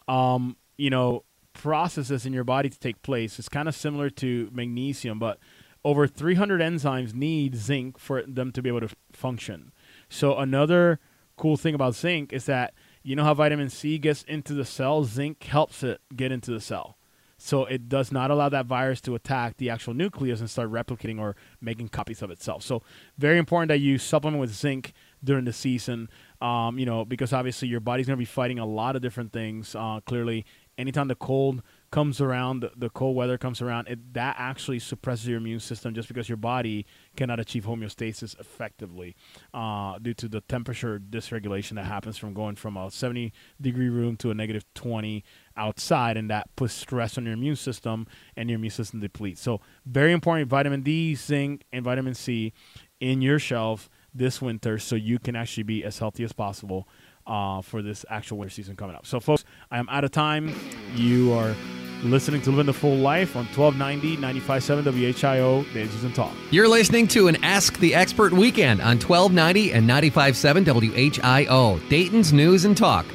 um, 0.09 0.57
you 0.77 0.91
know 0.91 1.23
processes 1.53 2.27
in 2.27 2.33
your 2.33 2.43
body 2.43 2.69
to 2.69 2.79
take 2.81 3.03
place. 3.03 3.39
It's 3.39 3.49
kind 3.49 3.69
of 3.69 3.77
similar 3.77 4.11
to 4.11 4.51
magnesium 4.53 5.21
but 5.21 5.39
over 5.85 6.09
300 6.09 6.61
enzymes 6.61 7.15
need 7.15 7.55
zinc 7.55 8.01
for 8.01 8.23
them 8.23 8.51
to 8.51 8.61
be 8.61 8.69
able 8.69 8.81
to 8.81 8.97
function. 9.13 9.73
So 10.09 10.37
another 10.37 10.99
cool 11.37 11.57
thing 11.57 11.77
about 11.77 11.95
zinc 11.95 12.33
is 12.33 12.47
that 12.47 12.75
you 13.05 13.15
know 13.15 13.23
how 13.23 13.35
vitamin 13.35 13.71
c 13.71 13.99
gets 13.99 14.25
into 14.25 14.55
the 14.55 14.65
cell? 14.65 15.05
Zinc 15.05 15.45
helps 15.45 15.85
it 15.85 16.01
get 16.17 16.33
into 16.33 16.51
the 16.51 16.61
cell 16.61 16.96
so 17.39 17.66
it 17.66 17.89
does 17.89 18.11
not 18.11 18.30
allow 18.30 18.49
that 18.49 18.66
virus 18.66 19.01
to 19.03 19.14
attack 19.14 19.59
the 19.59 19.68
actual 19.68 19.95
nucleus 19.95 20.41
and 20.41 20.49
start 20.49 20.70
replicating 20.70 21.20
or 21.20 21.37
making 21.61 21.89
copies 21.89 22.22
of 22.22 22.30
itself. 22.30 22.62
So 22.62 22.82
very 23.18 23.39
important 23.39 23.68
that 23.68 23.78
you 23.78 23.99
supplement 23.99 24.41
with 24.41 24.55
zinc 24.55 24.93
during 25.22 25.45
the 25.45 25.53
season. 25.53 26.09
Um, 26.41 26.78
you 26.78 26.87
know, 26.87 27.05
because 27.05 27.32
obviously 27.32 27.68
your 27.68 27.80
body's 27.80 28.07
going 28.07 28.16
to 28.16 28.20
be 28.20 28.24
fighting 28.24 28.59
a 28.59 28.66
lot 28.66 28.97
of 28.97 29.03
different 29.03 29.32
things. 29.32 29.74
Uh, 29.74 30.01
clearly, 30.05 30.45
anytime 30.78 31.09
the 31.09 31.14
cold 31.14 31.62
comes 31.91 32.20
around, 32.20 32.61
the, 32.61 32.70
the 32.76 32.91
cold 32.91 33.16
weather 33.16 33.39
comes 33.39 33.62
around, 33.62 33.89
it, 33.89 34.12
that 34.12 34.37
actually 34.39 34.78
suppresses 34.78 35.26
your 35.26 35.39
immune 35.39 35.61
system 35.61 35.95
just 35.95 36.09
because 36.09 36.28
your 36.28 36.37
body 36.37 36.84
cannot 37.16 37.41
achieve 37.41 37.64
homeostasis 37.64 38.39
effectively 38.39 39.16
uh, 39.55 39.99
due 39.99 40.14
to 40.14 40.28
the 40.28 40.41
temperature 40.43 40.99
dysregulation 40.99 41.74
that 41.76 41.87
happens 41.87 42.18
from 42.18 42.34
going 42.34 42.57
from 42.57 42.76
a 42.76 42.91
70 42.91 43.32
degree 43.61 43.89
room 43.89 44.16
to 44.16 44.30
a 44.30 44.34
negative 44.34 44.64
20 44.74 45.24
outside, 45.57 46.17
and 46.17 46.31
that 46.31 46.55
puts 46.57 46.73
stress 46.73 47.17
on 47.19 47.25
your 47.25 47.35
immune 47.35 47.57
system, 47.57 48.07
and 48.37 48.49
your 48.49 48.57
immune 48.57 48.71
system 48.71 49.01
depletes. 49.01 49.41
So, 49.41 49.61
very 49.85 50.13
important 50.13 50.49
vitamin 50.49 50.83
D, 50.83 51.15
zinc, 51.15 51.65
and 51.73 51.85
vitamin 51.85 52.15
C 52.15 52.53
in 53.01 53.23
your 53.23 53.39
shelf 53.39 53.89
this 54.15 54.41
winter 54.41 54.79
so 54.79 54.97
you 54.97 55.19
can 55.19 55.37
actually 55.37 55.63
be 55.63 55.85
as 55.85 55.99
healthy 55.99 56.25
as 56.25 56.33
possible 56.33 56.89
uh, 57.27 57.61
for 57.61 57.83
this 57.83 58.05
actual 58.09 58.39
winter 58.39 58.55
season 58.55 58.77
coming 58.77 58.97
up. 58.97 59.07
So, 59.07 59.21
folks, 59.21 59.45
I 59.71 59.79
am 59.79 59.89
out 59.89 60.05
of 60.05 60.11
time. 60.11 60.55
You 60.95 61.33
are 61.35 61.55
listening 62.03 62.43
to 62.43 62.51
Living 62.51 62.67
the 62.67 62.73
Full 62.73 62.97
Life 62.97 63.37
on 63.37 63.45
1290 63.47 64.17
957 64.17 64.85
WHIO, 64.85 65.73
Daisies 65.73 66.05
and 66.05 66.15
Talk. 66.15 66.33
You're 66.51 66.69
listening 66.69 67.09
to 67.09 67.29
an 67.29 67.43
Ask 67.43 67.79
the 67.79 67.95
Expert 67.95 68.33
weekend 68.33 68.81
on 68.81 68.99
1290 69.01 69.73
and 69.73 69.87
957 69.87 70.65
WHIO, 70.65 71.89
Dayton's 71.89 72.33
News 72.33 72.65
and 72.65 72.77
Talk. 72.77 73.07